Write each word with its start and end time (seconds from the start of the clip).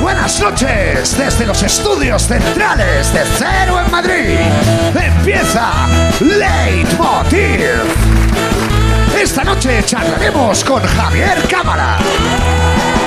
buenas 0.00 0.40
noches 0.40 1.16
desde 1.16 1.46
los 1.46 1.62
estudios 1.62 2.22
centrales 2.22 3.12
de 3.12 3.20
Cero 3.36 3.80
en 3.84 3.90
Madrid. 3.90 4.38
Empieza 4.94 5.86
Leitmotiv. 6.20 7.60
Esta 9.20 9.44
noche 9.44 9.82
charlaremos 9.84 10.64
con 10.64 10.82
Javier 10.82 11.42
Cámara. 11.48 11.98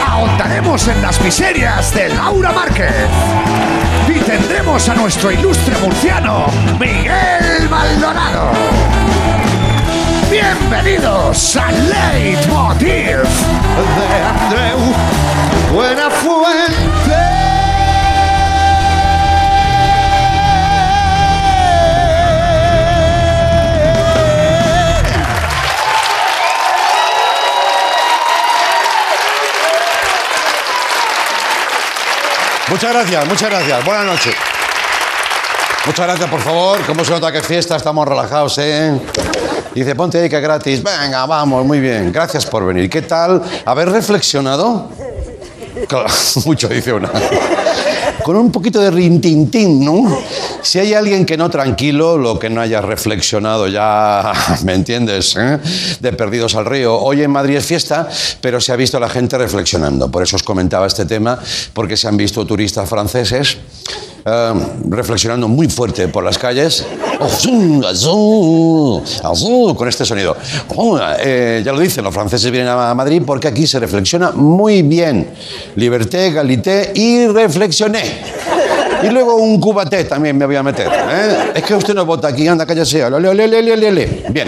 Ahondaremos 0.08 0.88
en 0.88 1.02
las 1.02 1.20
miserias 1.22 1.94
de 1.94 2.10
Laura 2.10 2.52
Márquez. 2.52 3.08
Y 4.08 4.20
tendremos 4.20 4.88
a 4.90 4.96
nuestro 4.96 5.32
ilustre 5.32 5.76
murciano, 5.82 6.46
Miguel 6.80 7.70
Maldonado. 7.70 8.52
Bienvenidos 10.30 11.56
a 11.56 11.72
Leitmotiv 11.72 13.18
de 13.18 14.24
Andreu 14.46 14.80
Buenafuente. 15.74 16.83
Muchas 32.74 32.92
gracias, 32.92 33.28
muchas 33.28 33.50
gracias. 33.52 33.86
Buenas 33.86 34.06
noches. 34.08 34.34
Muchas 35.86 36.08
gracias, 36.08 36.28
por 36.28 36.40
favor. 36.40 36.80
¿Cómo 36.88 37.06
se 37.06 37.12
nota 37.12 37.32
que 37.32 37.44
fiesta? 37.44 37.76
Estamos 37.76 38.08
relajados, 38.08 38.58
¿eh? 38.58 39.00
Dice, 39.76 39.94
ponte 39.94 40.20
ahí 40.20 40.28
que 40.28 40.38
es 40.38 40.42
gratis. 40.42 40.82
Venga, 40.82 41.24
vamos, 41.28 41.64
muy 41.68 41.80
bien. 41.80 42.12
Gracias 42.12 42.48
por 42.48 42.66
venir. 42.66 42.90
¿Qué 42.90 43.04
tal? 43.04 43.44
¿Haber 43.64 43.90
reflexionado? 43.90 44.90
Mucho, 46.46 46.68
dice 46.68 46.94
una. 46.94 47.12
Con 48.24 48.38
un 48.38 48.52
poquito 48.52 48.82
de 48.82 48.90
rintintín, 48.90 49.86
¿no? 49.86 50.20
Si 50.64 50.80
hay 50.80 50.94
alguien 50.94 51.26
que 51.26 51.36
no 51.36 51.50
tranquilo, 51.50 52.18
lo 52.18 52.40
que 52.40 52.50
no 52.50 52.62
haya 52.62 52.82
reflexionado 52.82 53.68
ya, 53.68 54.32
¿me 54.64 54.74
entiendes? 54.74 55.36
eh? 55.38 55.60
De 56.00 56.14
perdidos 56.14 56.56
al 56.56 56.66
río. 56.66 56.98
Hoy 56.98 57.22
en 57.22 57.32
Madrid 57.32 57.58
es 57.58 57.66
fiesta, 57.66 58.08
pero 58.40 58.62
se 58.62 58.72
ha 58.72 58.78
visto 58.78 58.98
la 58.98 59.10
gente 59.10 59.38
reflexionando. 59.38 60.10
Por 60.10 60.24
eso 60.24 60.38
os 60.38 60.44
comentaba 60.44 60.88
este 60.88 61.06
tema, 61.06 61.38
porque 61.74 61.98
se 61.98 62.08
han 62.08 62.16
visto 62.16 62.46
turistas 62.46 62.88
franceses 62.88 63.58
eh, 64.26 64.54
reflexionando 64.90 65.50
muy 65.50 65.68
fuerte 65.68 66.08
por 66.08 66.24
las 66.24 66.38
calles, 66.38 66.86
con 69.76 69.88
este 69.90 70.06
sonido. 70.06 70.38
Eh, 71.20 71.62
ya 71.66 71.74
lo 71.74 71.80
dicen, 71.82 72.06
los 72.06 72.14
franceses 72.14 72.50
vienen 72.50 72.70
a 72.70 72.94
Madrid 72.94 73.22
porque 73.26 73.50
aquí 73.50 73.68
se 73.68 73.82
reflexiona 73.82 74.32
muy 74.32 74.82
bien. 74.82 75.30
Liberté, 75.76 76.32
galité 76.32 76.94
y 76.96 77.28
reflexioné. 77.28 78.53
Y 79.04 79.10
luego 79.10 79.36
un 79.36 79.60
cubaté 79.60 80.06
también 80.06 80.38
me 80.38 80.46
voy 80.46 80.56
a 80.56 80.64
meter. 80.64 80.88
¿eh? 80.88 81.52
Es 81.56 81.64
que 81.64 81.76
usted 81.76 81.94
no 81.94 82.06
vota 82.06 82.30
aquí, 82.30 82.48
anda, 82.48 82.66
cállese. 82.66 83.04
Ole, 83.04 83.28
ole, 83.28 83.44
ole, 83.44 83.74
ole, 83.74 83.88
ole. 83.88 84.24
Bien. 84.30 84.48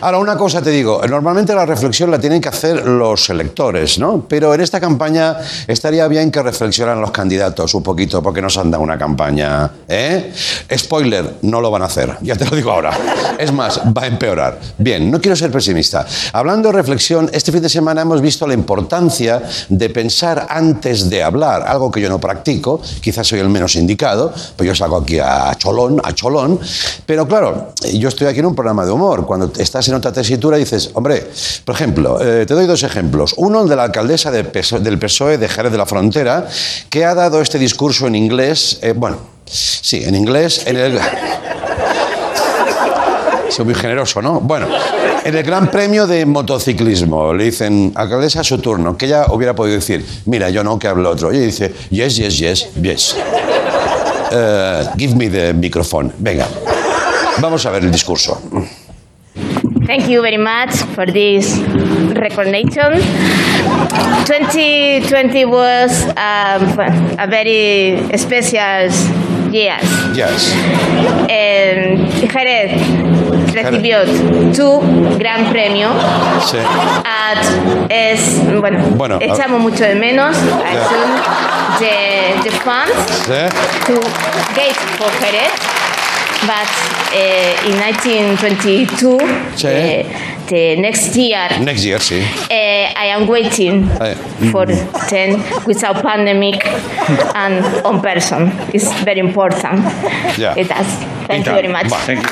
Ahora, 0.00 0.18
una 0.18 0.36
cosa 0.36 0.62
te 0.62 0.70
digo. 0.70 1.00
Normalmente 1.08 1.54
la 1.54 1.66
reflexión 1.66 2.10
la 2.10 2.18
tienen 2.18 2.40
que 2.40 2.48
hacer 2.48 2.86
los 2.86 3.28
electores, 3.30 3.98
¿no? 3.98 4.24
Pero 4.28 4.54
en 4.54 4.60
esta 4.60 4.80
campaña 4.80 5.36
estaría 5.66 6.06
bien 6.08 6.30
que 6.30 6.42
reflexionaran 6.42 7.00
los 7.00 7.10
candidatos 7.10 7.74
un 7.74 7.82
poquito, 7.82 8.22
porque 8.22 8.40
nos 8.40 8.56
han 8.56 8.70
dado 8.70 8.82
una 8.84 8.98
campaña. 8.98 9.70
¿eh? 9.88 10.32
Spoiler, 10.76 11.36
no 11.42 11.60
lo 11.60 11.70
van 11.70 11.82
a 11.82 11.86
hacer. 11.86 12.16
Ya 12.22 12.36
te 12.36 12.44
lo 12.44 12.54
digo 12.54 12.70
ahora. 12.70 12.92
Es 13.38 13.52
más, 13.52 13.80
va 13.96 14.02
a 14.02 14.06
empeorar. 14.06 14.58
Bien, 14.78 15.10
no 15.10 15.20
quiero 15.20 15.36
ser 15.36 15.50
pesimista. 15.50 16.06
Hablando 16.32 16.68
de 16.68 16.74
reflexión, 16.74 17.30
este 17.32 17.52
fin 17.52 17.62
de 17.62 17.68
semana 17.68 18.02
hemos 18.02 18.20
visto 18.20 18.46
la 18.46 18.54
importancia 18.54 19.42
de 19.68 19.90
pensar 19.90 20.46
antes 20.48 21.10
de 21.10 21.22
hablar, 21.22 21.64
algo 21.66 21.90
que 21.90 22.00
yo 22.00 22.08
no 22.08 22.20
practico, 22.20 22.80
quizás 23.00 23.26
soy 23.26 23.40
el 23.40 23.48
menos 23.48 23.76
pues 23.96 24.66
yo 24.66 24.74
salgo 24.74 24.96
aquí 24.98 25.18
a 25.18 25.54
cholón, 25.56 26.00
a 26.02 26.12
cholón, 26.14 26.58
pero 27.06 27.26
claro, 27.26 27.72
yo 27.92 28.08
estoy 28.08 28.26
aquí 28.26 28.40
en 28.40 28.46
un 28.46 28.54
programa 28.54 28.84
de 28.84 28.90
humor, 28.90 29.26
cuando 29.26 29.50
estás 29.58 29.86
en 29.88 29.94
otra 29.94 30.12
tesitura 30.12 30.56
dices, 30.56 30.90
hombre, 30.94 31.30
por 31.64 31.74
ejemplo, 31.74 32.18
eh, 32.20 32.44
te 32.46 32.54
doy 32.54 32.66
dos 32.66 32.82
ejemplos, 32.82 33.34
uno 33.36 33.64
de 33.64 33.76
la 33.76 33.84
alcaldesa 33.84 34.30
de 34.30 34.44
PSOE 34.44 34.80
del 34.80 34.98
PSOE 34.98 35.38
de 35.38 35.48
Jerez 35.48 35.72
de 35.72 35.78
la 35.78 35.86
Frontera, 35.86 36.46
que 36.90 37.04
ha 37.04 37.14
dado 37.14 37.40
este 37.40 37.58
discurso 37.58 38.06
en 38.06 38.14
inglés, 38.14 38.78
eh, 38.82 38.92
bueno, 38.96 39.18
sí, 39.44 40.02
en 40.04 40.14
inglés, 40.14 40.62
en 40.66 40.76
el... 40.76 40.98
Soy 43.50 43.64
muy 43.64 43.74
generoso, 43.74 44.20
¿no? 44.20 44.40
Bueno, 44.40 44.66
en 45.24 45.34
el 45.34 45.42
Gran 45.42 45.70
Premio 45.70 46.06
de 46.06 46.24
Motociclismo 46.26 47.32
le 47.32 47.44
dicen, 47.44 47.92
alcaldesa, 47.94 48.44
su 48.44 48.58
turno, 48.58 48.96
que 48.96 49.06
ella 49.06 49.26
hubiera 49.30 49.54
podido 49.54 49.76
decir, 49.76 50.04
mira, 50.26 50.50
yo 50.50 50.62
no, 50.62 50.78
que 50.78 50.86
hable 50.86 51.08
otro. 51.08 51.32
Y 51.32 51.38
dice, 51.38 51.72
yes, 51.90 52.16
yes, 52.16 52.38
yes, 52.38 52.68
yes. 52.80 53.16
Eh, 54.30 54.84
give 54.96 55.14
me 55.16 55.28
the 55.28 55.52
microphone. 55.54 56.12
Venga, 56.18 56.46
vamos 57.40 57.64
a 57.66 57.70
ver 57.70 57.84
el 57.84 57.90
discurso. 57.90 58.40
Thank 59.86 60.08
you 60.08 60.20
very 60.20 60.36
much 60.36 60.74
for 60.94 61.06
this 61.06 61.58
recognition. 62.14 63.00
2020 64.26 65.44
was 65.46 66.04
um, 66.08 66.78
a 67.18 67.26
very 67.26 67.96
special 68.18 68.90
year. 69.50 69.78
Yes. 70.14 70.52
Jerez 72.38 73.17
recibió 73.52 73.98
tu 74.56 74.80
gran 75.18 75.50
premio. 75.52 75.88
Sí. 76.50 76.56
At- 76.58 77.90
es, 77.90 78.20
bueno, 78.60 78.78
Bueno, 78.96 79.18
a- 79.20 79.24
echamos 79.24 79.60
mucho 79.60 79.84
de 79.84 79.94
menos 79.94 80.36
assume, 80.36 81.20
the, 81.78 82.50
Sí. 83.26 83.48
to 83.86 84.00
gate 84.54 84.74
for 84.98 85.10
Jerez. 85.20 85.52
But 86.42 86.68
uh, 87.12 87.68
in 87.68 87.76
1922, 87.80 89.18
Sí. 89.56 89.66
uh, 89.66 90.04
the 90.46 90.76
next 90.76 91.16
year, 91.16 91.48
Next 91.60 91.84
year, 91.84 92.00
sí. 92.00 92.20
uh, 92.20 92.54
I 92.96 93.10
am 93.12 93.28
waiting 93.28 93.90
Eh, 94.00 94.14
for 94.52 94.66
10 95.08 95.42
without 95.66 96.00
pandemic 96.00 96.64
and 97.34 97.64
on 97.84 98.00
person. 98.00 98.52
It's 98.72 98.88
very 99.04 99.18
important. 99.20 99.84
Yeah. 100.38 100.54
It 100.56 100.68
does. 100.68 100.86
Thank 101.26 101.44
you 101.46 101.52
very 101.52 101.68
much. 101.68 101.88
Va, 101.88 101.96
thank 102.06 102.22
you. 102.22 102.28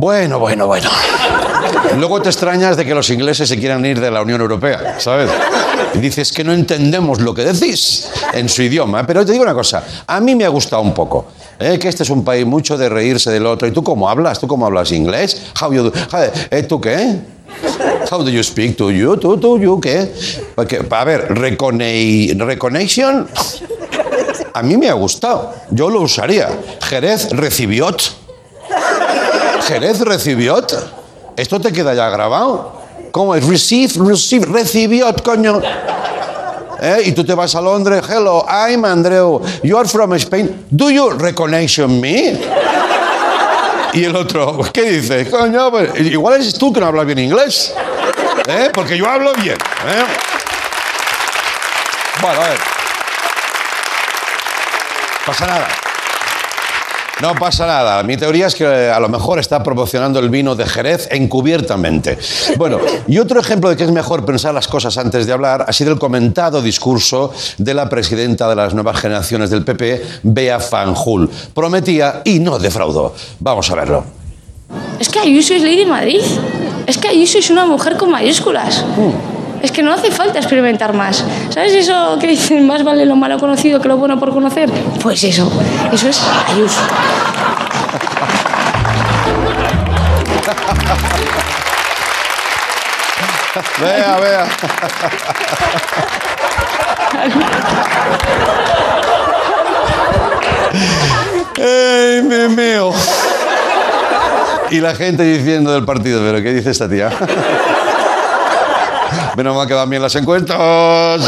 Bueno, 0.00 0.38
bueno, 0.38 0.68
bueno. 0.68 0.88
Luego 1.96 2.22
te 2.22 2.28
extrañas 2.28 2.76
de 2.76 2.84
que 2.84 2.94
los 2.94 3.10
ingleses 3.10 3.48
se 3.48 3.58
quieran 3.58 3.84
ir 3.84 3.98
de 4.00 4.12
la 4.12 4.22
Unión 4.22 4.40
Europea, 4.40 4.94
¿sabes? 5.00 5.28
Y 5.94 5.98
dices 5.98 6.30
que 6.32 6.44
no 6.44 6.52
entendemos 6.52 7.20
lo 7.20 7.34
que 7.34 7.44
decís 7.44 8.08
en 8.32 8.48
su 8.48 8.62
idioma. 8.62 9.04
Pero 9.04 9.26
te 9.26 9.32
digo 9.32 9.42
una 9.42 9.54
cosa, 9.54 9.82
a 10.06 10.20
mí 10.20 10.36
me 10.36 10.44
ha 10.44 10.48
gustado 10.50 10.82
un 10.82 10.94
poco. 10.94 11.26
¿eh? 11.58 11.80
Que 11.80 11.88
este 11.88 12.04
es 12.04 12.10
un 12.10 12.24
país 12.24 12.46
mucho 12.46 12.78
de 12.78 12.88
reírse 12.88 13.28
del 13.32 13.44
otro. 13.46 13.66
¿Y 13.66 13.72
tú 13.72 13.82
cómo 13.82 14.08
hablas? 14.08 14.38
¿Tú 14.38 14.46
cómo 14.46 14.66
hablas 14.66 14.92
inglés? 14.92 15.42
How 15.60 15.72
you 15.72 15.82
do- 15.90 15.92
¿eh, 16.50 16.62
¿Tú 16.62 16.80
qué? 16.80 17.16
How 18.08 18.22
do 18.22 18.30
you 18.30 18.42
speak 18.44 18.76
to 18.76 18.92
you? 18.92 19.16
¿Tú, 19.16 19.36
tú, 19.36 19.58
you 19.58 19.80
qué? 19.80 20.12
Porque, 20.54 20.80
a 20.88 21.04
ver, 21.04 21.26
recone- 21.34 22.36
reconnection 22.38 23.26
a 24.54 24.62
mí 24.62 24.76
me 24.76 24.88
ha 24.88 24.94
gustado. 24.94 25.52
Yo 25.70 25.90
lo 25.90 26.02
usaría. 26.02 26.48
Jerez 26.82 27.30
recibió. 27.30 27.88
Jerez 29.68 30.00
recibió. 30.00 30.64
¿Esto 31.36 31.60
te 31.60 31.70
queda 31.70 31.92
ya 31.92 32.08
grabado? 32.08 32.80
¿Cómo 33.12 33.34
es? 33.34 33.46
Receive, 33.46 33.92
receive, 33.98 34.46
recibió, 34.46 35.14
coño. 35.22 35.60
¿Eh? 36.80 37.02
Y 37.04 37.12
tú 37.12 37.22
te 37.22 37.34
vas 37.34 37.54
a 37.54 37.60
Londres. 37.60 38.02
Hello, 38.08 38.46
I'm 38.48 38.84
Andreu. 38.86 39.42
You 39.62 39.76
are 39.76 39.86
from 39.86 40.14
Spain. 40.14 40.64
Do 40.70 40.90
you 40.90 41.10
recognition 41.10 42.00
me? 42.00 42.40
Y 43.92 44.04
el 44.04 44.16
otro, 44.16 44.58
¿qué 44.72 44.82
dices? 44.90 45.28
Coño, 45.28 45.70
pues, 45.70 45.90
igual 46.00 46.36
eres 46.36 46.54
tú 46.54 46.72
que 46.72 46.80
no 46.80 46.86
hablas 46.86 47.04
bien 47.04 47.18
inglés. 47.18 47.74
¿Eh? 48.48 48.70
Porque 48.72 48.96
yo 48.96 49.06
hablo 49.06 49.34
bien. 49.34 49.56
¿eh? 49.56 50.04
Bueno, 52.22 52.40
a 52.40 52.48
ver. 52.48 52.58
Pasa 55.26 55.46
nada. 55.46 55.68
No 57.20 57.34
pasa 57.34 57.66
nada. 57.66 58.02
Mi 58.04 58.16
teoría 58.16 58.46
es 58.46 58.54
que 58.54 58.64
eh, 58.64 58.90
a 58.90 59.00
lo 59.00 59.08
mejor 59.08 59.40
está 59.40 59.60
promocionando 59.62 60.20
el 60.20 60.30
vino 60.30 60.54
de 60.54 60.64
Jerez 60.64 61.08
encubiertamente. 61.10 62.16
Bueno, 62.56 62.78
y 63.08 63.18
otro 63.18 63.40
ejemplo 63.40 63.70
de 63.70 63.76
que 63.76 63.82
es 63.82 63.90
mejor 63.90 64.24
pensar 64.24 64.54
las 64.54 64.68
cosas 64.68 64.96
antes 64.98 65.26
de 65.26 65.32
hablar 65.32 65.64
ha 65.66 65.72
sido 65.72 65.92
el 65.92 65.98
comentado 65.98 66.62
discurso 66.62 67.32
de 67.58 67.74
la 67.74 67.88
presidenta 67.88 68.48
de 68.48 68.54
las 68.54 68.72
nuevas 68.72 69.00
generaciones 69.00 69.50
del 69.50 69.64
PP, 69.64 70.02
Bea 70.22 70.60
Fanjul. 70.60 71.28
Prometía 71.52 72.22
y 72.24 72.38
no 72.38 72.58
defraudó. 72.58 73.14
Vamos 73.40 73.68
a 73.70 73.74
verlo. 73.74 74.04
Es 75.00 75.08
que 75.08 75.18
Ayuso 75.18 75.54
es 75.54 75.62
Lady 75.62 75.86
Madrid. 75.86 76.20
Es 76.86 76.98
que 76.98 77.08
Ayuso 77.08 77.38
es 77.38 77.50
una 77.50 77.66
mujer 77.66 77.96
con 77.96 78.10
mayúsculas. 78.12 78.84
Es 79.62 79.72
que 79.72 79.82
no 79.82 79.92
hace 79.92 80.10
falta 80.10 80.38
experimentar 80.38 80.94
más. 80.94 81.24
¿Sabes 81.50 81.74
eso 81.74 82.16
que 82.20 82.28
dicen 82.28 82.66
más 82.66 82.84
vale 82.84 83.04
lo 83.04 83.16
malo 83.16 83.38
conocido 83.38 83.80
que 83.80 83.88
lo 83.88 83.96
bueno 83.96 84.18
por 84.18 84.32
conocer? 84.32 84.70
Pues 85.02 85.22
eso, 85.24 85.50
eso 85.92 86.08
es 86.08 86.20
Ayuso. 86.48 86.80
Vea, 93.80 94.20
vea. 94.20 94.46
¡Ey, 101.56 102.22
me 102.22 102.48
meo! 102.48 102.92
Y 104.70 104.80
la 104.80 104.94
gente 104.94 105.24
diciendo 105.24 105.72
del 105.72 105.84
partido, 105.84 106.20
¿pero 106.20 106.42
qué 106.42 106.52
dice 106.52 106.70
esta 106.70 106.88
tía? 106.88 107.10
Menos 109.38 109.54
mal 109.54 109.68
que 109.68 109.74
van 109.74 109.88
bien 109.88 110.02
las 110.02 110.16
encuestas. 110.16 111.20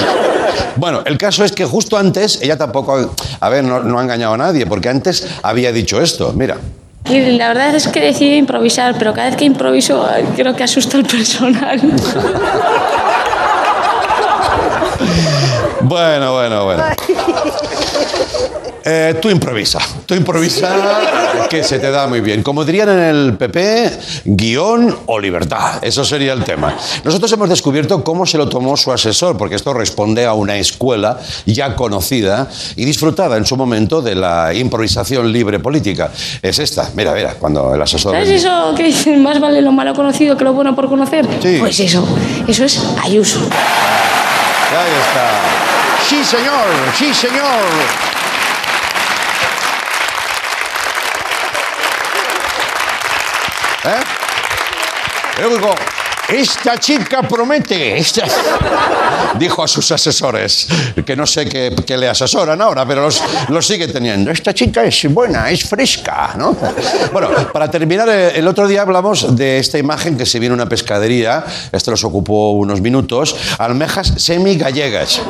Bueno, 0.74 1.02
el 1.04 1.16
caso 1.16 1.44
es 1.44 1.52
que 1.52 1.64
justo 1.64 1.96
antes, 1.96 2.42
ella 2.42 2.58
tampoco, 2.58 3.14
a 3.38 3.48
ver, 3.48 3.62
no, 3.62 3.84
no 3.84 4.00
ha 4.00 4.02
engañado 4.02 4.34
a 4.34 4.36
nadie, 4.36 4.66
porque 4.66 4.88
antes 4.88 5.28
había 5.44 5.70
dicho 5.70 6.02
esto, 6.02 6.32
mira. 6.34 6.56
Y 7.08 7.20
la 7.38 7.46
verdad 7.46 7.72
es 7.72 7.86
que 7.86 8.00
decidí 8.00 8.34
improvisar, 8.34 8.96
pero 8.98 9.14
cada 9.14 9.28
vez 9.28 9.36
que 9.36 9.44
improviso 9.44 10.08
creo 10.34 10.56
que 10.56 10.64
asusta 10.64 10.96
al 10.96 11.04
personal. 11.04 11.80
Bueno, 15.82 16.34
bueno, 16.34 16.64
bueno. 16.66 16.84
Eh, 18.84 19.18
tú 19.20 19.28
improvisa, 19.28 19.78
tú 20.06 20.14
improvisa, 20.14 21.46
que 21.48 21.62
se 21.62 21.78
te 21.78 21.90
da 21.90 22.06
muy 22.06 22.20
bien. 22.20 22.42
Como 22.42 22.64
dirían 22.64 22.88
en 22.88 22.98
el 22.98 23.36
PP, 23.36 23.90
guion 24.24 24.96
o 25.06 25.18
libertad. 25.18 25.82
Eso 25.82 26.04
sería 26.04 26.32
el 26.32 26.44
tema. 26.44 26.74
Nosotros 27.04 27.30
hemos 27.32 27.48
descubierto 27.48 28.02
cómo 28.02 28.24
se 28.26 28.38
lo 28.38 28.48
tomó 28.48 28.76
su 28.76 28.92
asesor, 28.92 29.36
porque 29.36 29.56
esto 29.56 29.74
responde 29.74 30.26
a 30.26 30.32
una 30.32 30.56
escuela 30.56 31.18
ya 31.46 31.76
conocida 31.76 32.48
y 32.76 32.84
disfrutada 32.84 33.36
en 33.36 33.44
su 33.44 33.56
momento 33.56 34.00
de 34.00 34.14
la 34.14 34.54
improvisación 34.54 35.30
libre 35.32 35.58
política. 35.58 36.10
Es 36.42 36.58
esta, 36.58 36.90
mira, 36.94 37.12
mira, 37.12 37.34
cuando 37.34 37.74
el 37.74 37.82
asesor... 37.82 38.12
¿Sabes 38.12 38.30
eso 38.30 38.74
que 38.76 38.84
dicen 38.84 39.22
más 39.22 39.40
vale 39.40 39.60
lo 39.60 39.72
malo 39.72 39.94
conocido 39.94 40.36
que 40.36 40.44
lo 40.44 40.52
bueno 40.52 40.74
por 40.74 40.88
conocer? 40.88 41.26
Sí. 41.42 41.56
Pues 41.58 41.80
eso, 41.80 42.06
eso 42.46 42.64
es 42.64 42.80
Ayuso. 43.02 43.40
Ahí 43.40 44.92
está. 45.00 45.70
Sí, 46.08 46.24
señor, 46.24 46.66
sí, 46.96 47.14
señor. 47.14 48.09
¿Eh? 53.84 55.40
Luego, 55.42 55.74
esta 56.28 56.76
chica 56.78 57.22
promete, 57.22 57.96
esta- 57.98 58.26
dijo 59.38 59.62
a 59.64 59.68
sus 59.68 59.90
asesores, 59.90 60.68
que 61.06 61.16
no 61.16 61.26
sé 61.26 61.46
qué, 61.48 61.74
qué 61.86 61.96
le 61.96 62.08
asesoran 62.08 62.60
ahora, 62.60 62.84
pero 62.86 63.02
los, 63.02 63.22
los 63.48 63.66
sigue 63.66 63.88
teniendo. 63.88 64.30
Esta 64.30 64.52
chica 64.52 64.84
es 64.84 65.12
buena, 65.12 65.50
es 65.50 65.64
fresca, 65.68 66.34
¿no? 66.36 66.56
Bueno, 67.12 67.30
para 67.52 67.70
terminar, 67.70 68.08
eh, 68.10 68.32
el 68.38 68.46
otro 68.46 68.68
día 68.68 68.82
hablamos 68.82 69.34
de 69.34 69.58
esta 69.58 69.78
imagen 69.78 70.16
que 70.18 70.26
se 70.26 70.38
vio 70.38 70.48
en 70.48 70.52
una 70.54 70.66
pescadería, 70.68 71.44
esto 71.72 71.90
nos 71.90 72.04
ocupó 72.04 72.50
unos 72.52 72.80
minutos, 72.80 73.34
almejas 73.58 74.12
semi-gallegas. 74.18 75.20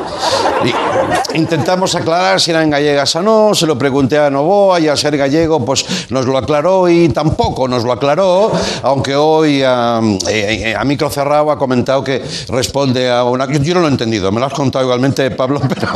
Intentamos 1.33 1.95
aclarar 1.95 2.41
si 2.41 2.51
eran 2.51 2.69
gallegas 2.69 3.15
o 3.15 3.21
no, 3.21 3.55
se 3.55 3.65
lo 3.65 3.77
pregunté 3.77 4.17
a 4.17 4.29
Novoa 4.29 4.79
y 4.79 4.87
al 4.87 4.97
ser 4.97 5.17
gallego 5.17 5.63
pues 5.63 5.85
nos 6.09 6.25
lo 6.25 6.37
aclaró 6.37 6.89
y 6.89 7.09
tampoco 7.09 7.67
nos 7.67 7.83
lo 7.83 7.91
aclaró, 7.91 8.51
aunque 8.83 9.15
hoy 9.15 9.63
a, 9.63 10.01
eh, 10.29 10.75
a 10.77 10.83
micro 10.83 11.09
cerrado 11.09 11.51
ha 11.51 11.57
comentado 11.57 12.03
que 12.03 12.21
responde 12.49 13.09
a 13.09 13.23
una... 13.23 13.51
Yo, 13.51 13.73
no 13.73 13.81
lo 13.81 13.87
he 13.87 13.91
entendido, 13.91 14.31
me 14.31 14.39
lo 14.39 14.45
has 14.45 14.53
contado 14.53 14.83
igualmente 14.83 15.31
Pablo, 15.31 15.61
pero 15.69 15.87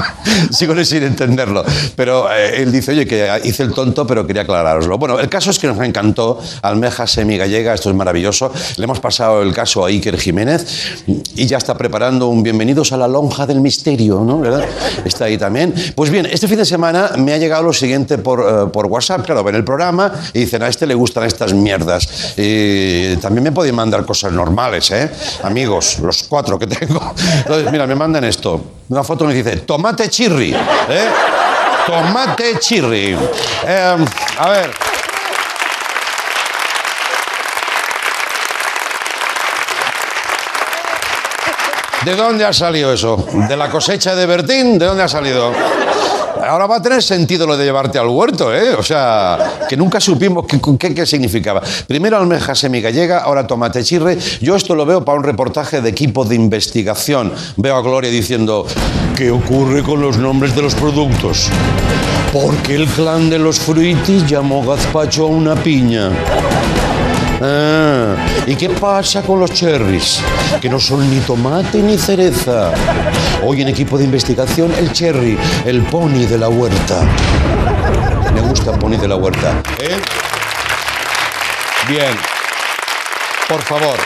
sigo 0.51 0.75
sin 0.83 1.03
entenderlo. 1.03 1.63
Pero 1.95 2.31
eh, 2.31 2.61
él 2.61 2.71
dice, 2.71 2.91
oye, 2.91 3.05
que 3.05 3.29
hice 3.43 3.63
el 3.63 3.73
tonto, 3.73 4.05
pero 4.07 4.25
quería 4.25 4.43
aclarároslo. 4.43 4.97
Bueno, 4.97 5.19
el 5.19 5.29
caso 5.29 5.51
es 5.51 5.59
que 5.59 5.67
nos 5.67 5.79
encantó 5.79 6.39
Almeja 6.61 7.07
Semi-Gallega, 7.07 7.73
esto 7.73 7.89
es 7.89 7.95
maravilloso. 7.95 8.51
Le 8.77 8.83
hemos 8.83 8.99
pasado 8.99 9.41
el 9.41 9.53
caso 9.53 9.85
a 9.85 9.89
Iker 9.89 10.17
Jiménez 10.17 11.03
y 11.35 11.45
ya 11.45 11.57
está 11.57 11.75
preparando 11.77 12.27
un 12.27 12.43
bienvenidos 12.43 12.91
a 12.91 12.97
la 12.97 13.07
lonja 13.07 13.45
del 13.45 13.61
misterio, 13.61 14.21
¿no? 14.21 14.39
¿Verdad? 14.39 14.65
Está 15.03 15.25
ahí 15.25 15.37
también. 15.37 15.73
Pues 15.95 16.09
bien, 16.09 16.25
este 16.25 16.47
fin 16.47 16.57
de 16.57 16.65
semana 16.65 17.11
me 17.17 17.33
ha 17.33 17.37
llegado 17.37 17.63
lo 17.63 17.73
siguiente 17.73 18.17
por, 18.17 18.39
eh, 18.39 18.69
por 18.71 18.85
WhatsApp. 18.85 19.25
Claro, 19.25 19.43
ven 19.43 19.55
el 19.55 19.63
programa 19.63 20.11
y 20.33 20.39
dicen, 20.39 20.63
a 20.63 20.67
este 20.67 20.85
le 20.85 20.95
gustan 20.95 21.23
estas 21.25 21.53
mierdas. 21.53 22.35
Y 22.37 23.17
también 23.17 23.43
me 23.43 23.51
podéis 23.51 23.73
mandar 23.73 24.05
cosas 24.05 24.31
normales, 24.31 24.89
¿eh? 24.91 25.09
Amigos, 25.43 25.99
los 25.99 26.23
cuatro 26.23 26.57
que 26.57 26.67
tengo. 26.67 27.13
Entonces, 27.37 27.71
mira, 27.71 27.85
me 27.87 27.95
mandan 27.95 28.23
esto. 28.23 28.61
Una 28.89 29.03
foto 29.03 29.25
me 29.25 29.33
dice, 29.33 29.57
tomate 29.57 30.09
chirri, 30.09 30.53
¿eh? 30.53 31.07
Tomate 31.85 32.59
chirri. 32.59 33.15
Eh, 33.67 34.05
a 34.39 34.49
ver. 34.49 34.94
¿De 42.05 42.15
dónde 42.15 42.45
ha 42.45 42.53
salido 42.53 42.93
eso? 42.93 43.25
¿De 43.49 43.57
la 43.57 43.69
cosecha 43.69 44.15
de 44.15 44.25
Bertín? 44.25 44.77
¿De 44.77 44.85
dónde 44.85 45.03
ha 45.03 45.07
salido? 45.07 45.51
Ahora 46.47 46.67
va 46.67 46.75
a 46.75 46.81
tener 46.81 47.01
sentido 47.01 47.47
lo 47.47 47.57
de 47.57 47.65
llevarte 47.65 47.97
al 47.97 48.07
huerto, 48.07 48.53
¿eh? 48.53 48.75
O 48.77 48.83
sea, 48.83 49.39
que 49.67 49.75
nunca 49.75 49.99
supimos 49.99 50.45
qué, 50.45 50.93
qué- 50.93 51.05
significaba. 51.07 51.61
Primero 51.87 52.17
almeja 52.17 52.53
semigallega, 52.53 53.19
ahora 53.19 53.47
tomate 53.47 53.83
chirre. 53.83 54.17
Yo 54.41 54.55
esto 54.55 54.75
lo 54.75 54.85
veo 54.85 55.03
para 55.03 55.17
un 55.17 55.23
reportaje 55.23 55.81
de 55.81 55.89
equipo 55.89 56.23
de 56.23 56.35
investigación. 56.35 57.33
Veo 57.57 57.75
a 57.75 57.81
Gloria 57.81 58.11
diciendo, 58.11 58.67
¿qué 59.17 59.31
ocurre 59.31 59.81
con 59.81 60.01
los 60.01 60.17
nombres 60.17 60.55
de 60.55 60.61
los 60.61 60.75
productos? 60.75 61.47
¿Por 62.31 62.53
qué 62.57 62.75
el 62.75 62.85
clan 62.89 63.29
de 63.31 63.39
los 63.39 63.57
fruitis 63.59 64.27
llamó 64.27 64.63
gazpacho 64.63 65.23
a 65.23 65.27
una 65.29 65.55
piña? 65.55 66.11
Ah, 67.41 67.84
¿Y 68.47 68.55
qué 68.55 68.69
pasa 68.69 69.23
con 69.23 69.39
los 69.39 69.51
cherries? 69.51 70.21
Que 70.61 70.69
no 70.69 70.79
son 70.79 71.09
ni 71.09 71.19
tomate 71.21 71.79
ni 71.81 71.97
cereza. 71.97 72.71
Hoy 73.43 73.63
en 73.63 73.69
equipo 73.69 73.97
de 73.97 74.03
investigación, 74.03 74.71
el 74.77 74.91
cherry, 74.91 75.37
el 75.65 75.81
pony 75.83 76.25
de 76.29 76.37
la 76.37 76.49
huerta. 76.49 77.01
Me 78.33 78.41
gusta 78.41 78.71
pony 78.73 78.97
de 78.97 79.07
la 79.07 79.15
huerta. 79.15 79.63
¿eh? 79.79 79.99
Bien. 81.87 82.15
Por 83.49 83.61
favor. 83.63 83.97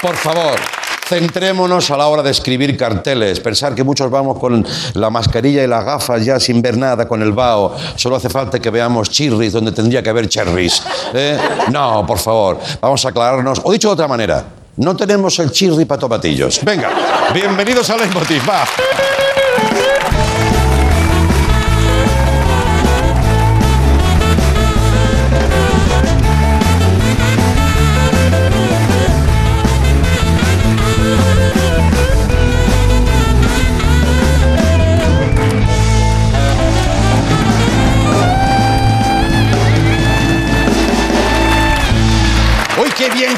Por 0.00 0.16
favor. 0.16 0.81
Centrémonos 1.06 1.90
a 1.90 1.96
la 1.96 2.06
hora 2.06 2.22
de 2.22 2.30
escribir 2.30 2.76
carteles. 2.76 3.40
Pensar 3.40 3.74
que 3.74 3.84
muchos 3.84 4.10
vamos 4.10 4.38
con 4.38 4.64
la 4.94 5.10
mascarilla 5.10 5.62
y 5.62 5.66
las 5.66 5.84
gafas 5.84 6.24
ya 6.24 6.40
sin 6.40 6.62
ver 6.62 6.76
nada 6.76 7.06
con 7.06 7.20
el 7.22 7.32
vaho. 7.32 7.74
Solo 7.96 8.16
hace 8.16 8.30
falta 8.30 8.58
que 8.58 8.70
veamos 8.70 9.10
chirris 9.10 9.52
donde 9.52 9.72
tendría 9.72 10.02
que 10.02 10.10
haber 10.10 10.28
cherries. 10.28 10.82
¿eh? 11.12 11.38
No, 11.70 12.06
por 12.06 12.18
favor. 12.18 12.58
Vamos 12.80 13.04
a 13.04 13.08
aclararnos. 13.10 13.60
O 13.64 13.72
dicho 13.72 13.88
de 13.88 13.94
otra 13.94 14.08
manera, 14.08 14.44
no 14.76 14.96
tenemos 14.96 15.38
el 15.38 15.50
chirri 15.50 15.84
para 15.84 16.00
tomatillos. 16.00 16.60
Venga, 16.64 16.90
bienvenidos 17.34 17.90
a 17.90 17.96
Leitmotiv. 17.96 18.48
Va. 18.48 18.64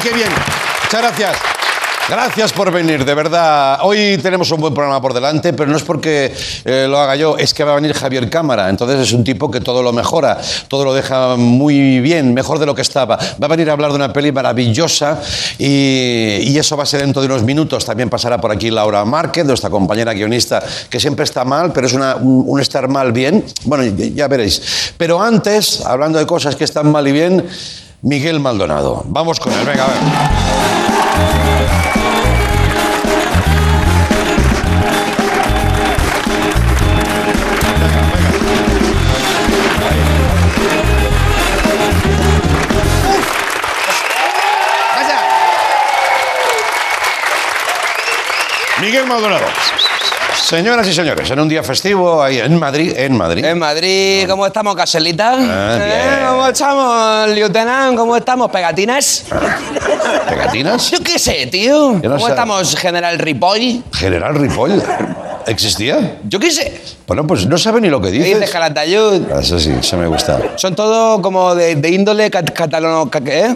Qué 0.05 0.13
bien. 0.13 0.29
Muchas 0.83 1.01
gracias. 1.01 1.37
Gracias 2.07 2.53
por 2.53 2.71
venir, 2.71 3.03
de 3.03 3.15
verdad. 3.15 3.79
Hoy 3.81 4.19
tenemos 4.21 4.51
un 4.51 4.61
buen 4.61 4.75
programa 4.75 5.01
por 5.01 5.11
delante, 5.15 5.51
pero 5.53 5.71
no 5.71 5.75
es 5.75 5.81
porque 5.81 6.31
eh, 6.63 6.85
lo 6.87 6.99
haga 6.99 7.15
yo, 7.15 7.35
es 7.39 7.51
que 7.55 7.63
va 7.63 7.71
a 7.71 7.75
venir 7.75 7.95
Javier 7.95 8.29
Cámara. 8.29 8.69
Entonces 8.69 8.99
es 8.99 9.11
un 9.13 9.23
tipo 9.23 9.49
que 9.49 9.59
todo 9.61 9.81
lo 9.81 9.91
mejora, 9.91 10.39
todo 10.67 10.85
lo 10.85 10.93
deja 10.93 11.35
muy 11.35 12.01
bien, 12.01 12.35
mejor 12.35 12.59
de 12.59 12.67
lo 12.67 12.75
que 12.75 12.83
estaba. 12.83 13.15
Va 13.17 13.45
a 13.45 13.47
venir 13.47 13.67
a 13.71 13.73
hablar 13.73 13.89
de 13.89 13.95
una 13.95 14.13
peli 14.13 14.31
maravillosa 14.31 15.19
y, 15.57 16.37
y 16.43 16.55
eso 16.59 16.77
va 16.77 16.83
a 16.83 16.85
ser 16.85 17.01
dentro 17.01 17.23
de 17.23 17.27
unos 17.27 17.41
minutos. 17.41 17.83
También 17.85 18.07
pasará 18.11 18.37
por 18.39 18.51
aquí 18.51 18.69
Laura 18.69 19.03
Márquez, 19.05 19.43
nuestra 19.43 19.71
compañera 19.71 20.13
guionista, 20.13 20.61
que 20.87 20.99
siempre 20.99 21.23
está 21.25 21.43
mal, 21.43 21.73
pero 21.73 21.87
es 21.87 21.93
una- 21.93 22.17
un, 22.17 22.43
un 22.45 22.61
estar 22.61 22.87
mal 22.87 23.11
bien. 23.13 23.43
Bueno, 23.63 23.83
ya 24.13 24.27
veréis. 24.27 24.93
Pero 24.95 25.19
antes, 25.19 25.81
hablando 25.83 26.19
de 26.19 26.27
cosas 26.27 26.55
que 26.55 26.65
están 26.65 26.91
mal 26.91 27.07
y 27.07 27.11
bien, 27.11 27.43
Miguel 28.05 28.39
Maldonado. 28.39 29.01
Vamos 29.05 29.39
con 29.39 29.51
él, 29.51 29.65
venga, 29.65 29.83
a 29.83 29.87
ver. 29.87 29.97
Miguel 48.81 49.07
Maldonado. 49.07 49.45
Señoras 50.45 50.87
y 50.87 50.93
señores, 50.93 51.27
en 51.31 51.39
un 51.39 51.49
día 51.49 51.63
festivo 51.63 52.21
ahí 52.21 52.37
en 52.37 52.59
Madrid, 52.59 52.93
en 52.95 53.17
Madrid. 53.17 53.43
En 53.43 53.57
Madrid, 53.57 54.27
¿cómo 54.29 54.45
estamos, 54.45 54.75
Caselita? 54.75 55.33
Ah, 55.39 55.77
¿Eh? 55.81 55.85
bien. 55.85 56.29
¿Cómo 56.29 56.47
estamos, 56.47 57.29
Lieutenant? 57.29 57.97
¿Cómo 57.97 58.15
estamos, 58.15 58.51
pegatinas? 58.51 59.23
¿Pegatinas? 60.29 60.91
Yo 60.91 60.99
qué 60.99 61.17
sé, 61.17 61.47
tío. 61.47 61.93
No 61.93 62.01
¿Cómo 62.01 62.19
sé. 62.25 62.29
estamos, 62.29 62.75
General 62.75 63.17
Ripoll? 63.17 63.83
General 63.91 64.35
Ripoll. 64.35 64.83
¿Existía? 65.47 66.17
Yo 66.27 66.39
qué 66.39 66.51
sé. 66.51 66.79
Bueno, 67.07 67.25
pues 67.25 67.47
no 67.47 67.57
sabe 67.57 67.81
ni 67.81 67.89
lo 67.89 67.99
que 67.99 68.11
¿Qué 68.11 68.23
dices. 68.23 68.49
Calatayud? 68.51 69.23
Ah, 69.33 69.39
Eso 69.41 69.59
sí, 69.59 69.73
eso 69.79 69.97
me 69.97 70.05
gusta. 70.05 70.39
Son 70.57 70.75
todos 70.75 71.21
como 71.21 71.55
de, 71.55 71.75
de 71.75 71.89
índole 71.89 72.29
cat- 72.29 72.51
catalano... 72.53 73.09
ca- 73.09 73.19
¿Eh? 73.25 73.55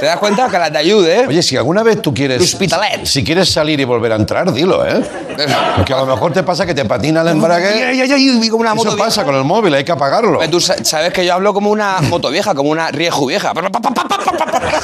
¿Te 0.00 0.06
das 0.06 0.16
cuenta? 0.18 0.48
Calatayud, 0.48 1.06
¿eh? 1.06 1.26
Oye, 1.28 1.42
si 1.42 1.56
alguna 1.56 1.82
vez 1.82 2.00
tú 2.00 2.14
quieres... 2.14 2.40
L'Hospitalet. 2.40 3.04
Si 3.04 3.22
quieres 3.22 3.52
salir 3.52 3.78
y 3.78 3.84
volver 3.84 4.12
a 4.12 4.16
entrar, 4.16 4.50
dilo, 4.52 4.86
¿eh? 4.86 5.02
Porque 5.76 5.92
a 5.92 5.98
lo 5.98 6.06
mejor 6.06 6.32
te 6.32 6.42
pasa 6.42 6.64
que 6.64 6.74
te 6.74 6.84
patina 6.86 7.20
el 7.20 7.28
embrague. 7.28 7.84
Ay, 7.84 8.00
ay, 8.00 8.48
como 8.48 8.62
una 8.62 8.74
moto 8.74 8.88
Eso 8.88 8.96
pasa 8.98 9.24
con 9.24 9.34
el 9.34 9.44
móvil, 9.44 9.74
hay 9.74 9.84
que 9.84 9.92
apagarlo. 9.92 10.40
Tú 10.50 10.60
sa- 10.60 10.82
sabes 10.82 11.12
que 11.12 11.24
yo 11.24 11.34
hablo 11.34 11.52
como 11.52 11.70
una 11.70 12.00
moto 12.02 12.30
vieja, 12.30 12.54
como 12.54 12.70
una 12.70 12.90
rieju 12.90 13.26
vieja. 13.26 13.52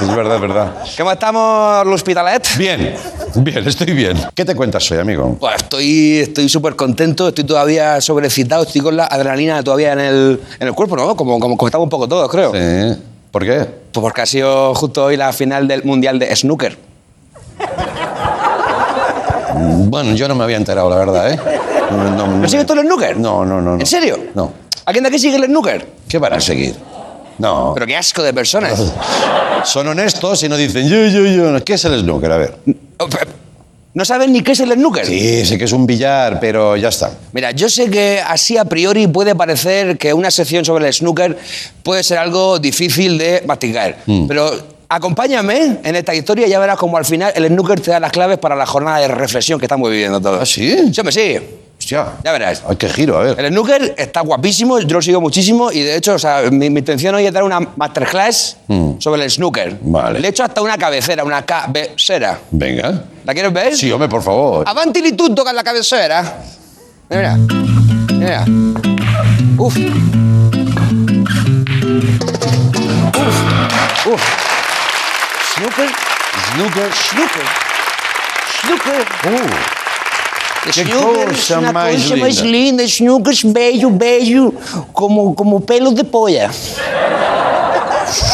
Es 0.01 0.15
verdad, 0.15 0.35
es 0.37 0.41
verdad. 0.41 0.73
¿Cómo 0.99 1.13
estamos, 1.13 1.87
L'Hospitalet? 1.87 2.57
Bien, 2.59 2.95
bien, 3.37 3.67
estoy 3.67 3.93
bien. 3.93 4.19
¿Qué 4.35 4.45
te 4.45 4.55
cuentas 4.55 4.91
hoy, 4.91 4.99
amigo? 4.99 5.37
Pues 5.41 5.57
estoy 5.57 6.19
estoy 6.19 6.49
súper 6.51 6.77
contento, 6.77 7.29
estoy 7.29 7.45
todavía 7.45 8.01
sobrecitado, 8.03 8.65
estoy 8.65 8.83
con 8.83 8.97
la 8.97 9.07
adrenalina 9.07 9.63
todavía 9.63 9.93
en 9.93 10.01
el, 10.01 10.41
en 10.61 10.69
el 10.69 10.75
cuerpo, 10.75 10.97
¿no? 10.97 11.17
Como, 11.17 11.41
como, 11.41 11.57
como 11.57 11.69
estamos 11.69 11.85
un 11.85 11.91
poco 11.91 12.07
todos, 12.09 12.31
creo. 12.31 12.53
Sí. 12.53 13.01
¿Por 13.31 13.45
qué? 13.45 13.67
Pues 13.93 14.03
porque 14.03 14.23
ha 14.23 14.27
sido 14.27 14.75
justo 14.75 15.05
hoy 15.05 15.17
la 15.17 15.33
final 15.33 15.69
del 15.69 15.85
Mundial 15.85 16.19
de 16.19 16.35
Snooker. 16.35 16.79
Bueno, 19.89 20.15
yo 20.15 20.29
no 20.29 20.35
me 20.35 20.45
había 20.45 20.57
enterado, 20.57 20.91
la 20.91 20.97
verdad, 20.97 21.31
¿eh? 21.31 21.39
No, 21.91 22.11
no, 22.11 22.27
¿No 22.27 22.49
sigues 22.49 22.67
tú 22.67 22.73
el 22.75 22.81
snooker? 22.81 23.17
No, 23.17 23.45
no, 23.45 23.61
no. 23.61 23.75
no. 23.77 23.81
¿En 23.81 23.87
serio? 23.87 24.19
No. 24.35 24.53
¿A 24.85 24.93
quién 24.93 25.03
de 25.05 25.09
aquí 25.09 25.19
sigue 25.19 25.37
el 25.37 25.45
snooker? 25.45 25.87
¿Qué 26.09 26.19
van 26.19 26.35
a 26.35 26.41
seguir? 26.41 26.77
No. 27.39 27.73
Pero 27.75 27.87
qué 27.87 27.97
asco 27.97 28.23
de 28.23 28.35
personas. 28.35 28.93
Son 29.65 29.87
honestos 29.87 30.43
y 30.43 30.49
no 30.49 30.57
dicen 30.57 30.89
yo, 30.89 31.07
yo, 31.07 31.25
yo. 31.27 31.65
¿Qué 31.65 31.75
es 31.75 31.85
el 31.85 32.01
snooker? 32.01 32.33
A 32.33 32.37
ver. 32.37 32.55
¿No 33.97 34.05
saben 34.05 34.31
ni 34.31 34.43
qué 34.43 34.53
es 34.53 34.61
el 34.61 34.71
snooker? 34.75 35.07
Sí, 35.07 35.47
sé 35.47 35.57
que 35.57 35.65
es 35.65 35.73
un 35.73 35.87
billar, 35.87 36.39
pero 36.39 36.77
ya 36.77 36.91
está. 36.91 37.13
Mira, 37.33 37.53
yo 37.53 37.71
sé 37.71 37.89
que 37.89 38.21
así 38.21 38.59
a 38.59 38.67
priori 38.67 39.07
puede 39.07 39.35
parecer 39.35 39.97
que 39.97 40.13
una 40.13 40.31
sección 40.31 40.67
sobre 40.67 40.87
el 40.87 40.93
snooker 40.93 41.39
puede 41.83 42.03
ser 42.03 42.19
algo 42.19 42.59
difícil 42.59 43.17
de 43.17 43.43
masticar. 43.47 43.97
Mm. 44.05 44.27
Pero 44.27 44.51
acompáñame 44.91 45.79
en 45.83 45.97
esta 45.97 46.15
historia 46.15 46.47
y 46.47 46.51
ya 46.51 46.59
verás 46.59 46.77
como 46.77 46.99
al 46.99 47.07
final 47.07 47.33
el 47.35 47.47
snooker 47.47 47.81
te 47.81 47.91
da 47.91 47.99
las 47.99 48.13
claves 48.13 48.37
para 48.37 48.55
la 48.55 48.67
jornada 48.67 48.99
de 48.99 49.09
reflexión 49.09 49.59
que 49.59 49.65
estamos 49.65 49.91
viviendo 49.91 50.21
todos. 50.21 50.43
¿Ah, 50.43 50.45
sí? 50.45 50.93
Sí, 50.93 51.03
sí. 51.09 51.39
Hostia. 51.87 52.15
Ya 52.25 52.33
verás. 52.33 52.65
Ay, 52.69 52.75
qué 52.75 52.89
giro, 52.89 53.17
a 53.17 53.23
ver. 53.23 53.39
El 53.39 53.53
snooker 53.53 53.95
está 53.97 54.21
guapísimo, 54.21 54.81
yo 54.81 54.95
lo 54.97 55.01
sigo 55.01 55.21
muchísimo 55.21 55.71
y 55.71 55.83
de 55.83 55.95
hecho, 55.95 56.15
o 56.15 56.19
sea, 56.19 56.43
mi, 56.51 56.69
mi 56.69 56.81
intención 56.81 57.15
hoy 57.15 57.27
es 57.27 57.33
dar 57.33 57.45
una 57.45 57.61
masterclass 57.61 58.57
sobre 58.99 59.23
el 59.23 59.31
snooker. 59.31 59.79
Vale. 59.83 60.19
Le 60.19 60.27
he 60.27 60.31
hecho 60.31 60.43
hasta 60.43 60.63
una 60.63 60.77
cabecera, 60.77 61.23
una 61.23 61.47
cabecera. 61.47 62.41
Venga. 62.51 63.05
¿La 63.25 63.33
quieres 63.33 63.53
ver? 63.53 63.77
Sí, 63.77 63.93
hombre, 63.93 64.09
por 64.09 64.21
favor. 64.21 64.69
Avanti 64.69 65.01
li 65.01 65.13
tutto 65.13 65.45
con 65.45 65.55
la 65.55 65.63
cabecera. 65.63 66.39
Mira, 67.09 67.37
mira. 67.37 68.45
Uf. 69.57 69.77
Uf. 73.15 73.37
Uf. 74.07 74.23
Snooker. 75.55 75.89
Snooker. 76.51 76.93
Snooker. 76.93 77.47
Snooker. 78.61 79.07
Uh, 79.31 79.86
El 80.67 80.73
Qué 80.73 80.85
snooker 80.85 81.29
es 81.31 81.37
cosa 81.37 81.59
una 81.61 81.73
más 81.73 81.95
cosa 81.95 82.17
más 82.17 82.43
linda. 82.43 82.45
linda. 82.45 82.83
El 82.83 82.91
snooker 82.91 83.33
es 83.33 83.53
bello, 83.53 83.89
bello, 83.93 84.53
como, 84.93 85.35
como 85.35 85.61
pelos 85.61 85.95
de 85.95 86.05
polla. 86.05 86.51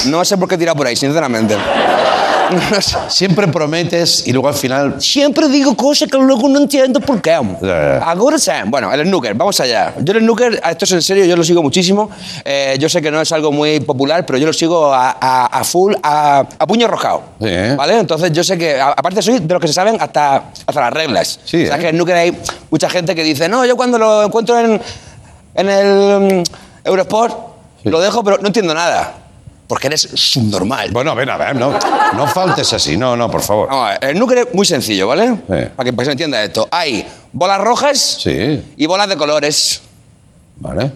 No 0.06 0.24
sé 0.24 0.36
por 0.36 0.48
qué 0.48 0.56
tirar 0.58 0.76
por 0.76 0.86
ahí, 0.86 0.96
sinceramente. 0.96 1.56
Siempre 3.08 3.48
prometes 3.48 4.26
y 4.26 4.32
luego 4.32 4.48
al 4.48 4.54
final. 4.54 5.00
Siempre 5.00 5.48
digo 5.48 5.76
cosas 5.76 6.08
que 6.10 6.18
luego 6.18 6.48
no 6.48 6.58
entiendo 6.60 7.00
por 7.00 7.20
qué. 7.22 7.32
Ahora 7.32 8.38
sí. 8.38 8.50
Bueno, 8.66 8.92
el 8.92 9.06
snooker, 9.06 9.34
vamos 9.34 9.58
allá. 9.60 9.94
Yo 10.00 10.12
el 10.14 10.20
snooker, 10.20 10.60
esto 10.68 10.84
es 10.84 10.92
en 10.92 11.02
serio, 11.02 11.24
yo 11.24 11.36
lo 11.36 11.44
sigo 11.44 11.62
muchísimo. 11.62 12.10
Eh, 12.44 12.76
yo 12.78 12.88
sé 12.88 13.00
que 13.00 13.10
no 13.10 13.20
es 13.20 13.30
algo 13.32 13.52
muy 13.52 13.80
popular, 13.80 14.24
pero 14.26 14.38
yo 14.38 14.46
lo 14.46 14.52
sigo 14.52 14.92
a, 14.92 15.16
a- 15.20 15.46
a 15.46 15.64
full, 15.64 15.94
a, 16.02 16.40
a 16.58 16.66
puño 16.66 16.86
rojado. 16.88 17.22
Sí, 17.40 17.46
¿eh? 17.48 17.74
¿Vale? 17.76 17.98
Entonces 17.98 18.32
yo 18.32 18.42
sé 18.44 18.58
que, 18.58 18.80
aparte 18.80 19.22
soy 19.22 19.38
de 19.38 19.52
los 19.54 19.60
que 19.60 19.68
se 19.68 19.74
saben 19.74 19.96
hasta, 20.00 20.44
hasta 20.66 20.80
las 20.80 20.92
reglas. 20.92 21.40
Sí, 21.44 21.64
O 21.64 21.66
sea, 21.66 21.76
¿eh? 21.76 21.80
que 21.80 21.88
el 21.88 21.94
snooker 21.94 22.16
hay 22.16 22.36
mucha 22.70 22.88
gente 22.90 23.14
que 23.14 23.22
dice, 23.24 23.48
no, 23.48 23.64
yo 23.64 23.76
cuando 23.76 23.98
lo 23.98 24.24
encuentro 24.24 24.58
en, 24.58 24.80
en 25.54 25.68
el 25.68 26.20
mm, 26.20 26.42
Eurosport, 26.84 27.36
lo 27.84 28.00
dejo, 28.00 28.22
pero 28.22 28.38
no 28.38 28.46
entiendo 28.48 28.74
nada. 28.74 29.14
Porque 29.72 29.86
eres 29.86 30.02
subnormal. 30.02 30.90
Bueno, 30.90 31.14
ven, 31.14 31.30
a 31.30 31.38
ver, 31.38 31.56
no, 31.56 31.72
no 32.12 32.26
faltes 32.26 32.70
así. 32.74 32.94
No, 32.98 33.16
no, 33.16 33.30
por 33.30 33.40
favor. 33.40 33.68
Vamos 33.70 33.86
a 33.86 33.90
ver, 33.92 34.10
el 34.10 34.16
snooker 34.16 34.38
es 34.38 34.52
muy 34.54 34.66
sencillo, 34.66 35.08
¿vale? 35.08 35.28
Sí. 35.30 35.36
Para, 35.48 35.64
que, 35.66 35.92
para 35.94 35.94
que 35.94 36.04
se 36.04 36.10
entienda 36.10 36.44
esto. 36.44 36.68
Hay 36.70 37.08
bolas 37.32 37.58
rojas 37.58 38.18
Sí, 38.22 38.62
y 38.76 38.84
bolas 38.84 39.08
de 39.08 39.16
colores. 39.16 39.80
vale. 40.56 40.92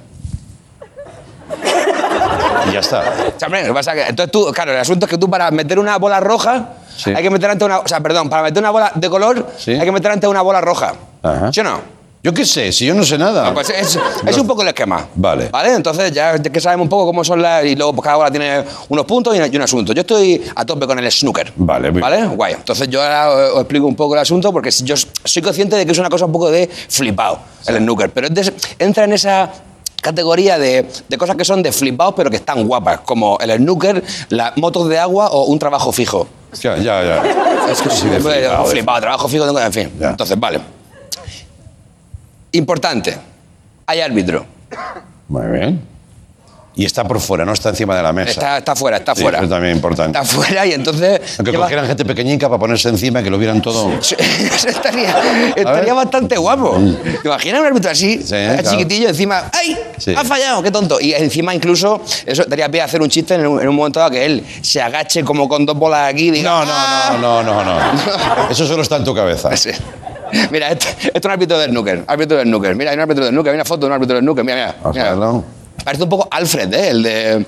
Y 2.68 2.72
ya 2.74 2.80
está. 2.80 3.00
O 3.00 3.38
sea, 3.38 3.46
hombre, 3.46 3.62
lo 3.62 3.68
que 3.68 3.72
pasa 3.74 3.94
es 3.94 4.02
que, 4.04 4.10
entonces 4.10 4.30
tú, 4.30 4.52
claro, 4.52 4.72
el 4.72 4.78
asunto 4.78 5.06
es 5.06 5.10
que 5.10 5.16
tú 5.16 5.30
para 5.30 5.50
meter 5.50 5.78
una 5.78 5.96
bola 5.96 6.20
roja 6.20 6.74
Sí. 6.98 7.14
hay 7.16 7.22
que 7.22 7.30
meter 7.30 7.48
ante 7.48 7.64
una, 7.64 7.78
o 7.78 7.88
sea, 7.88 8.00
perdón, 8.00 8.28
para 8.28 8.42
meter 8.42 8.62
una 8.62 8.70
bola 8.72 8.92
de 8.94 9.08
color 9.08 9.46
hay 9.66 9.80
que 9.80 9.92
meter 9.92 10.10
ante 10.10 10.28
una 10.28 10.42
bola 10.42 10.60
roja. 10.60 10.92
Ajá. 11.22 11.50
¿Sí 11.50 11.60
o 11.60 11.64
no? 11.64 11.95
Yo 12.26 12.34
qué 12.34 12.44
sé, 12.44 12.72
si 12.72 12.84
yo 12.86 12.92
no 12.92 13.04
sé 13.04 13.16
nada. 13.16 13.54
Pues 13.54 13.70
es, 13.70 13.96
es 14.26 14.36
un 14.36 14.48
poco 14.48 14.62
el 14.62 14.66
esquema. 14.68 15.06
Vale. 15.14 15.48
¿Vale? 15.48 15.74
Entonces 15.74 16.10
ya, 16.10 16.36
que 16.42 16.60
sabemos 16.60 16.86
un 16.86 16.88
poco 16.88 17.06
cómo 17.06 17.22
son 17.22 17.40
las... 17.40 17.64
Y 17.64 17.76
luego 17.76 17.92
pues, 17.92 18.02
cada 18.02 18.16
bola 18.16 18.32
tiene 18.32 18.64
unos 18.88 19.04
puntos 19.06 19.36
y, 19.36 19.38
y 19.38 19.56
un 19.56 19.62
asunto. 19.62 19.92
Yo 19.92 20.00
estoy 20.00 20.42
a 20.56 20.64
tope 20.66 20.88
con 20.88 20.98
el 20.98 21.08
snooker. 21.12 21.52
Vale, 21.54 21.92
muy 21.92 22.00
¿Vale? 22.02 22.26
Guay. 22.26 22.54
Entonces 22.54 22.88
yo 22.88 23.00
ahora 23.00 23.30
os, 23.54 23.60
explico 23.60 23.86
un 23.86 23.94
poco 23.94 24.14
el 24.14 24.20
asunto 24.22 24.52
porque 24.52 24.70
yo 24.72 24.96
soy 24.96 25.40
consciente 25.40 25.76
de 25.76 25.86
que 25.86 25.92
es 25.92 25.98
una 25.98 26.08
cosa 26.08 26.24
un 26.24 26.32
poco 26.32 26.50
de 26.50 26.68
flipado 26.88 27.38
el 27.68 27.76
snooker. 27.76 28.10
Pero 28.10 28.28
de- 28.28 28.52
entra 28.80 29.04
en 29.04 29.12
esa 29.12 29.48
categoría 30.02 30.58
de, 30.58 30.84
de 31.08 31.18
cosas 31.18 31.36
que 31.36 31.44
son 31.44 31.62
de 31.62 31.70
flipados 31.70 32.14
pero 32.16 32.28
que 32.28 32.38
están 32.38 32.66
guapas. 32.66 33.02
Como 33.04 33.38
el 33.38 33.52
snooker, 33.56 34.02
las 34.30 34.56
motos 34.56 34.88
de 34.88 34.98
agua 34.98 35.28
o 35.28 35.44
un 35.44 35.60
trabajo 35.60 35.92
fijo. 35.92 36.26
Ya, 36.60 36.76
ya, 36.76 37.04
ya. 37.04 37.22
Es 37.70 37.82
que 37.82 37.90
Sí, 37.90 38.08
de 38.08 38.18
flipado, 38.20 38.30
flipado, 38.32 38.64
de 38.64 38.70
flipado, 38.70 39.00
trabajo 39.00 39.28
fijo, 39.28 39.44
tengo- 39.46 39.60
en 39.60 39.72
fin. 39.72 39.92
Ya. 40.00 40.10
Entonces, 40.10 40.38
vale. 40.40 40.60
Importante. 42.56 43.16
Hay 43.86 44.00
árbitro. 44.00 44.44
Muy 45.28 45.46
bien. 45.46 45.80
Y 46.78 46.84
está 46.84 47.04
por 47.04 47.18
fuera, 47.20 47.42
no 47.46 47.54
está 47.54 47.70
encima 47.70 47.96
de 47.96 48.02
la 48.02 48.12
mesa. 48.12 48.32
Está, 48.32 48.58
está 48.58 48.76
fuera, 48.76 48.98
está 48.98 49.14
Sí, 49.14 49.22
fuera. 49.22 49.38
eso 49.38 49.48
también 49.48 49.70
es 49.70 49.76
importante. 49.76 50.18
Está 50.18 50.30
fuera 50.30 50.66
y 50.66 50.72
entonces. 50.74 51.20
Aunque 51.38 51.52
lleva- 51.52 51.64
cogieran 51.64 51.86
gente 51.86 52.04
pequeñica 52.04 52.48
para 52.50 52.58
ponerse 52.58 52.90
encima, 52.90 53.22
que 53.22 53.30
lo 53.30 53.38
vieran 53.38 53.62
todo. 53.62 53.90
Eso 53.98 54.14
estaría, 54.68 55.52
estaría 55.56 55.94
bastante 55.94 56.36
guapo. 56.36 56.78
¿Te 57.22 57.26
imaginas 57.28 57.60
un 57.62 57.66
árbitro 57.68 57.90
así, 57.90 58.20
Sí, 58.22 58.34
eh, 58.34 58.58
claro. 58.60 58.70
chiquitillo, 58.76 59.08
encima, 59.08 59.50
¡ay! 59.54 59.74
Sí. 59.96 60.14
¡Ha 60.14 60.22
fallado! 60.22 60.62
¡Qué 60.62 60.70
tonto! 60.70 61.00
Y 61.00 61.14
encima 61.14 61.54
incluso, 61.54 62.02
eso 62.26 62.44
daría 62.46 62.70
pie 62.70 62.82
a 62.82 62.84
hacer 62.84 63.00
un 63.00 63.08
chiste 63.08 63.36
en 63.36 63.46
un, 63.46 63.58
en 63.58 63.68
un 63.70 63.74
momento 63.74 63.98
dado 63.98 64.10
que 64.10 64.26
él 64.26 64.44
se 64.60 64.82
agache 64.82 65.24
como 65.24 65.48
con 65.48 65.64
dos 65.64 65.78
bolas 65.78 66.12
aquí 66.12 66.28
y 66.28 66.30
diga, 66.30 66.50
No, 66.50 66.64
no, 66.66 66.72
"Ah". 66.74 67.16
no, 67.18 67.42
no, 67.42 67.64
no, 67.64 67.64
no. 67.64 68.50
Eso 68.50 68.66
solo 68.66 68.82
está 68.82 68.96
en 68.96 69.04
tu 69.04 69.14
cabeza. 69.14 69.48
Sí. 70.32 70.38
Mira, 70.50 70.70
esto, 70.70 70.86
esto 71.02 71.18
es 71.18 71.24
un 71.24 71.30
árbitro 71.30 71.58
de 71.58 71.66
snooker. 71.66 72.04
Árbitro 72.06 72.36
de 72.38 72.42
snooker. 72.44 72.74
Mira, 72.76 72.90
hay 72.90 72.96
un 72.96 73.02
árbitro 73.02 73.24
de 73.24 73.30
snooker. 73.30 73.50
Hay 73.52 73.56
una 73.56 73.64
foto 73.64 73.80
de 73.80 73.86
un 73.86 73.92
árbitro 73.92 74.16
de 74.16 74.22
snooker. 74.22 74.44
Mira, 74.44 74.56
mira. 74.56 74.74
Vamos 74.82 74.96
a 74.96 75.00
mira. 75.00 75.10
verlo. 75.10 75.44
Parece 75.84 76.02
un 76.04 76.08
poco 76.08 76.28
Alfred, 76.30 76.72
¿eh? 76.74 76.88
El 76.88 77.02
de, 77.02 77.46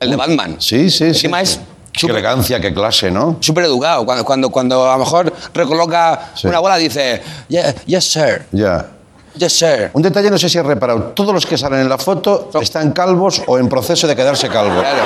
el 0.00 0.10
de 0.10 0.16
Batman. 0.16 0.56
Sí, 0.58 0.90
sí, 0.90 0.98
sí. 0.98 1.04
Encima 1.04 1.40
es 1.40 1.60
Qué 1.92 2.06
elegancia, 2.06 2.60
qué 2.60 2.72
clase, 2.72 3.10
¿no? 3.10 3.36
súper 3.40 3.64
educado. 3.64 4.04
Cuando, 4.06 4.24
cuando, 4.24 4.50
cuando 4.50 4.88
a 4.90 4.92
lo 4.96 5.00
mejor 5.04 5.32
recoloca 5.52 6.30
Sí. 6.34 6.46
una 6.46 6.60
bola, 6.60 6.76
dice, 6.76 7.20
"Yeah, 7.48 7.74
yes, 7.84 8.04
sir. 8.12 8.46
Ya. 8.52 8.86
Yes, 9.36 9.52
sir. 9.58 9.90
Un 9.92 10.02
detalle, 10.02 10.30
no 10.30 10.38
sé 10.38 10.48
si 10.48 10.56
has 10.58 10.64
reparado, 10.66 11.12
todos 11.14 11.34
los 11.34 11.44
que 11.46 11.58
salen 11.58 11.80
en 11.80 11.88
la 11.88 11.98
foto 11.98 12.50
están 12.60 12.92
calvos 12.92 13.42
o 13.46 13.58
en 13.58 13.68
proceso 13.68 14.06
de 14.06 14.14
quedarse 14.14 14.48
calvos. 14.48 14.80
Claro. 14.80 14.98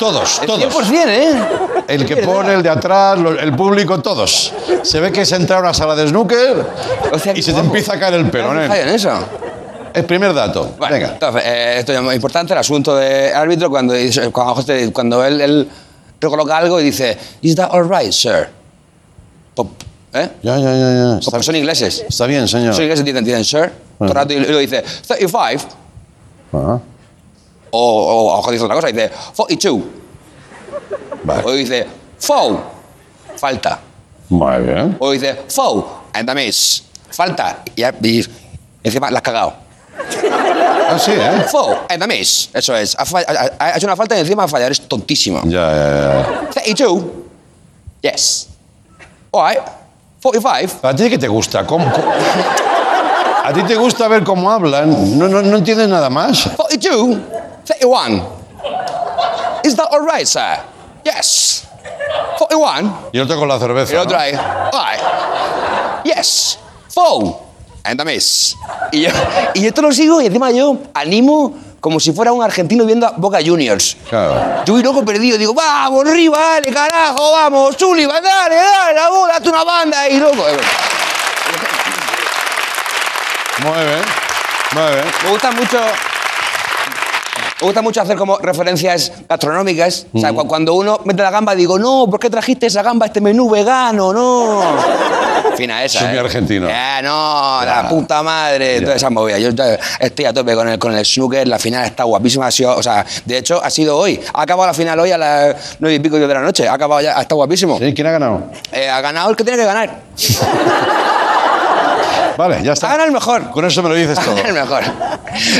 Todos, 0.00 0.40
todos. 0.46 0.60
100%, 0.64 1.08
¿eh? 1.08 1.42
El 1.90 2.06
que 2.06 2.16
pone, 2.18 2.54
el 2.54 2.62
de 2.62 2.68
atrás, 2.68 3.18
el 3.40 3.54
público, 3.56 4.00
todos. 4.00 4.52
Se 4.82 5.00
ve 5.00 5.10
que 5.12 5.22
es 5.22 5.32
entrar 5.32 5.58
a 5.58 5.62
una 5.62 5.74
sala 5.74 5.94
de 5.96 6.08
snooker 6.08 6.64
O 7.12 7.18
sea, 7.18 7.32
y 7.36 7.42
se 7.42 7.46
te 7.46 7.52
guapo. 7.52 7.66
empieza 7.66 7.94
a 7.94 7.98
caer 7.98 8.14
el 8.14 8.30
pelo, 8.30 8.54
¿No 8.54 8.62
¿eh? 8.62 8.82
en 8.82 8.88
eso? 8.90 9.10
El 9.92 10.04
primer 10.04 10.32
dato. 10.32 10.74
Bueno, 10.78 10.94
Venga. 10.94 11.08
entonces, 11.14 11.42
eh, 11.44 11.74
esto 11.80 11.92
es 11.92 12.00
muy 12.00 12.14
importante, 12.14 12.52
el 12.52 12.58
asunto 12.60 12.94
de 12.94 13.34
árbitro, 13.34 13.68
cuando, 13.70 13.94
cuando, 14.32 14.62
te- 14.64 14.92
cuando 14.92 15.24
él, 15.24 15.40
él 15.40 15.68
recoloca 16.20 16.56
algo 16.56 16.80
y 16.80 16.84
dice, 16.84 17.18
¿Is 17.42 17.56
that 17.56 17.70
all 17.72 17.88
right, 17.90 18.12
sir? 18.12 18.48
Pop, 19.54 19.68
¿Eh? 20.12 20.28
Ya, 20.42 20.56
ya, 20.58 20.72
ya, 20.76 20.92
ya. 20.94 21.18
Está, 21.18 21.30
Porque 21.32 21.44
son 21.44 21.56
ingleses. 21.56 22.04
está 22.08 22.26
bien, 22.26 22.46
señor. 22.46 22.72
Son 22.74 22.82
ingleses, 22.84 23.00
entienden, 23.00 23.24
entienden, 23.24 23.44
sir. 23.44 23.72
Todo 23.98 24.08
el 24.08 24.14
rato 24.14 24.32
y 24.32 24.38
lo 24.40 24.58
dice, 24.58 24.82
35. 25.06 25.64
Ah, 26.52 26.78
O, 27.72 28.26
o 28.28 28.30
lo 28.30 28.36
mejor 28.38 28.52
dice 28.52 28.64
otra 28.64 28.74
cosa, 28.76 28.86
dice, 28.88 29.10
42. 29.36 29.80
Vale. 31.24 31.42
O 31.44 31.52
dice, 31.52 31.86
foul. 32.18 32.58
Falta. 33.36 33.78
Muy 34.28 34.58
bien. 34.62 34.96
O 35.00 35.10
dice, 35.12 35.34
foul. 35.48 35.84
And 36.12 36.28
a 36.28 36.34
miss. 36.34 36.82
falta. 37.10 37.62
Y, 37.74 37.80
ya- 37.80 37.94
y 38.02 38.24
encima 38.84 39.10
la 39.10 39.18
has 39.18 39.22
cagado. 39.22 39.52
Ah, 40.88 40.98
sí, 40.98 41.12
¿eh? 41.12 41.44
Foul 41.50 41.76
and 41.88 42.02
a 42.02 42.06
miss. 42.06 42.50
Eso 42.54 42.74
es. 42.74 42.96
Ha, 42.98 43.04
ha- 43.04 43.50
ha 43.58 43.76
hecho 43.76 43.86
una 43.86 43.96
falta 43.96 44.16
y 44.16 44.20
encima 44.20 44.44
ha 44.44 44.48
fallado. 44.48 44.66
Eres 44.66 44.80
tontísimo. 44.88 45.40
Ya, 45.44 45.70
ya, 45.70 46.48
32. 46.52 47.02
Yes. 48.02 48.48
All 49.32 49.46
right. 49.48 49.62
45. 50.22 50.80
ya. 50.82 50.88
¿A 50.88 50.94
ti 50.96 51.08
qué 51.08 51.18
te 51.18 51.28
gusta? 51.28 51.64
¿Cómo, 51.66 51.90
cómo- 51.92 52.12
¿A 53.44 53.52
ti 53.52 53.62
te 53.62 53.74
gusta 53.76 54.06
ver 54.08 54.22
cómo 54.24 54.50
hablan? 54.50 55.18
¿No, 55.18 55.28
no, 55.28 55.42
no 55.42 55.56
entiendes 55.58 55.88
nada 55.88 56.10
más? 56.10 56.48
42. 56.56 57.18
31. 57.64 58.22
Is 59.64 59.76
that 59.76 59.88
all 59.90 60.00
right, 60.06 60.26
sir? 60.26 60.58
Yes. 61.14 61.64
41. 62.38 63.08
Y 63.12 63.18
el 63.18 63.24
otro 63.24 63.38
con 63.38 63.48
la 63.48 63.58
cerveza. 63.58 63.92
Y 63.92 63.96
el 63.96 64.02
otro 64.02 64.16
¿no? 64.16 64.22
ahí. 64.22 64.32
Right. 64.32 66.14
Yes. 66.16 66.58
Foul. 66.88 67.34
And 67.84 68.00
a 68.00 68.04
miss. 68.04 68.56
Y 68.92 69.02
yo, 69.02 69.10
y 69.54 69.62
yo 69.62 69.72
te 69.72 69.82
lo 69.82 69.92
sigo 69.92 70.20
y 70.20 70.26
encima 70.26 70.50
yo 70.50 70.76
animo 70.94 71.54
como 71.80 71.98
si 71.98 72.12
fuera 72.12 72.32
un 72.32 72.42
argentino 72.42 72.84
viendo 72.84 73.06
a 73.06 73.12
Boca 73.16 73.38
Juniors. 73.44 73.96
Claro. 74.08 74.64
Yo 74.66 74.74
voy 74.74 74.82
loco 74.82 75.04
perdido, 75.04 75.38
digo, 75.38 75.54
vamos, 75.54 76.04
dale, 76.04 76.72
carajo, 76.72 77.32
vamos, 77.32 77.76
Sullivan, 77.78 78.22
dale, 78.22 78.54
dale, 78.54 78.94
la 78.94 79.08
bola, 79.08 79.32
date 79.34 79.48
una 79.48 79.64
banda 79.64 80.08
y 80.08 80.18
loco. 80.18 80.44
Muy 83.62 83.84
bien. 83.84 84.02
Muy 84.72 84.92
bien. 84.92 85.04
Me 85.24 85.30
gusta 85.30 85.50
mucho. 85.52 85.78
Me 87.60 87.66
gusta 87.66 87.82
mucho 87.82 88.00
hacer 88.00 88.16
como 88.16 88.38
referencias 88.38 89.12
gastronómicas. 89.28 90.06
O 90.14 90.18
sea, 90.18 90.32
cu- 90.32 90.46
cuando 90.48 90.72
uno 90.74 90.98
mete 91.04 91.22
la 91.22 91.30
gamba, 91.30 91.54
digo, 91.54 91.78
no, 91.78 92.06
¿por 92.10 92.18
qué 92.18 92.30
trajiste 92.30 92.66
esa 92.66 92.82
gamba 92.82 93.04
este 93.06 93.20
menú 93.20 93.50
vegano? 93.50 94.14
No. 94.14 94.62
Fina 95.56 95.84
esa. 95.84 95.98
Soy 95.98 96.08
muy 96.08 96.16
¿eh? 96.16 96.20
argentino. 96.20 96.68
Eh, 96.70 97.00
no, 97.02 97.60
Ya. 97.62 97.82
la 97.82 97.88
puta 97.90 98.22
madre. 98.22 98.76
Ya. 98.78 98.84
Toda 98.84 98.96
esa 98.96 99.10
movida. 99.10 99.38
Yo 99.38 99.50
ya 99.50 99.78
estoy 99.98 100.24
a 100.24 100.32
tope 100.32 100.54
con 100.54 100.68
el, 100.68 100.78
con 100.78 100.94
el 100.94 101.04
snooker. 101.04 101.46
La 101.46 101.58
final 101.58 101.84
está 101.84 102.04
guapísima. 102.04 102.46
Ha 102.46 102.50
sido, 102.50 102.74
o 102.74 102.82
sea, 102.82 103.04
de 103.26 103.36
hecho, 103.36 103.62
ha 103.62 103.68
sido 103.68 103.94
hoy. 103.98 104.18
Ha 104.32 104.42
acabado 104.42 104.66
la 104.68 104.74
final 104.74 104.98
hoy 104.98 105.12
a 105.12 105.18
las 105.18 105.76
nueve 105.80 105.96
y 105.96 105.98
pico 106.00 106.16
de 106.18 106.26
la 106.26 106.40
noche. 106.40 106.66
Ha 106.66 106.72
acabado 106.72 107.02
ya, 107.02 107.20
está 107.20 107.34
guapísimo. 107.34 107.78
¿Sí? 107.78 107.92
¿Quién 107.92 108.06
ha 108.06 108.12
ganado? 108.12 108.42
Eh, 108.72 108.88
ha 108.88 109.02
ganado 109.02 109.28
el 109.28 109.36
que 109.36 109.44
tiene 109.44 109.58
que 109.58 109.66
ganar. 109.66 110.00
Vale, 112.40 112.62
ya 112.64 112.72
está. 112.72 112.88
ganado 112.88 113.06
el 113.06 113.12
mejor. 113.12 113.50
Con 113.50 113.64
eso 113.66 113.82
me 113.82 113.90
lo 113.90 113.94
dices 113.94 114.18
todo. 114.18 114.36
El 114.44 114.54
mejor. 114.54 114.82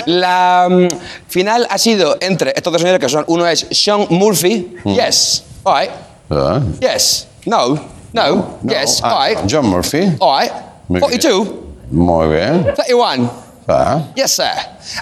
La 0.07 0.67
mm, 0.71 0.89
final 1.29 1.67
ha 1.69 1.77
sido 1.77 2.17
entre 2.21 2.53
estos 2.57 2.73
dos 2.73 2.81
señores 2.81 3.01
que 3.01 3.09
son, 3.09 3.25
uno 3.29 3.47
es 3.47 3.67
Sean 3.71 4.07
Murphy, 4.09 4.77
yes, 4.85 5.45
all 5.65 5.79
right, 5.81 5.91
Ah, 6.31 6.61
yes, 6.81 7.27
no, 7.45 7.75
no, 8.15 8.35
no. 8.35 8.47
yes, 8.67 9.01
Ah, 9.03 9.15
all 9.17 9.29
right, 9.29 9.39
John 9.51 9.67
Murphy. 9.67 10.17
all 10.21 10.41
right, 10.41 10.53
Muy 10.89 11.01
42, 11.01 11.49
Muy 11.91 12.29
bien. 12.29 12.65
31, 12.75 13.31
Ah, 13.69 14.01
yes, 14.17 14.31
sir. 14.33 14.47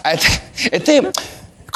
Este, 0.04 0.28
este- 0.76 1.10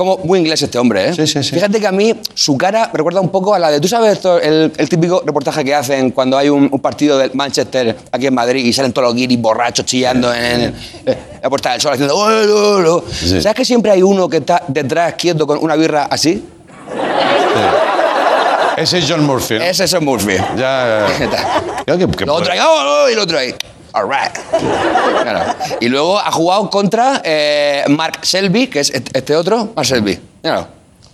como 0.03 0.19
muy 0.25 0.41
inglés 0.41 0.61
este 0.63 0.79
hombre, 0.79 1.09
¿eh? 1.09 1.15
Sí, 1.15 1.27
sí, 1.27 1.43
sí. 1.43 1.51
Fíjate 1.55 1.81
que 1.81 1.87
a 1.87 1.93
mí 1.93 2.15
su 2.35 2.57
cara 2.59 2.91
me 2.93 2.97
recuerda 2.99 3.21
un 3.21 3.31
poco 3.31 3.55
a 3.55 3.59
la 3.59 3.71
de, 3.71 3.81
¿tú 3.81 3.89
sabes 3.89 4.13
esto, 4.13 4.41
el, 4.41 4.73
el 4.77 4.89
típico 4.89 5.23
reportaje 5.25 5.65
que 5.65 5.75
hacen 5.75 6.11
cuando 6.11 6.37
hay 6.37 6.49
un, 6.49 6.69
un 6.71 6.81
partido 6.81 7.19
del 7.19 7.31
Manchester 7.35 7.97
aquí 8.11 8.27
en 8.27 8.35
Madrid 8.35 8.65
y 8.65 8.73
salen 8.73 8.93
todos 8.93 9.09
los 9.09 9.15
guiris 9.15 9.41
borrachos 9.41 9.85
chillando 9.87 10.33
en, 10.35 10.75
la 11.43 11.49
puerta 11.49 11.73
del 11.73 11.81
sol 11.81 11.93
haciendo... 11.93 12.17
"Oh, 12.17 12.29
oh, 12.29 12.97
oh"? 12.97 13.05
Sí. 13.13 13.41
¿Sabes 13.41 13.55
que 13.57 13.65
siempre 13.65 13.91
hay 13.93 14.03
uno 14.03 14.29
que 14.29 14.39
está 14.39 14.63
detrás 14.69 15.15
quieto 15.15 15.47
con 15.47 15.59
una 15.63 15.77
birra 15.77 16.05
así? 16.05 16.43
ese 18.77 18.99
es 18.99 19.07
John 19.09 19.25
Murphy. 19.25 19.55
¿no? 19.59 19.65
Ese 19.65 19.85
es 19.85 19.93
el 19.93 20.01
Murphy. 20.01 20.37
Ya, 20.57 20.57
ya, 20.57 21.07
ya. 21.19 21.63
Ya, 21.87 21.99
que- 21.99 22.07
que 22.09 22.25
Lo 22.27 22.35
otro 22.35 22.53
ahí, 22.53 22.59
y 23.11 23.13
el 23.13 23.19
otro 23.19 23.39
ahí. 23.39 23.53
All 23.95 24.05
right. 24.09 24.33
Claro. 25.23 25.55
Y 25.81 25.89
luego 25.89 26.19
ha 26.19 26.31
jugado 26.33 26.71
contra 26.71 27.21
eh, 27.25 27.85
Mark 27.89 28.21
Selby, 28.23 28.67
que 28.69 28.81
es 28.81 28.91
este 28.91 29.19
este 29.19 29.37
otro. 29.37 29.71
Mark 29.77 29.87
Selby. 29.87 30.19
Míralo. 30.43 30.67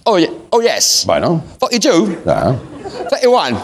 Oh, 0.04 0.18
ye- 0.18 0.30
oh, 0.50 0.61
yes. 0.62 1.02
Bueno, 1.06 1.42
42, 1.58 2.08
ya. 2.25 2.54
31, 3.11 3.58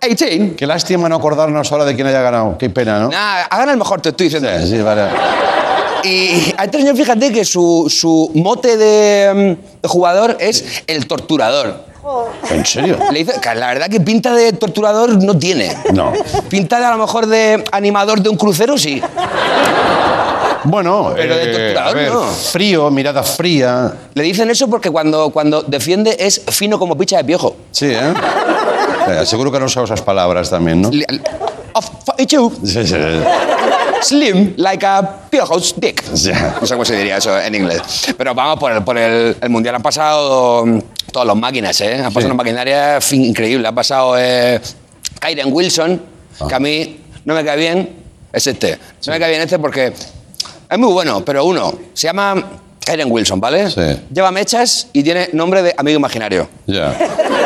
18. 0.00 0.56
Qué 0.56 0.66
lástima 0.66 1.08
no 1.08 1.16
acordarnos 1.16 1.70
ahora 1.70 1.84
de 1.84 1.94
quién 1.94 2.06
haya 2.06 2.20
ganado. 2.22 2.56
Qué 2.58 2.68
pena, 2.70 2.98
¿no? 2.98 3.08
Nada, 3.10 3.44
hagan 3.44 3.70
el 3.70 3.76
mejor, 3.76 4.00
te 4.00 4.08
estoy 4.08 4.28
diciendo. 4.28 4.48
Sí, 4.60 4.68
sí, 4.76 4.82
vale. 4.82 5.02
Y 6.04 6.54
a 6.56 6.64
este 6.64 6.78
señor, 6.78 6.96
fíjate 6.96 7.32
que 7.32 7.44
su, 7.44 7.86
su 7.88 8.30
mote 8.34 8.76
de, 8.76 9.56
mm, 9.58 9.82
de 9.82 9.88
jugador 9.88 10.36
es 10.40 10.82
el 10.86 11.06
torturador. 11.06 11.84
¿En 12.50 12.64
serio? 12.64 12.98
Le 13.12 13.24
dice, 13.24 13.40
que 13.40 13.54
la 13.54 13.68
verdad 13.68 13.88
que 13.88 14.00
pinta 14.00 14.32
de 14.34 14.52
torturador 14.52 15.22
no 15.22 15.36
tiene. 15.38 15.76
No. 15.92 16.12
Pinta 16.48 16.78
de 16.78 16.86
a 16.86 16.90
lo 16.92 16.98
mejor 16.98 17.26
de 17.26 17.62
animador 17.72 18.20
de 18.20 18.28
un 18.28 18.36
crucero, 18.36 18.76
sí. 18.78 19.00
Bueno, 20.64 21.12
Pero 21.14 21.36
de 21.36 21.42
eh, 21.44 21.52
torturador, 21.52 21.96
a 21.96 22.00
ver, 22.00 22.12
no. 22.12 22.22
frío, 22.24 22.90
mirada 22.90 23.22
fría. 23.22 23.92
Le 24.14 24.22
dicen 24.24 24.50
eso 24.50 24.68
porque 24.68 24.90
cuando, 24.90 25.30
cuando 25.30 25.62
defiende 25.62 26.16
es 26.18 26.42
fino 26.50 26.78
como 26.78 26.96
picha 26.98 27.18
de 27.18 27.24
piojo. 27.24 27.56
Sí, 27.70 27.86
¿eh? 27.86 28.14
Eh, 29.08 29.26
seguro 29.26 29.52
que 29.52 29.60
no 29.60 29.66
usado 29.66 29.84
esas 29.86 30.02
palabras 30.02 30.50
también, 30.50 30.82
¿no? 30.82 30.90
Of 31.72 31.90
42, 32.06 32.52
Sí, 32.64 32.68
sí, 32.72 32.86
sí. 32.86 32.94
Slim 34.02 34.54
like 34.56 34.84
a 34.86 35.02
piojo's 35.30 35.74
dick. 35.76 36.02
Sí. 36.14 36.30
No 36.60 36.66
sé 36.66 36.74
cómo 36.74 36.84
se 36.84 36.96
diría 36.96 37.16
eso 37.18 37.38
en 37.40 37.54
inglés. 37.54 37.80
Pero 38.16 38.34
vamos, 38.34 38.58
por 38.58 38.72
el, 38.72 38.82
por 38.84 38.96
el, 38.98 39.36
el 39.40 39.48
mundial 39.50 39.74
han 39.76 39.82
pasado 39.82 40.64
mm, 40.66 40.78
todas 41.12 41.26
las 41.26 41.36
máquinas, 41.36 41.80
¿eh? 41.80 41.94
Han 41.96 42.04
pasado 42.12 42.20
Sí. 42.20 42.26
una 42.26 42.34
maquinaria 42.34 42.98
increíble. 43.12 43.68
Ha 43.68 43.72
pasado 43.72 44.16
eh, 44.18 44.60
Kyren 45.20 45.52
Wilson, 45.52 46.00
que 46.48 46.54
a 46.54 46.58
mí 46.60 47.00
no 47.24 47.34
me 47.34 47.44
cae 47.44 47.56
bien, 47.56 47.90
es 48.32 48.46
este. 48.46 48.78
No 49.06 49.12
me 49.12 49.18
cae 49.18 49.30
bien 49.30 49.42
este 49.42 49.58
porque 49.58 49.92
es 50.68 50.78
muy 50.78 50.92
bueno, 50.92 51.24
pero 51.24 51.44
uno, 51.44 51.72
se 51.94 52.06
llama 52.08 52.34
Kyren 52.84 53.10
Wilson, 53.10 53.40
¿vale? 53.40 53.70
Sí. 53.70 53.80
Lleva 54.12 54.30
mechas 54.30 54.88
y 54.92 55.02
tiene 55.02 55.30
nombre 55.32 55.62
de 55.62 55.74
amigo 55.76 55.98
imaginario. 55.98 56.48
Ya. 56.66 56.96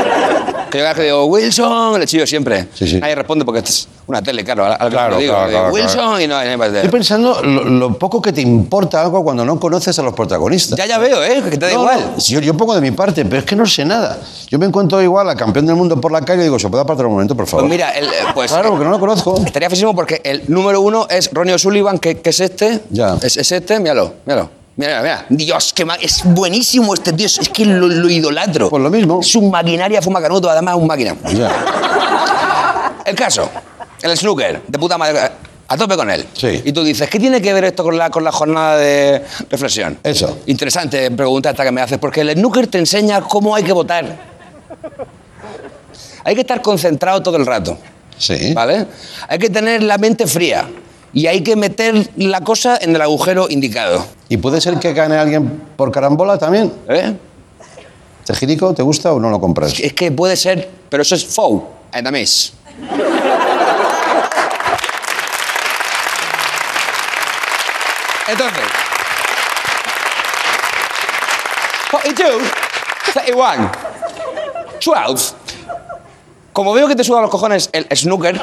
Que 0.71 0.79
yo 0.79 0.85
cada 0.85 0.95
vez 0.95 0.97
que 1.01 1.05
digo, 1.05 1.25
Wilson, 1.27 1.99
le 2.01 2.07
chillo 2.07 2.27
siempre. 2.27 2.69
Sí, 2.75 2.87
sí. 2.87 2.99
Nadie 3.01 3.15
responde 3.17 3.45
porque 3.45 3.61
es 3.61 3.89
una 4.07 4.23
tele, 4.23 4.45
claro. 4.45 4.65
A, 4.65 4.75
a 4.75 4.85
lo 4.85 4.91
que 4.91 4.97
Claro, 4.97 5.11
lo 5.15 5.19
digo, 5.21 5.33
claro, 5.35 5.49
digo, 5.49 5.61
claro, 5.61 5.75
Wilson 5.75 5.93
claro. 5.95 6.21
y 6.21 6.27
no 6.29 6.37
hay 6.37 6.45
nadie 6.47 6.57
más 6.57 6.73
de- 6.73 6.79
Estoy 6.79 6.91
pensando 6.91 7.43
lo, 7.43 7.65
lo 7.65 7.99
poco 7.99 8.23
que 8.23 8.33
te 8.33 8.41
importa 8.41 9.01
algo 9.03 9.23
cuando 9.25 9.45
no 9.45 9.59
conoces 9.59 9.99
a 9.99 10.03
los 10.03 10.15
protagonistas. 10.15 10.79
Ya, 10.79 10.87
ya 10.87 10.99
veo, 10.99 11.23
¿eh? 11.25 11.43
Que 11.51 11.57
te 11.59 11.67
da 11.67 11.73
No, 11.75 11.81
igual. 11.83 12.13
no, 12.17 12.23
yo, 12.23 12.41
yo 12.41 12.55
pongo 12.57 12.75
de 12.75 12.81
mi 12.81 12.93
parte, 12.93 13.25
pero 13.25 13.39
es 13.39 13.45
que 13.45 13.57
no 13.57 13.67
sé 13.67 13.85
nada. 13.85 14.19
Yo 14.49 14.59
me 14.59 14.67
encuentro 14.67 15.03
igual 15.03 15.29
a 15.29 15.35
campeón 15.35 15.67
del 15.67 15.77
mundo 15.77 16.01
por 16.01 16.13
la 16.13 16.21
calle 16.23 16.41
y 16.43 16.45
digo, 16.45 16.59
¿se 16.59 16.69
puede 16.69 16.83
apartar 16.83 17.07
un 17.07 17.13
momento, 17.13 17.35
por 17.37 17.47
favor? 17.47 17.65
Pues 17.67 17.71
mira, 17.73 17.91
el, 17.91 18.05
eh, 18.07 18.11
pues, 18.35 18.51
Claro, 18.53 18.71
porque 18.71 18.85
no 18.85 18.91
lo 18.91 19.01
conozco. 19.01 19.41
estaría 19.45 19.69
físimo 19.71 19.95
porque 19.95 20.21
el 20.25 20.43
número 20.49 20.81
uno 20.81 21.07
es 21.11 21.31
Ronnie 21.33 21.55
O'Sullivan, 21.55 21.99
que, 21.99 22.21
que 22.21 22.31
es 22.31 22.41
este. 22.41 22.81
Ya. 22.91 23.17
Es, 23.23 23.37
es 23.37 23.51
este, 23.53 23.79
míralo, 23.81 24.13
míralo. 24.25 24.60
Mira, 24.81 25.03
mira. 25.03 25.27
Dios, 25.29 25.75
que 25.75 25.87
es 26.01 26.25
buenísimo 26.25 26.95
este 26.95 27.13
tío. 27.13 27.27
Es 27.27 27.51
que 27.51 27.67
lo, 27.67 27.87
lo 27.87 28.09
idolatro. 28.09 28.71
Pues 28.71 28.83
lo 28.83 28.89
mismo. 28.89 29.21
Es 29.21 29.35
un 29.37 29.51
maquinaria, 29.51 30.01
fuma 30.01 30.23
canuto, 30.23 30.49
además 30.49 30.77
un 30.77 30.87
máquina. 30.87 31.15
Ya. 31.35 33.03
El 33.05 33.15
caso, 33.15 33.51
el 34.01 34.17
snooker, 34.17 34.63
de 34.67 34.79
puta 34.79 34.97
madre. 34.97 35.21
A 35.69 35.77
tope 35.77 35.97
con 35.97 36.11
él. 36.11 36.27
Sí. 36.33 36.63
Y 36.65 36.73
tú 36.73 36.83
dices, 36.83 37.11
¿qué 37.11 37.21
tiene 37.21 37.43
que 37.43 37.53
ver 37.53 37.65
esto 37.65 37.85
con 37.85 37.99
la, 37.99 38.09
con 38.09 38.25
la 38.25 38.33
jornada 38.33 38.79
de 38.79 39.23
reflexión? 39.51 39.99
Eso. 40.03 40.39
Interesante 40.47 41.11
pregunta 41.11 41.51
esta 41.51 41.63
que 41.63 41.73
me 41.73 41.83
haces, 41.83 41.99
porque 41.99 42.23
el 42.23 42.31
snooker 42.33 42.67
te 42.67 42.79
enseña 42.79 43.21
cómo 43.21 43.55
hay 43.55 43.63
que 43.63 43.73
votar. 43.73 44.17
Hay 46.25 46.35
que 46.35 46.41
estar 46.41 46.63
concentrado 46.63 47.23
todo 47.23 47.37
el 47.37 47.45
rato. 47.45 47.77
Sí. 48.17 48.55
¿Vale? 48.55 48.87
Hay 49.29 49.39
que 49.39 49.51
tener 49.51 49.83
la 49.83 49.99
mente 49.99 50.27
fría. 50.27 50.67
Y 51.13 51.27
hay 51.27 51.43
que 51.43 51.57
meter 51.57 52.09
la 52.17 52.43
cosa 52.43 52.79
en 52.81 52.95
el 52.95 53.03
agujero 53.03 53.49
indicado. 53.51 54.07
¿Y 54.29 54.37
puede 54.37 54.61
ser 54.61 54.79
que 54.79 54.93
gane 54.93 55.17
alguien 55.17 55.61
por 55.77 55.91
carambola 55.91 56.39
también? 56.39 56.73
¿eh? 56.89 57.15
¿Este 58.21 58.35
girico 58.35 58.73
te 58.75 58.83
gusta 58.83 59.13
o 59.13 59.19
no 59.19 59.29
lo 59.29 59.41
compras? 59.41 59.79
Es 59.81 59.93
que 59.93 60.13
puede 60.13 60.37
ser, 60.37 60.71
pero 60.89 61.03
eso 61.03 61.17
es 61.17 61.25
foul 61.25 61.63
and 61.93 62.07
a 62.07 62.11
miss. 62.13 62.53
Entonces, 68.29 68.63
42, 71.91 72.43
31, 73.13 73.73
12. 74.85 75.35
Como 76.53 76.73
veo 76.73 76.87
que 76.87 76.95
te 76.95 77.03
suda 77.03 77.21
los 77.21 77.31
cojones 77.31 77.69
el 77.73 77.87
snooker, 77.97 78.41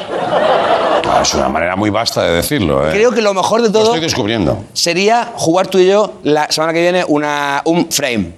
Ah, 1.10 1.22
es 1.22 1.34
una 1.34 1.48
manera 1.48 1.74
muy 1.74 1.90
vasta 1.90 2.22
de 2.22 2.32
decirlo, 2.34 2.86
¿eh? 2.86 2.92
creo 2.92 3.10
que 3.10 3.22
lo 3.22 3.32
mejor 3.32 3.62
de 3.62 3.68
Lo 3.68 3.72
todo 3.72 3.84
estoy 3.84 4.00
descubriendo. 4.00 4.64
sería 4.74 5.32
jugar 5.36 5.66
tú 5.66 5.78
y 5.78 5.86
yo 5.86 6.14
la 6.22 6.50
semana 6.50 6.72
que 6.72 6.80
viene 6.82 7.04
una, 7.08 7.62
un 7.64 7.90
frame. 7.90 8.32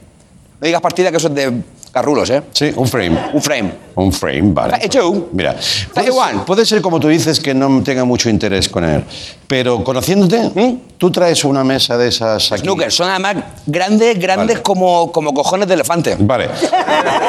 No 0.60 0.66
digas 0.66 0.80
partida 0.80 1.10
que 1.10 1.16
eso 1.16 1.28
es 1.28 1.34
de 1.34 1.62
Garrulos, 1.92 2.30
¿eh? 2.30 2.42
Sí, 2.52 2.72
un 2.76 2.86
frame. 2.86 3.18
Un 3.32 3.42
frame. 3.42 3.72
Un 3.96 4.12
frame, 4.12 4.52
vale. 4.52 4.88
Joe. 4.92 5.24
Mira, 5.32 5.54
Da 5.54 6.02
puede 6.02 6.38
puede 6.46 6.64
ser 6.66 6.80
como 6.80 7.00
tú 7.00 7.08
dices 7.08 7.40
que 7.40 7.52
no 7.52 7.82
tenga 7.82 8.04
mucho 8.04 8.30
interés 8.30 8.68
con 8.68 8.84
él, 8.84 9.02
pero 9.48 9.82
conociéndote, 9.82 10.76
tú 10.96 11.10
traes 11.10 11.44
una 11.44 11.64
mesa 11.64 11.98
de 11.98 12.08
esas 12.08 12.52
aquí. 12.52 12.62
Snooker, 12.62 12.92
son 12.92 13.08
además 13.10 13.36
grandes, 13.66 14.18
grandes 14.18 14.56
Vale. 14.58 14.62
como, 14.62 15.10
como 15.10 15.34
cojones 15.34 15.66
de 15.66 15.74
elefante. 15.74 16.16
Vale. 16.20 16.48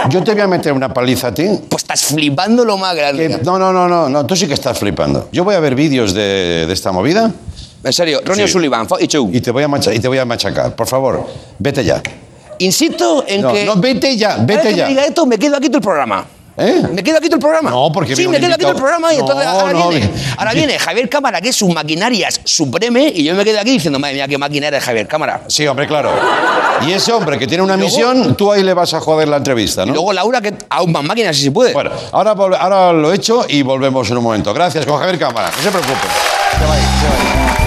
Yo 0.10 0.24
te 0.24 0.34
voy 0.34 0.42
a 0.42 0.48
meter 0.48 0.74
una 0.74 0.94
paliza 0.94 1.30
a 1.30 1.34
ti. 1.34 1.46
Pues 1.68 1.82
estás 1.84 2.04
flipando 2.04 2.64
lo 2.64 2.78
más 2.78 2.96
grande. 2.96 3.28
que- 3.30 3.38
no, 3.44 3.58
no, 3.58 3.74
no, 3.74 3.88
no, 3.88 4.08
no, 4.10 4.26
tú 4.28 4.36
sí 4.36 4.48
que 4.48 4.54
estás 4.54 4.78
flipando. 4.78 5.28
Yo 5.32 5.44
voy 5.44 5.56
a 5.56 5.60
ver 5.60 5.74
vídeos 5.74 6.14
de, 6.14 6.66
de 6.68 6.74
esta 6.74 6.92
movida 6.92 7.32
En 7.84 7.94
serio, 7.94 8.22
Ronnie 8.24 8.46
Sí. 8.46 8.52
O'Sullivan, 8.52 8.88
fuck 8.88 9.00
you. 9.08 9.30
y 9.34 9.42
te, 9.42 9.50
voy 9.50 9.64
a 9.64 9.68
y 9.92 10.00
te 10.00 10.08
voy 10.08 10.20
a 10.20 10.26
machacar. 10.26 10.76
Por 10.76 10.86
favor, 10.88 11.26
vete 11.58 11.84
ya. 11.84 12.00
Insisto 12.64 13.24
en 13.28 13.42
No, 13.42 13.54
que. 13.54 13.66
no, 13.66 13.76
vete 13.76 14.16
ya, 14.18 14.38
vete 14.40 14.70
que 14.70 14.76
ya. 14.76 14.84
me 14.86 14.90
diga 14.90 15.06
esto, 15.06 15.26
me 15.26 15.38
quedo 15.38 15.58
aquí 15.58 15.68
todo 15.68 15.78
el 15.78 15.84
programa. 15.84 16.26
¿Eh? 16.58 16.84
¿Me 16.92 17.02
quedo 17.02 17.18
aquí 17.18 17.28
todo 17.28 17.38
el 17.38 17.42
programa? 17.42 17.70
No, 17.72 17.92
porque 17.94 18.14
Sí, 18.16 18.28
me 18.28 18.38
quedo 18.40 18.54
aquí 18.54 18.62
todo 18.62 18.72
el 18.74 18.78
programa 18.78 19.14
y 19.14 19.18
entonces 19.20 19.48
ahora, 19.48 19.72
no, 19.74 19.90
viene, 19.90 20.06
vi- 20.08 20.14
ahora 20.38 20.54
viene 20.54 20.78
Javier 20.78 21.10
Cámara, 21.10 21.40
que 21.42 21.50
es 21.50 21.62
un 21.62 21.74
maquinarias 21.74 22.42
supreme, 22.44 23.12
y 23.16 23.24
yo 23.24 23.34
me 23.36 23.44
quedo 23.46 23.60
aquí 23.62 23.72
diciendo, 23.72 23.98
madre 24.00 24.16
mía, 24.16 24.28
qué 24.28 24.38
maquinaria 24.38 24.78
es 24.78 24.84
Javier 24.84 25.08
Cámara. 25.08 25.42
Sí, 25.48 25.66
hombre, 25.66 25.88
claro. 25.88 26.12
Y 26.86 26.92
ese 26.92 27.14
hombre 27.14 27.40
que 27.40 27.48
tiene 27.48 27.64
una 27.64 27.78
luego- 27.78 27.90
misión, 27.90 28.36
tú 28.36 28.52
ahí 28.52 28.64
le 28.64 28.74
vas 28.74 28.94
a 28.94 29.00
joder 29.00 29.30
la 29.30 29.38
entrevista, 29.38 29.84
Y 29.84 29.88
¿no? 29.88 29.94
luego 29.94 30.14
Laura, 30.14 30.42
que 30.42 30.54
aún 30.70 30.92
más 30.92 31.04
máquinas, 31.04 31.36
si 31.38 31.44
se 31.44 31.52
puede. 31.52 31.72
Bueno, 31.74 31.92
ahora, 32.12 32.32
ahora 32.32 32.92
lo 32.94 33.12
he 33.12 33.16
hecho 33.16 33.46
y 33.48 33.62
volvemos 33.64 34.12
en 34.12 34.18
un 34.18 34.24
momento. 34.24 34.54
Gracias, 34.54 34.86
con 34.86 35.00
Javier 35.00 35.18
Cámara. 35.18 35.50
No 35.56 35.64
se 35.64 35.70
preocupe. 35.72 36.08
Se 36.60 36.66
va 36.66 36.74
ahí, 36.76 36.82
se 36.82 37.08
va 37.08 37.54
ahí. 37.56 37.61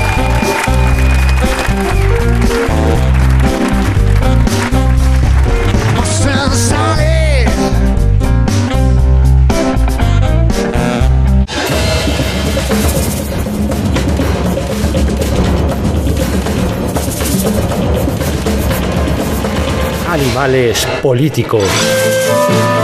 Animales 20.35 20.85
políticos. 21.01 21.63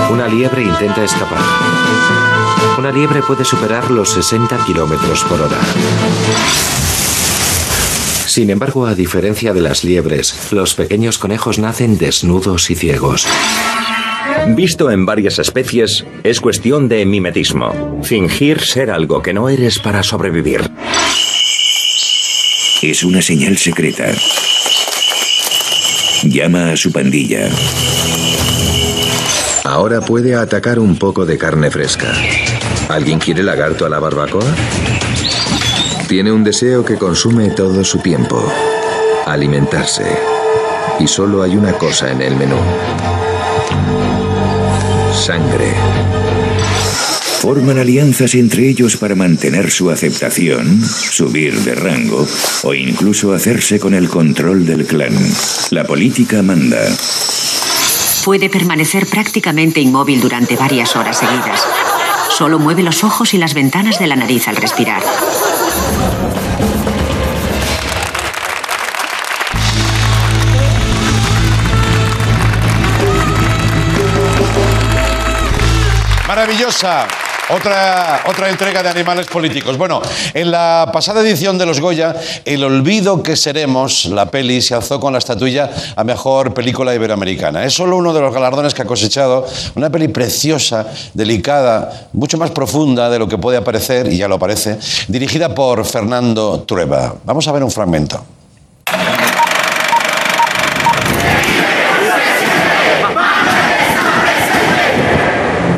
Una 0.08 0.28
liebre 0.28 0.62
intenta 0.62 1.02
escapar. 1.02 1.40
Una 2.78 2.92
liebre 2.92 3.22
puede 3.22 3.44
superar 3.44 3.90
los 3.90 4.10
60 4.10 4.56
kilómetros 4.66 5.24
por 5.24 5.40
hora. 5.40 5.58
Sin 8.26 8.50
embargo, 8.50 8.86
a 8.86 8.94
diferencia 8.94 9.52
de 9.52 9.62
las 9.62 9.82
liebres, 9.82 10.52
los 10.52 10.74
pequeños 10.74 11.18
conejos 11.18 11.58
nacen 11.58 11.98
desnudos 11.98 12.70
y 12.70 12.76
ciegos. 12.76 13.26
Visto 14.50 14.92
en 14.92 15.04
varias 15.04 15.40
especies, 15.40 16.04
es 16.22 16.40
cuestión 16.40 16.88
de 16.88 17.04
mimetismo. 17.04 18.00
Fingir 18.04 18.60
ser 18.60 18.92
algo 18.92 19.22
que 19.22 19.34
no 19.34 19.48
eres 19.48 19.80
para 19.80 20.04
sobrevivir. 20.04 20.70
Es 22.80 23.02
una 23.02 23.20
señal 23.20 23.58
secreta. 23.58 24.12
Llama 26.22 26.72
a 26.72 26.76
su 26.76 26.92
pandilla. 26.92 27.48
Ahora 29.64 30.02
puede 30.02 30.34
atacar 30.34 30.78
un 30.78 30.98
poco 30.98 31.24
de 31.24 31.38
carne 31.38 31.70
fresca. 31.70 32.12
¿Alguien 32.88 33.18
quiere 33.18 33.42
lagarto 33.42 33.86
a 33.86 33.88
la 33.88 33.98
barbacoa? 33.98 34.44
Tiene 36.08 36.30
un 36.30 36.44
deseo 36.44 36.84
que 36.84 36.96
consume 36.96 37.50
todo 37.50 37.82
su 37.84 38.00
tiempo. 38.00 38.42
Alimentarse. 39.26 40.04
Y 40.98 41.06
solo 41.06 41.42
hay 41.42 41.56
una 41.56 41.72
cosa 41.72 42.10
en 42.10 42.20
el 42.20 42.36
menú. 42.36 42.58
Sangre. 45.14 45.89
Forman 47.50 47.80
alianzas 47.80 48.36
entre 48.36 48.68
ellos 48.68 48.96
para 48.96 49.16
mantener 49.16 49.72
su 49.72 49.90
aceptación, 49.90 50.80
subir 50.86 51.58
de 51.62 51.74
rango 51.74 52.24
o 52.62 52.74
incluso 52.74 53.32
hacerse 53.32 53.80
con 53.80 53.92
el 53.92 54.08
control 54.08 54.64
del 54.64 54.86
clan. 54.86 55.12
La 55.70 55.82
política 55.82 56.42
manda. 56.42 56.78
Puede 58.24 58.48
permanecer 58.50 59.04
prácticamente 59.06 59.80
inmóvil 59.80 60.20
durante 60.20 60.54
varias 60.54 60.94
horas 60.94 61.18
seguidas. 61.18 61.66
Solo 62.28 62.60
mueve 62.60 62.84
los 62.84 63.02
ojos 63.02 63.34
y 63.34 63.38
las 63.38 63.52
ventanas 63.52 63.98
de 63.98 64.06
la 64.06 64.14
nariz 64.14 64.46
al 64.46 64.54
respirar. 64.54 65.02
Maravillosa. 76.28 77.08
Otra, 77.52 78.22
otra 78.26 78.48
entrega 78.48 78.82
de 78.82 78.88
animales 78.90 79.26
políticos. 79.26 79.76
Bueno, 79.76 80.00
en 80.34 80.50
la 80.52 80.88
pasada 80.92 81.20
edición 81.20 81.58
de 81.58 81.66
los 81.66 81.80
Goya, 81.80 82.14
El 82.44 82.62
olvido 82.62 83.22
que 83.22 83.34
seremos, 83.34 84.04
la 84.06 84.30
peli, 84.30 84.62
se 84.62 84.74
alzó 84.74 85.00
con 85.00 85.12
la 85.12 85.18
estatuilla 85.18 85.68
a 85.96 86.04
mejor 86.04 86.54
película 86.54 86.94
iberoamericana. 86.94 87.64
Es 87.64 87.74
solo 87.74 87.96
uno 87.96 88.12
de 88.12 88.20
los 88.20 88.32
galardones 88.32 88.72
que 88.72 88.82
ha 88.82 88.86
cosechado 88.86 89.46
una 89.74 89.90
peli 89.90 90.08
preciosa, 90.08 90.86
delicada, 91.12 92.08
mucho 92.12 92.38
más 92.38 92.52
profunda 92.52 93.10
de 93.10 93.18
lo 93.18 93.26
que 93.26 93.38
puede 93.38 93.60
parecer, 93.62 94.12
y 94.12 94.16
ya 94.16 94.28
lo 94.28 94.38
parece, 94.38 94.78
dirigida 95.08 95.54
por 95.54 95.84
Fernando 95.84 96.62
Trueba. 96.62 97.16
Vamos 97.24 97.48
a 97.48 97.52
ver 97.52 97.64
un 97.64 97.70
fragmento. 97.70 98.39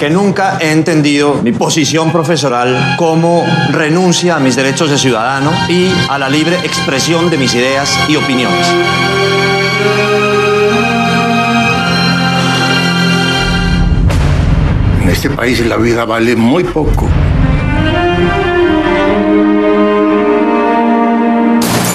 Que 0.02 0.10
nunca 0.10 0.58
he 0.60 0.72
entendido 0.72 1.34
mi 1.44 1.52
posición 1.52 2.10
profesoral 2.10 2.96
como 2.98 3.46
renuncia 3.70 4.34
a 4.34 4.40
mis 4.40 4.56
derechos 4.56 4.90
de 4.90 4.98
ciudadano 4.98 5.52
y 5.68 5.92
a 6.08 6.18
la 6.18 6.28
libre 6.28 6.56
expresión 6.64 7.30
de 7.30 7.38
mis 7.38 7.54
ideas 7.54 7.96
y 8.08 8.16
opiniones. 8.16 8.66
En 15.02 15.08
este 15.08 15.30
país 15.30 15.64
la 15.64 15.76
vida 15.76 16.04
vale 16.04 16.34
muy 16.34 16.64
poco. 16.64 17.08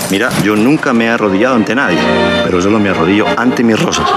Mira, 0.09 0.29
yo 0.45 0.55
nunca 0.55 0.93
me 0.93 1.07
he 1.07 1.09
arrodillado 1.09 1.55
ante 1.55 1.75
nadie, 1.75 1.99
pero 2.45 2.61
solo 2.61 2.79
me 2.79 2.87
arrodillo 2.87 3.25
ante 3.35 3.65
mis 3.65 3.77
rosas. 3.77 4.07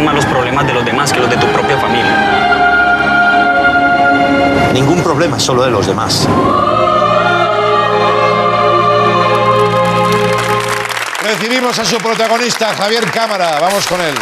Importan 0.00 0.04
más 0.04 0.14
los 0.14 0.24
problemas 0.26 0.66
de 0.66 0.72
los 0.72 0.84
demás 0.84 1.12
que 1.12 1.20
los 1.20 1.30
de 1.30 1.36
tu 1.36 1.46
propia 1.48 1.78
familia. 1.78 2.16
Ningún 4.72 5.02
problema, 5.02 5.38
solo 5.38 5.62
de 5.64 5.70
los 5.70 5.86
demás. 5.86 6.28
Recibimos 11.22 11.78
a 11.78 11.84
su 11.84 11.98
protagonista, 11.98 12.74
Javier 12.74 13.10
Cámara. 13.10 13.58
Vamos 13.60 13.86
con 13.86 14.00
él. 14.00 14.14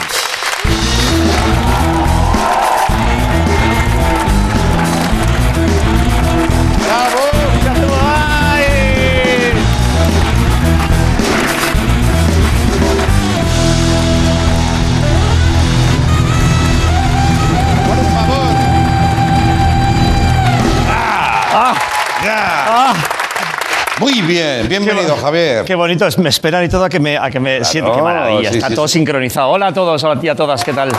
Muy 24.00 24.22
bien, 24.22 24.68
bienvenido, 24.68 25.16
Javier. 25.16 25.64
Qué 25.64 25.74
bonito, 25.74 26.06
es- 26.06 26.18
me 26.18 26.28
esperan 26.28 26.64
y 26.64 26.68
todo 26.68 26.84
a 26.84 26.88
que 26.88 27.00
me, 27.00 27.18
a 27.18 27.30
que 27.30 27.40
me 27.40 27.64
siente. 27.64 27.90
Qué 27.90 28.00
maravilla, 28.02 28.50
sí, 28.50 28.56
está 28.58 28.68
sí, 28.68 28.74
todo 28.76 28.86
sí. 28.86 28.94
sincronizado. 28.94 29.48
Hola 29.50 29.68
a 29.68 29.72
todos, 29.72 30.02
hola 30.04 30.14
a 30.14 30.20
ti 30.20 30.28
a 30.28 30.36
todas, 30.36 30.62
¿qué 30.62 30.72
tal? 30.72 30.90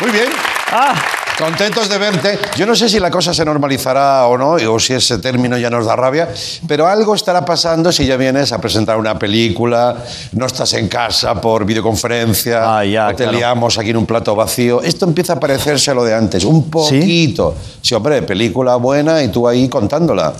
Muy 0.00 0.10
bien. 0.12 0.28
Ah. 0.70 0.94
Contentos 1.36 1.88
de 1.88 1.98
verte. 1.98 2.38
Yo 2.56 2.66
no 2.66 2.74
sé 2.74 2.88
si 2.88 2.98
la 2.98 3.12
cosa 3.12 3.32
se 3.32 3.44
normalizará 3.44 4.26
o 4.26 4.36
no, 4.36 4.52
o 4.72 4.80
si 4.80 4.94
ese 4.94 5.18
término 5.18 5.56
ya 5.56 5.70
nos 5.70 5.86
da 5.86 5.94
rabia, 5.94 6.28
pero 6.66 6.88
algo 6.88 7.14
estará 7.14 7.44
pasando 7.44 7.92
si 7.92 8.06
ya 8.06 8.16
vienes 8.16 8.50
a 8.52 8.60
presentar 8.60 8.96
una 8.96 9.16
película, 9.16 9.96
no 10.32 10.46
estás 10.46 10.72
en 10.74 10.88
casa 10.88 11.40
por 11.40 11.64
videoconferencia, 11.64 12.78
o 12.78 12.80
te 13.14 13.22
claro. 13.24 13.32
liamos 13.32 13.78
aquí 13.78 13.90
en 13.90 13.98
un 13.98 14.06
plato 14.06 14.34
vacío. 14.34 14.82
Esto 14.82 15.04
empieza 15.04 15.34
a 15.34 15.40
parecerse 15.40 15.92
a 15.92 15.94
lo 15.94 16.02
de 16.04 16.12
antes, 16.14 16.44
un 16.44 16.68
poquito. 16.68 17.54
¿Sí? 17.82 17.94
hombre, 17.94 18.22
película 18.22 18.74
buena 18.74 19.22
y 19.22 19.28
tú 19.28 19.46
ahí 19.46 19.68
contándola. 19.68 20.32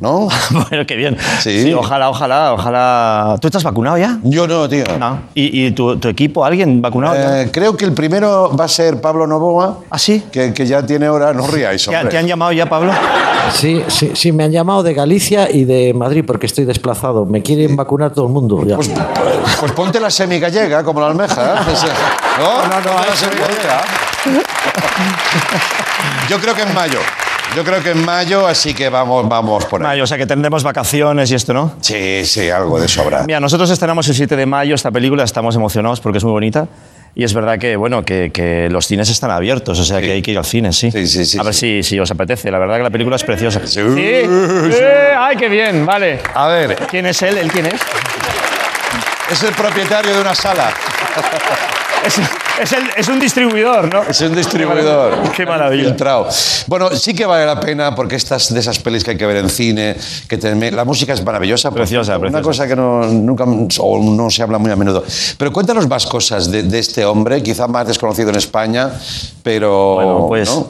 ¿No? 0.00 0.28
bueno, 0.70 0.86
qué 0.86 0.96
bien. 0.96 1.16
Sí. 1.40 1.72
ojalá, 1.72 2.10
ojalá, 2.10 2.52
ojalá. 2.54 3.36
¿Tú 3.40 3.48
estás 3.48 3.62
vacunado 3.62 3.96
ya? 3.98 4.18
Yo 4.22 4.46
no, 4.46 4.68
tío. 4.68 4.84
No. 4.98 5.20
¿Y, 5.34 5.66
y 5.66 5.70
tu, 5.72 5.96
tu 5.98 6.08
equipo, 6.08 6.44
alguien 6.44 6.82
vacunado? 6.82 7.14
ya? 7.14 7.42
Eh, 7.42 7.50
creo 7.52 7.76
que 7.76 7.84
el 7.84 7.92
primero 7.92 8.54
va 8.56 8.64
a 8.64 8.68
ser 8.68 9.00
Pablo 9.00 9.26
Novoa. 9.26 9.78
¿Ah, 9.90 9.98
sí? 9.98 10.24
Que, 10.32 10.52
que 10.52 10.66
ya 10.66 10.84
tiene 10.84 11.08
hora, 11.08 11.32
no 11.32 11.46
ríais, 11.46 11.84
¿Te, 11.84 11.94
hombre. 11.94 12.10
te 12.10 12.18
han 12.18 12.26
llamado 12.26 12.52
ya, 12.52 12.66
Pablo? 12.68 12.92
Sí, 13.52 13.82
sí, 13.88 14.12
sí, 14.14 14.32
me 14.32 14.44
han 14.44 14.52
llamado 14.52 14.82
de 14.82 14.94
Galicia 14.94 15.50
y 15.50 15.64
de 15.64 15.92
Madrid 15.94 16.24
porque 16.26 16.46
estoy 16.46 16.64
desplazado. 16.64 17.26
Me 17.26 17.42
quieren 17.42 17.76
vacunar 17.76 18.10
todo 18.12 18.26
el 18.26 18.32
mundo. 18.32 18.64
Ya. 18.66 18.76
Pues 18.76 19.72
ponte 19.72 20.00
la 20.00 20.10
semigallega, 20.10 20.82
como 20.82 21.00
la 21.00 21.08
almeja. 21.08 21.54
¿eh? 21.54 21.58
Ese- 21.72 21.86
¿No? 22.38 22.66
No, 22.66 22.80
no, 22.80 23.06
la 23.06 23.14
semigallega. 23.14 23.82
Yo 26.28 26.38
creo 26.40 26.54
que 26.54 26.62
en 26.62 26.74
mayo. 26.74 26.98
Yo 27.56 27.62
creo 27.64 27.82
que 27.82 27.90
en 27.90 28.04
mayo, 28.04 28.46
así 28.46 28.74
que 28.74 28.88
vamos, 28.88 29.28
vamos 29.28 29.64
por 29.66 29.80
ahí. 29.80 29.86
Mayo, 29.88 30.04
o 30.04 30.06
sea 30.06 30.18
que 30.18 30.26
tendremos 30.26 30.62
vacaciones 30.64 31.30
y 31.30 31.34
esto, 31.36 31.54
¿no? 31.54 31.74
Sí, 31.80 32.24
sí, 32.24 32.50
algo 32.50 32.80
de 32.80 32.88
sobra. 32.88 33.22
Mira, 33.26 33.38
nosotros 33.40 33.70
estrenamos 33.70 34.08
el 34.08 34.14
7 34.14 34.34
de 34.34 34.46
mayo 34.46 34.74
esta 34.74 34.90
película, 34.90 35.22
estamos 35.22 35.54
emocionados 35.54 36.00
porque 36.00 36.18
es 36.18 36.24
muy 36.24 36.32
bonita. 36.32 36.66
Y 37.16 37.22
es 37.22 37.32
verdad 37.32 37.60
que, 37.60 37.76
bueno, 37.76 38.04
que, 38.04 38.32
que 38.32 38.68
los 38.70 38.88
cines 38.88 39.08
están 39.08 39.30
abiertos, 39.30 39.78
o 39.78 39.84
sea 39.84 40.00
que 40.00 40.10
hay 40.10 40.20
que 40.22 40.32
ir 40.32 40.38
al 40.38 40.44
cine, 40.44 40.72
sí. 40.72 40.88
A 41.38 41.42
ver 41.44 41.54
si, 41.54 41.84
si 41.84 42.00
os 42.00 42.10
apetece. 42.10 42.50
La 42.50 42.58
verdad 42.58 42.78
que 42.78 42.82
la 42.82 42.90
película 42.90 43.14
es 43.14 43.22
preciosa. 43.22 43.60
Sí. 43.64 43.80
¡Ay, 45.16 45.36
qué 45.36 45.48
bien! 45.48 45.86
Vale. 45.86 46.18
A 46.34 46.48
ver. 46.48 46.74
¿Quién 46.90 47.06
es 47.06 47.22
él? 47.22 47.38
¿Él 47.38 47.52
quién 47.52 47.66
es? 47.66 47.80
Es 49.30 49.42
el 49.44 49.54
propietario 49.54 50.12
de 50.12 50.20
una 50.20 50.34
sala. 50.34 50.72
Es, 52.04 52.20
es 52.62 52.72
el- 52.72 52.90
es 52.96 53.08
un 53.08 53.18
distribuidor, 53.20 53.92
¿no? 53.92 54.02
Es 54.02 54.20
un 54.20 54.34
distribuidor. 54.34 55.32
Qué 55.36 55.44
maravilla. 55.46 55.84
Filtrado. 55.84 56.28
Bueno, 56.66 56.90
sí 56.90 57.14
que 57.14 57.26
vale 57.26 57.44
la 57.46 57.58
pena 57.60 57.94
porque 57.94 58.16
estas 58.16 58.52
de 58.52 58.60
esas 58.60 58.78
pelis 58.78 59.02
que 59.04 59.12
hay 59.12 59.16
que 59.16 59.26
ver 59.26 59.36
en 59.38 59.48
cine, 59.50 59.96
que 60.28 60.38
te- 60.38 60.70
la 60.70 60.84
música 60.84 61.12
es 61.12 61.24
maravillosa. 61.24 61.70
Preciosa, 61.70 62.12
cierto, 62.12 62.22
Una 62.28 62.38
preciosa. 62.42 62.64
cosa 62.64 62.68
que 62.68 62.76
no, 62.76 63.06
nunca 63.06 63.44
o 63.44 63.98
no 64.02 64.30
se 64.30 64.42
habla 64.42 64.58
muy 64.58 64.70
a 64.70 64.76
menudo. 64.76 65.04
Pero 65.38 65.52
cuéntanos 65.52 65.88
más 65.88 66.06
cosas 66.06 66.50
de, 66.50 66.62
de 66.62 66.78
este 66.78 67.04
hombre, 67.04 67.42
quizá 67.42 67.66
más 67.68 67.86
desconocido 67.86 68.30
en 68.30 68.36
España, 68.36 68.90
pero 69.42 69.94
Bueno, 69.94 70.24
pues, 70.28 70.48
¿no? 70.48 70.66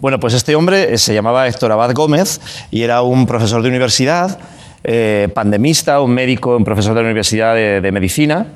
bueno, 0.00 0.20
pues 0.20 0.34
este 0.34 0.54
hombre 0.56 0.94
eh, 0.94 0.98
se 0.98 1.14
llamaba 1.14 1.46
Héctor 1.46 1.72
Abad 1.72 1.92
Gómez 1.94 2.40
y 2.70 2.82
era 2.82 3.02
un 3.02 3.26
profesor 3.26 3.62
de 3.62 3.68
universidad, 3.68 4.38
eh, 4.84 5.28
pandemista, 5.34 6.00
un 6.00 6.12
médico, 6.12 6.56
un 6.56 6.64
profesor 6.64 6.94
de 6.94 7.00
la 7.02 7.06
Universidad 7.06 7.54
de, 7.54 7.80
de 7.80 7.92
Medicina. 7.92 8.46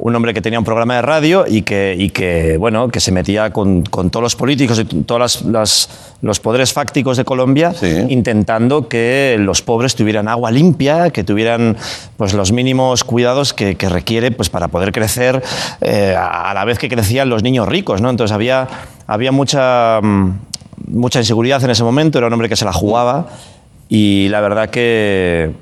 Un 0.00 0.14
hombre 0.14 0.32
que 0.32 0.40
tenía 0.40 0.60
un 0.60 0.64
programa 0.64 0.94
de 0.94 1.02
radio 1.02 1.44
y 1.48 1.62
que, 1.62 1.96
y 1.98 2.10
que, 2.10 2.56
bueno, 2.56 2.88
que 2.88 3.00
se 3.00 3.10
metía 3.10 3.52
con, 3.52 3.82
con 3.82 4.10
todos 4.10 4.22
los 4.22 4.36
políticos 4.36 4.78
y 4.78 4.84
todos 4.84 5.20
las- 5.20 5.42
las- 5.42 5.88
los 6.22 6.38
poderes 6.40 6.72
fácticos 6.72 7.16
de 7.16 7.24
Colombia 7.24 7.72
intentando 8.08 8.88
que 8.88 9.36
los 9.40 9.60
pobres 9.62 9.94
tuvieran 9.96 10.28
agua 10.28 10.50
limpia, 10.52 11.10
que 11.10 11.24
tuvieran 11.24 11.76
pues, 12.16 12.32
los 12.34 12.52
mínimos 12.52 13.02
cuidados 13.04 13.52
que, 13.52 13.74
que 13.76 13.88
requiere 13.88 14.30
pues, 14.30 14.48
para 14.50 14.68
poder 14.68 14.92
crecer 14.92 15.42
eh, 15.80 16.14
a 16.16 16.52
la 16.54 16.64
vez 16.64 16.78
que 16.78 16.88
crecían 16.88 17.28
los 17.28 17.42
niños 17.42 17.66
ricos. 17.68 18.00
¿no? 18.00 18.08
Entonces 18.10 18.32
había, 18.34 18.66
había 19.06 19.32
mucha, 19.32 20.00
mm, 20.00 20.30
mucha 20.88 21.18
inseguridad 21.18 21.62
en 21.64 21.70
ese 21.70 21.82
momento, 21.84 22.18
era 22.18 22.28
un 22.28 22.32
hombre 22.32 22.48
que 22.48 22.56
se 22.56 22.64
la 22.64 22.72
jugaba 22.72 23.26
y 23.88 24.28
la 24.28 24.40
verdad 24.40 24.70
que, 24.70 25.52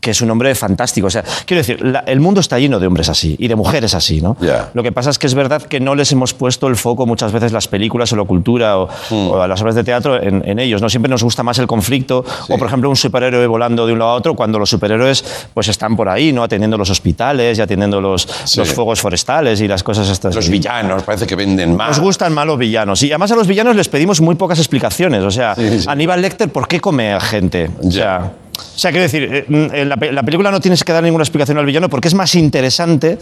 que 0.00 0.10
es 0.12 0.20
un 0.20 0.30
hombre 0.30 0.54
fantástico. 0.54 1.06
O 1.08 1.10
sea, 1.10 1.24
quiero 1.44 1.60
decir, 1.60 1.84
la- 1.84 2.00
el 2.00 2.20
mundo 2.20 2.40
está 2.40 2.58
lleno 2.58 2.78
de 2.78 2.86
hombres 2.86 3.08
así 3.08 3.36
y 3.38 3.48
de 3.48 3.56
mujeres 3.56 3.94
así, 3.94 4.20
¿no? 4.20 4.36
Lo 4.74 4.82
que 4.82 4.92
pasa 4.92 5.10
es 5.10 5.18
que 5.18 5.26
es 5.26 5.34
verdad 5.34 5.62
que 5.62 5.80
no 5.80 5.94
les 5.94 6.12
hemos 6.12 6.34
puesto 6.34 6.68
el 6.68 6.76
foco 6.76 7.06
muchas 7.06 7.32
veces 7.32 7.52
las 7.52 7.68
películas 7.68 8.12
o 8.12 8.16
la 8.16 8.24
cultura 8.24 8.78
o, 8.78 8.88
o 9.10 9.46
las 9.46 9.60
obras 9.60 9.74
de 9.74 9.84
teatro 9.84 10.22
en, 10.22 10.42
en 10.48 10.58
ellos, 10.58 10.80
¿no? 10.82 10.88
Siempre 10.88 11.10
nos 11.10 11.22
gusta 11.22 11.42
más 11.42 11.58
el 11.58 11.66
conflicto 11.66 12.24
o, 12.48 12.58
por 12.58 12.68
ejemplo, 12.68 12.88
un 12.90 12.96
superhéroe 12.96 13.46
volando 13.46 13.86
de 13.86 13.92
un 13.92 13.98
lado 13.98 14.10
a 14.12 14.14
otro 14.14 14.34
cuando 14.34 14.58
los 14.58 14.70
superhéroes 14.70 15.24
pues 15.54 15.68
están 15.68 15.96
por 15.96 16.08
ahí, 16.08 16.32
¿no? 16.32 16.42
Atendiendo 16.42 16.76
los 16.78 16.90
hospitales 16.90 17.58
y 17.58 17.60
atendiendo 17.60 18.00
los, 18.00 18.26
los 18.56 18.72
fuegos 18.72 19.00
forestales 19.00 19.60
y 19.60 19.68
las 19.68 19.82
cosas 19.82 20.08
estas. 20.08 20.34
Los 20.34 20.48
villanos 20.48 21.02
parece 21.02 21.26
que 21.26 21.34
venden 21.34 21.76
más. 21.76 21.88
Nos 21.88 22.00
gustan 22.00 22.32
más 22.32 22.46
los 22.46 22.58
villanos. 22.58 23.02
Y 23.02 23.10
además 23.10 23.32
a 23.32 23.36
los 23.36 23.46
villanos 23.46 23.74
les 23.76 23.88
pedimos 23.88 24.20
muy 24.20 24.34
pocas 24.36 24.58
explicaciones. 24.58 25.22
O 25.24 25.30
sea, 25.30 25.54
Aníbal 25.86 26.22
Lecter, 26.22 26.48
¿por 26.50 26.68
qué 26.68 26.80
come 26.80 27.12
a 27.12 27.20
gente? 27.20 27.70
O 27.82 27.90
sea, 27.90 28.32
o 28.58 28.78
sea, 28.78 28.90
quiero 28.90 29.02
decir, 29.02 29.22
eh, 29.24 29.44
mm, 29.48 29.74
en 29.74 29.88
la, 29.88 29.96
la 29.96 30.22
película 30.22 30.50
no 30.50 30.60
tienes 30.60 30.84
que 30.84 30.92
dar 30.92 31.02
ninguna 31.02 31.22
explicación 31.22 31.58
al 31.58 31.66
villano 31.66 31.88
porque 31.88 32.08
es 32.08 32.14
más 32.14 32.34
interesante. 32.34 33.18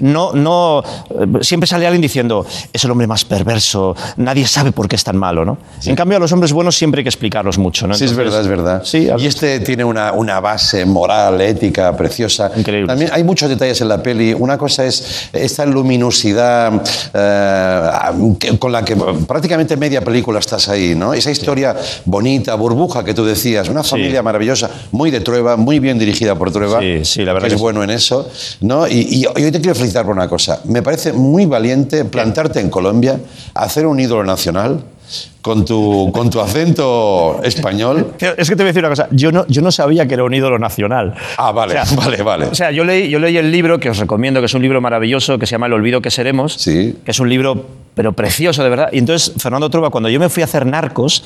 No, 0.00 0.32
no, 0.32 0.82
eh, 0.82 1.26
siempre 1.42 1.66
sale 1.66 1.86
alguien 1.86 2.02
diciendo, 2.02 2.46
es 2.72 2.84
el 2.84 2.90
hombre 2.90 3.06
más 3.06 3.24
perverso, 3.24 3.94
nadie 4.16 4.46
sabe 4.46 4.72
por 4.72 4.88
qué 4.88 4.96
es 4.96 5.04
tan 5.04 5.16
malo, 5.16 5.44
¿no? 5.44 5.58
En 5.84 5.96
cambio, 5.96 6.16
a 6.16 6.20
los 6.20 6.32
hombres 6.32 6.52
buenos 6.52 6.76
siempre 6.76 7.00
hay 7.00 7.04
que 7.04 7.10
explicarlos 7.10 7.58
mucho, 7.58 7.86
¿no? 7.86 7.94
Sí, 7.94 8.04
es 8.04 8.16
verdad, 8.16 8.40
es 8.40 8.48
verdad. 8.48 8.82
y 8.92 9.26
este 9.26 9.60
tiene 9.60 9.84
una, 9.84 10.12
una 10.12 10.40
base 10.40 10.84
moral, 10.84 11.40
ética, 11.40 11.96
preciosa. 11.96 12.50
Increíble. 12.56 12.88
También 12.88 13.10
hay 13.12 13.24
muchos 13.24 13.48
detalles 13.48 13.80
en 13.80 13.88
la 13.88 14.02
peli. 14.02 14.34
Una 14.34 14.58
cosa 14.58 14.84
es 14.84 15.28
esta 15.32 15.66
luminosidad 15.66 16.82
eh, 17.14 18.56
con 18.58 18.72
la 18.72 18.84
que 18.84 18.96
prácticamente 19.26 19.76
media 19.76 20.02
película 20.02 20.38
estás 20.38 20.68
ahí, 20.68 20.94
¿no? 20.94 21.14
Esa 21.14 21.30
historia 21.30 21.76
bonita, 22.04 22.54
burbuja 22.54 23.04
que 23.04 23.14
tú 23.14 23.24
decías, 23.24 23.68
una 23.68 23.82
familia 23.82 24.22
maravillosa, 24.22 24.70
muy 24.92 25.10
de 25.10 25.20
Trueba, 25.20 25.56
muy 25.56 25.78
bien 25.78 25.98
dirigida 25.98 26.36
por 26.36 26.50
Trueba. 26.50 26.80
Sí, 26.80 27.04
sí, 27.04 27.24
la 27.24 27.32
verdad 27.32 27.46
que 27.46 27.50
que 27.50 27.54
es 27.54 27.60
sí. 27.60 27.62
bueno 27.62 27.82
en 27.82 27.90
eso, 27.90 28.28
¿no? 28.60 28.86
Y, 28.86 29.08
y 29.10 29.26
hoy 29.26 29.50
te 29.50 29.60
quiero 29.60 29.74
felicitar 29.74 30.04
por 30.04 30.14
una 30.14 30.28
cosa. 30.28 30.60
Me 30.64 30.82
parece 30.82 31.12
muy 31.12 31.46
valiente 31.46 32.04
plantarte 32.04 32.60
en 32.60 32.70
Colombia, 32.70 33.20
hacer 33.54 33.86
un 33.86 33.98
ídolo 34.00 34.24
nacional 34.24 34.82
con 35.40 35.64
tu, 35.64 36.10
con 36.12 36.28
tu 36.30 36.40
acento 36.40 37.40
español. 37.42 38.12
Es 38.36 38.48
que 38.48 38.56
te 38.56 38.62
voy 38.62 38.70
a 38.70 38.72
decir 38.72 38.80
una 38.80 38.90
cosa, 38.90 39.08
yo 39.10 39.32
no, 39.32 39.46
yo 39.48 39.62
no 39.62 39.72
sabía 39.72 40.06
que 40.06 40.14
era 40.14 40.24
un 40.24 40.34
ídolo 40.34 40.58
nacional. 40.58 41.14
Ah, 41.36 41.52
vale, 41.52 41.76
vale, 41.96 42.22
vale. 42.22 42.46
O 42.46 42.54
sea, 42.54 42.70
yo 42.70 42.84
leí, 42.84 43.08
yo 43.08 43.18
leí 43.18 43.36
el 43.36 43.50
libro 43.50 43.80
que 43.80 43.90
os 43.90 43.98
recomiendo, 43.98 44.40
que 44.40 44.46
es 44.46 44.54
un 44.54 44.62
libro 44.62 44.80
maravilloso, 44.80 45.38
que 45.38 45.46
se 45.46 45.52
llama 45.52 45.66
El 45.66 45.72
olvido 45.74 46.02
que 46.02 46.10
seremos, 46.10 46.62
que 46.64 46.94
es 47.06 47.20
un 47.20 47.28
libro, 47.28 47.66
pero 47.98 48.12
precioso, 48.12 48.62
de 48.62 48.68
verdad. 48.70 48.90
Y 48.92 48.98
entonces, 48.98 49.32
Fernando 49.38 49.68
Trueba, 49.70 49.90
cuando 49.90 50.08
yo 50.08 50.20
me 50.20 50.28
fui 50.28 50.40
a 50.42 50.44
hacer 50.44 50.64
Narcos, 50.64 51.24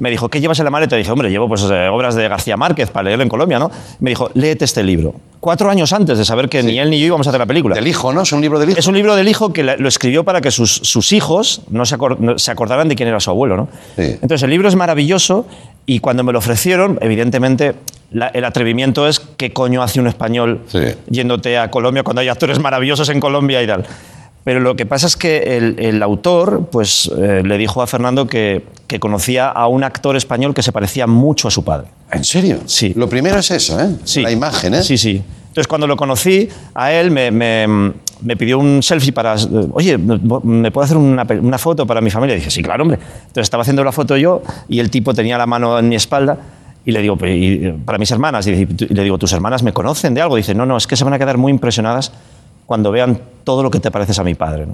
me 0.00 0.10
dijo, 0.10 0.28
¿qué 0.28 0.40
llevas 0.40 0.58
en 0.58 0.64
la 0.64 0.70
maleta? 0.72 0.96
Y 0.96 0.98
dije, 0.98 1.12
hombre, 1.12 1.30
llevo 1.30 1.46
pues, 1.46 1.62
eh, 1.70 1.86
obras 1.86 2.16
de 2.16 2.26
García 2.28 2.56
Márquez 2.56 2.90
para 2.90 3.04
leerlo 3.04 3.22
en 3.22 3.28
Colombia, 3.28 3.60
¿no? 3.60 3.70
Me 4.00 4.10
dijo, 4.10 4.28
léete 4.34 4.64
este 4.64 4.82
libro. 4.82 5.14
Cuatro 5.38 5.70
años 5.70 5.92
antes 5.92 6.18
de 6.18 6.24
saber 6.24 6.48
que 6.48 6.64
ni 6.64 6.80
él 6.80 6.90
ni 6.90 6.98
yo 6.98 7.06
íbamos 7.06 7.24
a 7.28 7.30
hacer 7.30 7.38
la 7.38 7.46
película. 7.46 7.76
Del 7.76 7.86
hijo, 7.86 8.12
¿no? 8.12 8.22
Es 8.22 8.32
un 8.32 8.40
libro 8.40 8.58
del 8.58 8.70
hijo. 8.70 8.78
Es 8.80 8.88
un 8.88 8.96
libro 8.96 9.14
del 9.14 9.28
hijo 9.28 9.52
que 9.52 9.62
lo 9.62 9.86
escribió 9.88 10.24
para 10.24 10.40
que 10.40 10.50
sus, 10.50 10.72
sus 10.72 11.12
hijos 11.12 11.60
no 11.70 11.86
se, 11.86 11.96
acor- 11.96 12.18
no 12.18 12.36
se 12.36 12.50
acordaran 12.50 12.88
de 12.88 12.96
quién 12.96 13.08
era 13.08 13.20
su 13.20 13.30
abuelo, 13.30 13.56
¿no? 13.56 13.68
Entonces, 14.14 14.42
el 14.42 14.50
libro 14.50 14.68
es 14.68 14.74
maravilloso 14.74 15.46
y 15.86 16.00
cuando 16.00 16.24
me 16.24 16.32
lo 16.32 16.40
ofrecieron, 16.40 16.98
evidentemente, 17.00 17.74
la- 18.10 18.26
el 18.26 18.44
atrevimiento 18.44 19.06
es 19.06 19.20
qué 19.20 19.52
coño 19.52 19.84
hace 19.84 20.00
un 20.00 20.08
español 20.08 20.62
yéndote 21.08 21.56
a 21.58 21.70
Colombia 21.70 22.02
cuando 22.02 22.22
hay 22.22 22.28
actores 22.28 22.58
maravillosos 22.58 23.08
en 23.10 23.20
Colombia 23.20 23.62
y 23.62 23.68
tal. 23.68 23.84
Pero 24.48 24.60
lo 24.60 24.76
que 24.76 24.86
pasa 24.86 25.06
es 25.06 25.14
que 25.14 25.58
el, 25.58 25.76
el 25.78 26.02
autor 26.02 26.70
pues, 26.72 27.10
eh, 27.18 27.42
le 27.44 27.58
dijo 27.58 27.82
a 27.82 27.86
Fernando 27.86 28.26
que, 28.26 28.64
que 28.86 28.98
conocía 28.98 29.50
a 29.50 29.66
un 29.68 29.84
actor 29.84 30.16
español 30.16 30.54
que 30.54 30.62
se 30.62 30.72
parecía 30.72 31.06
mucho 31.06 31.48
a 31.48 31.50
su 31.50 31.62
padre. 31.64 31.88
¿En 32.10 32.24
serio? 32.24 32.56
Sí. 32.64 32.94
Lo 32.96 33.10
primero 33.10 33.38
es 33.40 33.50
eso, 33.50 33.78
¿eh? 33.78 33.90
Sí. 34.04 34.22
La 34.22 34.30
imagen, 34.30 34.72
¿eh? 34.72 34.82
Sí, 34.82 34.96
sí. 34.96 35.22
Entonces, 35.48 35.66
cuando 35.68 35.86
lo 35.86 35.98
conocí, 35.98 36.48
a 36.74 36.90
él 36.94 37.10
me, 37.10 37.30
me- 37.30 37.92
me 38.22 38.36
pidió 38.38 38.58
un 38.58 38.82
selfie 38.82 39.12
para... 39.12 39.34
Oye, 39.72 39.98
¿me 39.98 40.70
puedo 40.70 40.82
hacer 40.82 40.96
una, 40.96 41.58
foto 41.58 41.86
para 41.86 42.00
mi 42.00 42.08
familia? 42.08 42.34
Y 42.34 42.38
dije, 42.38 42.50
sí, 42.50 42.62
claro, 42.62 42.84
hombre. 42.84 42.98
Entonces 43.26 43.42
estaba 43.42 43.60
haciendo 43.60 43.84
la 43.84 43.92
foto 43.92 44.16
yo 44.16 44.40
y 44.66 44.78
el 44.80 44.88
tipo 44.88 45.12
tenía 45.12 45.36
la 45.36 45.44
mano 45.44 45.78
en 45.78 45.90
mi 45.90 45.96
espalda 45.96 46.38
y 46.86 46.92
le 46.92 47.02
digo, 47.02 47.18
"Pero, 47.18 47.34
y, 47.34 47.74
para 47.84 47.98
mis 47.98 48.10
hermanas, 48.10 48.46
y 48.46 48.52
y 48.52 48.94
le 48.94 49.02
digo, 49.04 49.18
¿tus 49.18 49.30
hermanas 49.34 49.62
me 49.62 49.74
conocen 49.74 50.14
de 50.14 50.22
algo? 50.22 50.36
Dice, 50.36 50.54
no, 50.54 50.64
no, 50.64 50.78
es 50.78 50.86
que 50.86 50.96
se 50.96 51.04
van 51.04 51.12
a 51.12 51.18
quedar 51.18 51.36
muy 51.36 51.52
impresionadas 51.52 52.12
cuando 52.68 52.92
vean 52.92 53.18
todo 53.44 53.62
lo 53.62 53.70
que 53.70 53.80
te 53.80 53.90
pareces 53.90 54.18
a 54.18 54.24
mi 54.24 54.34
padre. 54.34 54.66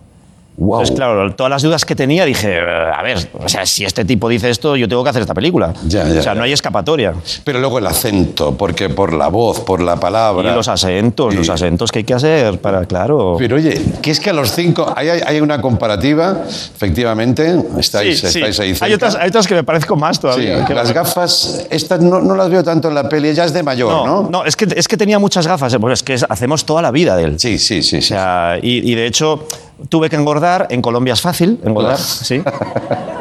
Entonces, 0.56 0.94
claro, 0.94 1.34
todas 1.34 1.50
las 1.50 1.62
dudas 1.62 1.84
que 1.84 1.96
tenía, 1.96 2.24
dije, 2.24 2.58
"Eh, 2.58 2.60
a 2.96 3.02
ver, 3.02 3.18
o 3.32 3.48
sea, 3.48 3.66
si 3.66 3.84
este 3.84 4.04
tipo 4.04 4.28
dice 4.28 4.50
esto, 4.50 4.76
yo 4.76 4.88
tengo 4.88 5.02
que 5.02 5.10
hacer 5.10 5.22
esta 5.22 5.34
película. 5.34 5.74
Ya, 5.86 6.04
ya, 6.04 6.20
o 6.20 6.22
sea, 6.22 6.32
ya. 6.32 6.34
no 6.34 6.44
hay 6.44 6.52
escapatoria. 6.52 7.12
Pero 7.42 7.58
luego 7.58 7.78
el 7.80 7.86
acento, 7.86 8.56
porque 8.56 8.88
por 8.88 9.12
la 9.12 9.28
voz, 9.28 9.60
por 9.60 9.80
la 9.82 9.96
palabra. 9.96 10.52
Y 10.52 10.54
los 10.54 10.68
acentos, 10.68 11.34
los 11.34 11.48
acentos 11.48 11.90
que 11.90 11.98
hay 12.00 12.04
que 12.04 12.14
hacer 12.14 12.58
para, 12.60 12.84
claro. 12.86 13.34
Pero 13.38 13.56
oye, 13.56 13.80
que 14.00 14.12
es 14.12 14.20
que 14.20 14.30
a 14.30 14.32
los 14.32 14.52
cinco 14.52 14.92
hay, 14.96 15.08
hay- 15.08 15.40
una 15.40 15.60
comparativa, 15.60 16.42
efectivamente, 16.48 17.56
estáis, 17.78 18.20
Sí, 18.20 18.28
sí. 18.28 18.38
estáis 18.38 18.60
ahí 18.60 18.70
cerca. 18.74 18.84
Hay 18.86 18.92
otras, 18.94 19.14
hay 19.16 19.28
otras 19.28 19.46
que 19.46 19.54
me 19.54 19.64
parezco 19.64 19.96
más 19.96 20.16
Sí, 20.16 20.22
todavía. 20.22 20.64
Que- 20.64 20.74
las 20.74 20.92
gafas, 20.92 21.66
estas 21.70 22.00
no, 22.00 22.20
no 22.20 22.36
las 22.36 22.48
veo 22.48 22.62
tanto 22.62 22.88
en 22.88 22.94
la 22.94 23.08
peli, 23.08 23.34
ya 23.34 23.44
es 23.44 23.52
de 23.52 23.62
mayor, 23.62 24.06
¿no? 24.06 24.28
No, 24.30 24.44
es, 24.44 24.54
que, 24.54 24.66
es 24.76 24.86
que 24.86 24.96
tenía 24.96 25.18
muchas 25.18 25.46
gafas. 25.46 25.74
eh, 25.74 25.78
Pues 25.80 25.94
es 25.94 26.02
que 26.02 26.16
hacemos 26.28 26.64
toda 26.64 26.80
la 26.82 26.90
vida 26.92 27.16
de 27.16 27.24
él. 27.24 27.40
Sí, 27.40 27.58
sí, 27.58 27.82
sí. 27.82 27.98
O 27.98 28.02
sea, 28.02 28.58
y, 28.62 28.90
y 28.90 28.94
de 28.94 29.06
hecho, 29.06 29.46
tuve 29.88 30.08
que 30.10 30.16
engordar. 30.16 30.66
En 30.70 30.82
Colombia 30.82 31.14
es 31.14 31.20
fácil 31.20 31.58
engordar, 31.64 31.98
sí. 31.98 32.42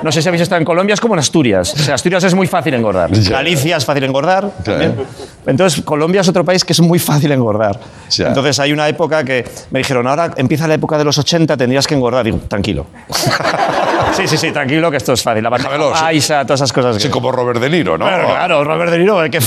No 0.01 0.11
sé 0.11 0.21
si 0.21 0.27
habéis 0.27 0.41
estado 0.41 0.59
en 0.59 0.65
Colombia, 0.65 0.93
es 0.93 0.99
como 0.99 1.13
en 1.13 1.19
Asturias. 1.19 1.73
O 1.73 1.77
sea, 1.79 1.95
Asturias 1.95 2.23
es 2.25 2.33
muy 2.35 2.47
fácil 2.47 2.73
engordar. 2.73 3.11
Ya. 3.11 3.31
Galicia 3.31 3.77
es 3.77 3.85
fácil 3.85 4.03
engordar. 4.03 4.49
también. 4.63 4.95
Entonces, 5.45 5.81
Colombia 5.83 6.21
es 6.21 6.27
otro 6.27 6.43
país 6.43 6.63
que 6.65 6.73
es 6.73 6.81
muy 6.81 6.99
fácil 6.99 7.31
engordar. 7.31 7.79
Ya. 8.09 8.27
Entonces, 8.27 8.59
hay 8.59 8.73
una 8.73 8.87
época 8.89 9.23
que 9.23 9.45
me 9.71 9.79
dijeron, 9.79 10.07
ahora 10.07 10.31
empieza 10.35 10.67
la 10.67 10.73
época 10.73 10.97
de 10.97 11.05
los 11.05 11.17
80, 11.17 11.55
tendrías 11.55 11.87
que 11.87 11.95
engordar. 11.95 12.25
Digo, 12.25 12.39
tranquilo. 12.47 12.85
Sí, 14.15 14.27
sí, 14.27 14.37
sí, 14.37 14.51
tranquilo, 14.51 14.91
que 14.91 14.97
esto 14.97 15.13
es 15.13 15.23
fácil. 15.23 15.41
La 15.43 15.49
bandeja 15.49 15.91
paisa, 15.91 16.43
todas 16.45 16.59
esas 16.59 16.71
cosas. 16.73 17.01
Sí, 17.01 17.09
como 17.09 17.31
Robert 17.31 17.59
De 17.59 17.69
Niro, 17.69 17.97
¿no? 17.97 18.05
Claro, 18.05 18.27
claro, 18.27 18.63
Robert 18.63 18.91
De 18.91 18.99
Niro. 18.99 19.17
que 19.31 19.39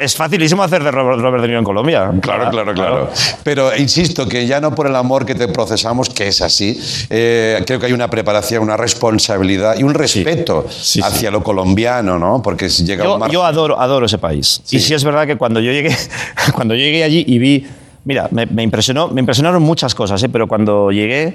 es 0.00 0.16
facilísimo 0.16 0.62
hacer 0.62 0.84
de 0.84 0.90
Robert, 0.92 1.20
Robert 1.20 1.42
De 1.42 1.48
Niro 1.48 1.58
en 1.58 1.64
Colombia. 1.64 2.10
Claro, 2.20 2.50
claro, 2.50 2.72
claro. 2.72 3.10
Pero 3.42 3.76
insisto 3.76 4.28
que 4.28 4.46
ya 4.46 4.60
no 4.60 4.74
por 4.74 4.86
el 4.86 4.94
amor 4.94 5.26
que 5.26 5.34
te 5.34 5.48
procesamos, 5.48 6.08
que 6.08 6.28
es 6.28 6.40
así, 6.40 6.61
eh, 7.10 7.62
creo 7.66 7.78
que 7.80 7.86
hay 7.86 7.92
una 7.92 8.08
preparación, 8.08 8.62
una 8.62 8.76
responsabilidad 8.76 9.76
y 9.78 9.82
un 9.82 9.94
respeto 9.94 10.66
hacia 11.02 11.30
lo 11.30 11.42
colombiano, 11.42 12.18
¿no? 12.18 12.40
Porque 12.42 12.68
si 12.68 12.84
llega 12.84 13.04
Yo, 13.04 13.14
un 13.14 13.20
mar- 13.20 13.30
yo 13.30 13.44
adoro, 13.44 13.80
adoro 13.80 14.06
ese 14.06 14.18
país. 14.18 14.60
Y 14.70 14.78
sí 14.80 14.94
es 14.94 15.04
verdad 15.04 15.26
que 15.26 15.36
cuando 15.36 15.60
yo 15.60 15.72
llegué, 15.72 15.94
cuando 16.54 16.74
yo 16.74 16.80
llegué 16.80 17.04
allí 17.04 17.24
y 17.26 17.38
vi, 17.38 17.66
mira, 18.04 18.28
me, 18.30 18.46
me 18.46 18.62
impresionó, 18.62 19.08
me 19.08 19.20
impresionaron 19.20 19.62
muchas 19.62 19.94
cosas, 19.94 20.22
¿eh? 20.22 20.28
pero 20.28 20.46
cuando 20.48 20.90
llegué 20.90 21.34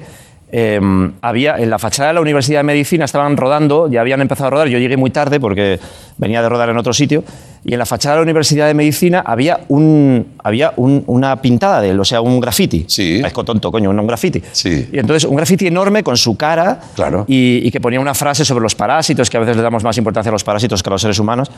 eh, 0.52 0.80
había 1.22 1.58
en 1.58 1.70
la 1.70 1.78
fachada 1.78 2.10
de 2.10 2.14
la 2.16 2.22
Universidad 2.22 2.60
de 2.60 2.64
Medicina 2.64 3.06
estaban 3.06 3.36
rodando, 3.36 3.90
ya 3.90 4.02
habían 4.02 4.22
empezado 4.22 4.48
a 4.48 4.50
rodar. 4.52 4.68
Yo 4.70 4.78
llegué 4.80 4.96
muy 4.98 5.10
tarde 5.10 5.40
porque 5.40 5.80
venía 6.18 6.42
de 6.42 6.48
rodar 6.50 6.70
en 6.70 6.78
otro 6.78 6.94
sitio 6.94 7.24
y 7.66 7.74
en 7.74 7.80
la 7.80 7.86
fachada 7.86 8.16
de 8.16 8.20
la 8.20 8.24
Universidad 8.24 8.68
de 8.68 8.74
Medicina 8.74 9.24
había 9.26 9.60
un 9.68 10.28
había 10.44 10.72
un- 10.78 11.04
una 11.08 11.42
pintada 11.42 11.82
de 11.82 11.90
él, 11.90 12.00
o 12.00 12.06
sea, 12.06 12.22
un 12.22 12.40
graffiti. 12.40 12.86
Sí. 12.88 13.22
Es 13.26 13.34
tonto, 13.34 13.72
coño, 13.72 13.90
un 13.90 14.08
graffiti. 14.08 14.42
Sí. 14.54 14.88
Y 14.92 15.00
entonces 15.00 15.26
un 15.30 15.36
graffiti 15.36 15.68
enorme 15.68 16.02
con 16.04 16.16
su 16.16 16.38
cara 16.38 16.80
Claro. 16.96 17.26
y, 17.28 17.68
y 17.68 17.72
que 17.72 17.82
ponía 17.82 18.00
una 18.00 18.14
frase 18.14 18.46
sobre 18.46 18.64
los 18.64 18.74
parásitos, 18.76 19.30
que 19.30 19.38
a 19.38 19.42
veces 19.42 19.58
le 19.58 19.62
damos 19.64 19.84
más 19.84 19.98
importancia 19.98 20.30
a 20.30 20.34
los 20.34 20.44
parásitos 20.46 20.82
que 20.82 20.90
a 20.90 20.92
los 20.92 21.02
seres 21.02 21.20
humanos. 21.20 21.52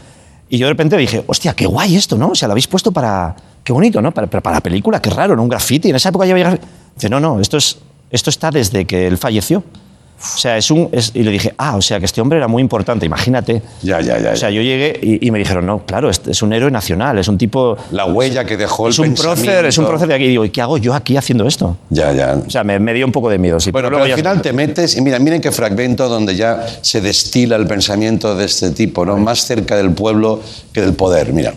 Y 0.51 0.57
yo 0.57 0.65
de 0.65 0.73
repente 0.73 0.97
dije, 0.97 1.23
hostia, 1.27 1.53
qué 1.53 1.67
guay 1.67 1.95
esto, 1.95 2.17
¿no? 2.17 2.29
O 2.29 2.35
sea, 2.35 2.47
lo 2.47 2.53
habéis 2.53 2.67
puesto 2.67 2.91
para... 2.91 3.35
Qué 3.63 3.71
bonito, 3.71 4.01
¿no? 4.01 4.11
Para, 4.11 4.25
pero 4.25 4.41
para 4.41 4.55
la 4.55 4.61
película, 4.61 4.99
qué 4.99 5.11
raro, 5.11 5.35
¿no? 5.35 5.43
Un 5.43 5.49
graffiti. 5.49 5.91
En 5.91 5.95
esa 5.95 6.09
época 6.09 6.25
ya 6.25 6.31
había... 6.33 6.57
Dice, 6.95 7.07
no, 7.07 7.19
no, 7.19 7.39
esto, 7.39 7.57
es, 7.57 7.77
esto 8.11 8.29
está 8.29 8.51
desde 8.51 8.85
que 8.85 9.07
él 9.07 9.17
falleció. 9.17 9.63
O 10.21 10.37
sea, 10.37 10.57
es 10.57 10.69
un... 10.69 10.89
es- 10.91 11.11
y 11.13 11.23
le 11.23 11.31
dije, 11.31 11.53
ah, 11.57 11.77
o 11.77 11.81
sea, 11.81 11.97
que 11.97 12.03
este 12.05 12.19
hombre 12.19 12.39
era 12.39 12.49
muy 12.49 12.61
importante, 12.61 13.05
imagínate. 13.05 13.61
Ya, 13.81 14.01
ya, 14.01 14.19
ya. 14.19 14.31
O 14.33 14.35
sea, 14.35 14.49
yo 14.49 14.61
llegué 14.61 14.99
y, 15.01 15.25
y 15.25 15.31
me 15.31 15.39
dijeron, 15.39 15.65
no, 15.65 15.85
claro, 15.85 16.09
es, 16.09 16.21
es 16.27 16.41
un 16.41 16.51
héroe 16.51 16.69
nacional, 16.69 17.17
es 17.19 17.29
un 17.29 17.37
tipo... 17.37 17.77
La 17.91 18.03
huella 18.05 18.43
que 18.43 18.57
dejó 18.57 18.87
el 18.87 18.91
Es 18.91 18.99
un 18.99 19.13
prócer, 19.15 19.63
es 19.63 19.77
un 19.77 19.85
prócer 19.87 20.09
de 20.09 20.15
aquí. 20.15 20.25
Y 20.25 20.27
digo, 20.27 20.43
¿y 20.43 20.49
qué 20.49 20.61
hago 20.61 20.77
yo 20.77 20.93
aquí 20.93 21.15
haciendo 21.15 21.47
esto? 21.47 21.77
Ya, 21.89 22.11
ya. 22.11 22.37
O 22.45 22.49
sea, 22.49 22.65
me, 22.65 22.77
me 22.79 22.93
dio 22.93 23.05
un 23.05 23.13
poco 23.13 23.29
de 23.29 23.37
miedo, 23.37 23.61
sí. 23.61 23.71
Bueno, 23.71 23.87
pero 23.87 23.99
pero 24.01 24.11
al 24.13 24.19
final 24.19 24.41
te 24.41 24.51
metes 24.51 24.97
y 24.97 25.01
mira, 25.01 25.19
miren 25.19 25.39
qué 25.39 25.53
fragmento 25.53 26.09
donde 26.09 26.35
ya 26.35 26.65
se 26.81 26.99
destila 26.99 27.55
el 27.55 27.65
pensamiento 27.65 28.35
de 28.35 28.43
este 28.43 28.71
tipo, 28.71 29.05
¿no? 29.05 29.15
Más 29.15 29.45
cerca 29.45 29.77
del 29.77 29.91
pueblo 29.91 30.41
que 30.73 30.81
del 30.81 30.95
poder, 30.95 31.31
mira. 31.31 31.53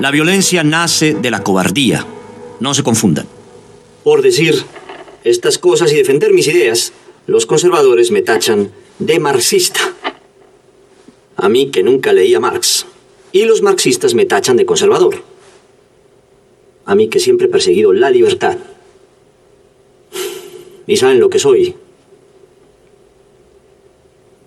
La 0.00 0.12
violencia 0.12 0.62
nace 0.62 1.14
de 1.14 1.30
la 1.30 1.42
cobardía. 1.42 2.06
No 2.60 2.72
se 2.72 2.84
confundan. 2.84 3.26
Por 4.04 4.22
decir 4.22 4.54
estas 5.24 5.58
cosas 5.58 5.92
y 5.92 5.96
defender 5.96 6.32
mis 6.32 6.46
ideas, 6.46 6.92
los 7.26 7.46
conservadores 7.46 8.12
me 8.12 8.22
tachan 8.22 8.70
de 9.00 9.18
marxista. 9.18 9.80
A 11.36 11.48
mí 11.48 11.72
que 11.72 11.82
nunca 11.82 12.12
leí 12.12 12.32
a 12.32 12.38
Marx. 12.38 12.86
Y 13.32 13.44
los 13.44 13.60
marxistas 13.60 14.14
me 14.14 14.24
tachan 14.24 14.56
de 14.56 14.66
conservador. 14.66 15.20
A 16.84 16.94
mí 16.94 17.08
que 17.08 17.18
siempre 17.18 17.48
he 17.48 17.50
perseguido 17.50 17.92
la 17.92 18.10
libertad. 18.10 18.56
¿Y 20.86 20.96
saben 20.96 21.18
lo 21.18 21.28
que 21.28 21.40
soy? 21.40 21.74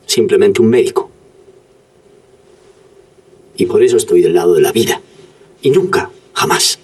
Simplemente 0.06 0.62
un 0.62 0.70
médico. 0.70 1.12
Y 3.58 3.66
por 3.66 3.84
eso 3.84 3.98
estoy 3.98 4.22
del 4.22 4.34
lado 4.34 4.54
de 4.54 4.62
la 4.62 4.72
vida. 4.72 5.02
Y 5.62 5.70
nunca, 5.70 6.10
jamás, 6.34 6.80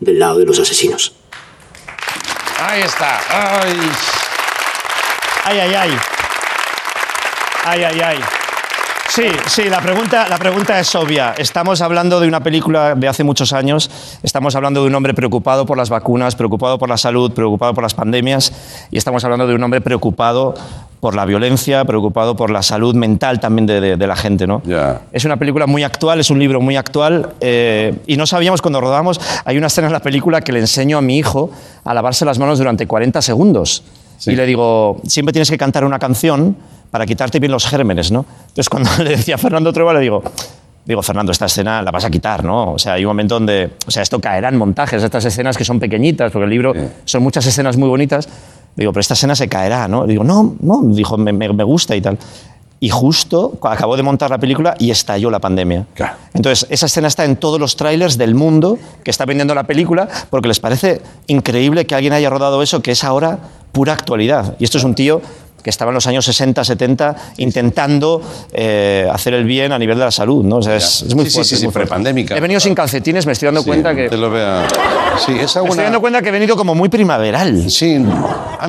del 0.00 0.18
lado 0.18 0.38
de 0.38 0.44
los 0.44 0.58
asesinos. 0.58 1.14
Ahí 2.60 2.82
está. 2.82 3.20
Ay. 3.30 3.76
Ay, 5.44 5.58
ay, 5.60 5.74
ay. 5.74 5.90
Ay, 7.64 7.84
ay, 7.84 8.00
ay. 8.00 8.18
Sí, 9.08 9.24
sí, 9.46 9.64
la 9.64 9.80
pregunta, 9.80 10.28
la 10.28 10.38
pregunta 10.38 10.78
es 10.78 10.94
obvia. 10.94 11.34
Estamos 11.38 11.80
hablando 11.80 12.20
de 12.20 12.28
una 12.28 12.42
película 12.42 12.94
de 12.94 13.08
hace 13.08 13.24
muchos 13.24 13.52
años, 13.52 13.90
estamos 14.22 14.54
hablando 14.54 14.82
de 14.82 14.88
un 14.88 14.94
hombre 14.94 15.14
preocupado 15.14 15.66
por 15.66 15.76
las 15.76 15.88
vacunas, 15.88 16.36
preocupado 16.36 16.78
por 16.78 16.88
la 16.88 16.96
salud, 16.98 17.32
preocupado 17.32 17.74
por 17.74 17.82
las 17.82 17.94
pandemias, 17.94 18.52
y 18.90 18.98
estamos 18.98 19.24
hablando 19.24 19.46
de 19.46 19.54
un 19.54 19.62
hombre 19.64 19.80
preocupado 19.80 20.54
por 21.00 21.14
la 21.14 21.24
violencia, 21.24 21.84
preocupado 21.84 22.34
por 22.36 22.50
la 22.50 22.62
salud 22.62 22.94
mental 22.94 23.38
también 23.40 23.66
de, 23.66 23.80
de- 23.80 23.96
de 23.96 24.06
la 24.06 24.16
gente. 24.16 24.46
¿no? 24.46 24.62
Es 25.12 25.24
una 25.24 25.36
película 25.36 25.66
muy 25.66 25.84
actual, 25.84 26.18
es 26.20 26.30
un 26.30 26.38
libro 26.38 26.60
muy 26.60 26.76
actual, 26.76 27.30
eh, 27.40 27.94
y 28.06 28.16
no 28.16 28.26
sabíamos 28.26 28.60
cuando 28.62 28.80
rodamos, 28.80 29.20
hay 29.44 29.56
una 29.58 29.68
escena 29.68 29.86
en 29.86 29.92
la 29.92 30.00
película 30.00 30.40
que 30.40 30.52
le 30.52 30.60
enseño 30.60 30.98
a 30.98 31.00
mi 31.02 31.16
hijo 31.18 31.50
a 31.84 31.94
lavarse 31.94 32.24
las 32.24 32.38
manos 32.38 32.58
durante 32.58 32.86
40 32.86 33.22
segundos. 33.22 33.82
Y 34.32 34.36
le 34.36 34.46
digo, 34.46 35.00
siempre 35.06 35.32
tienes 35.32 35.48
que 35.50 35.56
cantar 35.56 35.84
una 35.84 35.98
canción 36.00 36.56
para 36.90 37.06
quitarte 37.06 37.38
bien 37.38 37.52
los 37.52 37.66
gérmenes, 37.66 38.10
¿no? 38.10 38.24
Entonces 38.48 38.68
cuando 38.68 38.90
le 39.04 39.10
decía 39.10 39.36
a 39.36 39.38
Fernando 39.38 39.72
Trueba, 39.72 39.92
le 39.94 40.00
digo, 40.00 40.22
digo, 40.84 41.02
Fernando, 41.02 41.30
esta 41.30 41.46
escena 41.46 41.82
la 41.82 41.90
vas 41.92 42.04
a 42.04 42.10
quitar, 42.10 42.42
¿no? 42.42 42.72
O 42.72 42.78
sea, 42.78 42.94
hay 42.94 43.04
un 43.04 43.10
momento 43.10 43.34
donde, 43.34 43.70
o 43.86 43.90
sea, 43.90 44.02
esto 44.02 44.18
caerá 44.20 44.48
en 44.48 44.56
montajes, 44.56 45.02
estas 45.02 45.24
escenas 45.24 45.56
que 45.56 45.64
son 45.64 45.78
pequeñitas, 45.78 46.32
porque 46.32 46.44
el 46.44 46.50
libro 46.50 46.72
son 47.04 47.22
muchas 47.22 47.46
escenas 47.46 47.76
muy 47.76 47.88
bonitas. 47.88 48.28
Digo, 48.78 48.92
pero 48.92 49.00
esta 49.00 49.14
escena 49.14 49.34
se 49.34 49.48
caerá, 49.48 49.86
¿no? 49.88 50.06
Digo, 50.06 50.24
no, 50.24 50.54
no, 50.60 50.80
dijo, 50.84 51.18
me, 51.18 51.32
me- 51.32 51.52
me 51.52 51.64
gusta 51.64 51.94
y 51.96 52.00
tal. 52.00 52.16
Y 52.80 52.90
justo 52.90 53.58
acabó 53.62 53.96
de 53.96 54.04
montar 54.04 54.30
la 54.30 54.38
película 54.38 54.74
y 54.78 54.92
estalló 54.92 55.30
la 55.30 55.40
pandemia. 55.40 55.84
Entonces, 56.32 56.64
esa 56.70 56.86
escena 56.86 57.08
está 57.08 57.24
en 57.24 57.34
todos 57.36 57.58
los 57.58 57.74
trailers 57.74 58.16
del 58.16 58.36
mundo 58.36 58.78
que 59.02 59.10
está 59.10 59.24
vendiendo 59.26 59.52
la 59.54 59.64
película 59.64 60.08
porque 60.30 60.46
les 60.46 60.60
parece 60.60 61.02
increíble 61.26 61.86
que 61.86 61.96
alguien 61.96 62.12
haya 62.12 62.30
rodado 62.30 62.62
eso, 62.62 62.80
que 62.80 62.92
es 62.92 63.02
ahora 63.02 63.38
pura 63.72 63.94
actualidad. 63.94 64.54
Y 64.60 64.64
esto 64.64 64.78
es 64.78 64.84
un 64.84 64.94
tío 64.94 65.20
que 65.68 65.70
estaba 65.70 65.90
en 65.90 65.96
los 65.96 66.06
años 66.06 66.24
60, 66.24 66.64
70 66.64 67.16
intentando 67.36 68.22
eh, 68.54 69.06
hacer 69.12 69.34
el 69.34 69.44
bien 69.44 69.70
a 69.70 69.78
nivel 69.78 69.98
de 69.98 70.04
la 70.06 70.10
salud. 70.10 70.42
¿no? 70.42 70.56
O 70.56 70.62
sea, 70.62 70.76
es, 70.76 71.02
es 71.02 71.14
muy 71.14 71.24
Sí, 71.26 71.30
sí, 71.30 71.34
fuerte. 71.34 71.56
sí, 71.56 71.60
sí, 71.60 71.68
prepandémica. 71.68 72.34
He 72.38 72.40
venido 72.40 72.58
sin 72.58 72.74
calcetines, 72.74 73.26
me 73.26 73.32
estoy 73.32 73.46
dando 73.48 73.60
Sí, 73.60 73.66
cuenta 73.66 73.94
que... 73.94 74.08
Te 74.08 74.16
lo 74.16 74.30
vea. 74.30 74.66
Sí, 75.26 75.32
esa 75.38 75.62
Me 75.62 75.68
estoy 75.68 75.84
dando 75.84 76.00
cuenta 76.00 76.22
que 76.22 76.30
he 76.30 76.32
venido 76.32 76.56
como 76.56 76.74
muy 76.74 76.88
primaveral. 76.88 77.68
Sí. 77.70 77.98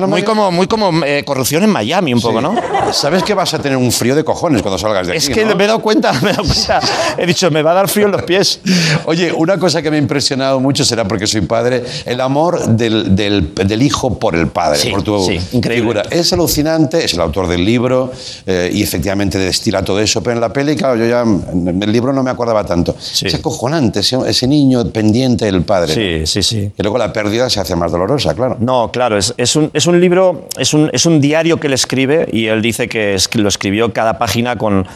muy, 0.06 0.22
como, 0.22 0.50
muy 0.50 0.66
como 0.66 1.02
eh, 1.04 1.22
corrupción 1.24 1.62
en 1.64 1.70
Miami 1.70 2.12
un 2.12 2.20
poco, 2.20 2.42
¿no? 2.42 2.54
Sabes 2.92 3.22
que 3.22 3.32
vas 3.32 3.54
a 3.54 3.58
tener 3.60 3.78
un 3.78 3.90
frío 3.92 4.14
de 4.14 4.22
cojones 4.24 4.60
cuando 4.60 4.76
salgas 4.78 5.06
de 5.06 5.12
aquí, 5.14 5.18
Es 5.18 5.30
que 5.30 5.46
¿no? 5.46 5.54
me 5.56 5.64
he 5.64 5.66
dado 5.68 5.80
cuenta, 5.80 6.12
me 6.22 6.30
he 6.30 6.32
dado 6.34 6.44
cuenta. 6.44 6.80
He 7.16 7.24
dicho, 7.26 7.50
me 7.50 7.62
va 7.62 7.70
a 7.70 7.74
dar 7.74 7.88
frío 7.88 8.06
en 8.06 8.12
los 8.12 8.22
pies. 8.24 8.60
Oye, 9.06 9.32
una 9.32 9.58
cosa 9.58 9.80
que 9.80 9.90
me 9.90 9.96
ha 9.96 10.00
impresionado 10.00 10.60
mucho 10.60 10.84
será 10.84 11.04
porque 11.08 11.26
soy 11.26 11.40
padre, 11.42 11.82
el 12.04 12.20
amor 12.20 12.66
del, 12.66 13.14
del- 13.16 13.54
del 13.54 13.82
hijo 13.82 14.18
por 14.18 14.34
el 14.34 14.48
padre, 14.48 14.78
Sí, 14.78 14.90
por 14.90 15.02
tu 15.02 15.24
sí, 15.24 15.38
increíble. 15.52 15.80
figura. 15.80 16.02
Es 16.10 16.32
alucinante, 16.32 16.89
es 16.98 17.14
el 17.14 17.20
autor 17.20 17.46
del 17.46 17.64
libro 17.64 18.10
eh, 18.46 18.70
y 18.72 18.82
efectivamente 18.82 19.38
destila 19.38 19.82
todo 19.84 20.00
eso, 20.00 20.22
pero 20.22 20.34
en 20.34 20.40
la 20.40 20.52
peli, 20.52 20.76
claro, 20.76 20.96
yo 20.96 21.06
ya 21.06 21.22
en 21.22 21.82
el 21.82 21.92
libro 21.92 22.12
no 22.12 22.22
me 22.22 22.30
acordaba 22.30 22.64
tanto. 22.64 22.96
Es 22.98 23.34
acojonante 23.34 24.00
ese, 24.00 24.18
ese 24.26 24.46
niño 24.46 24.90
pendiente 24.90 25.44
del 25.44 25.62
padre. 25.62 25.94
Sí, 25.94 26.26
sí, 26.26 26.42
sí. 26.42 26.72
Que 26.76 26.82
luego 26.82 26.98
la 26.98 27.12
pérdida 27.12 27.48
se 27.48 27.60
hace 27.60 27.76
más 27.76 27.92
dolorosa, 27.92 28.34
claro. 28.34 28.56
No, 28.60 28.90
claro, 28.92 29.16
es, 29.16 29.34
es 29.36 29.56
un, 29.56 29.70
es 29.72 29.86
un 29.86 30.00
libro, 30.00 30.48
es 30.58 30.74
un, 30.74 30.90
es 30.92 31.06
un 31.06 31.20
diario 31.20 31.60
que 31.60 31.66
él 31.68 31.72
escribe 31.72 32.28
y 32.32 32.46
él 32.46 32.62
dice 32.62 32.88
que 32.88 33.16
lo 33.34 33.48
escribió 33.48 33.92
cada 33.92 34.18
página 34.18 34.56
con, 34.56 34.86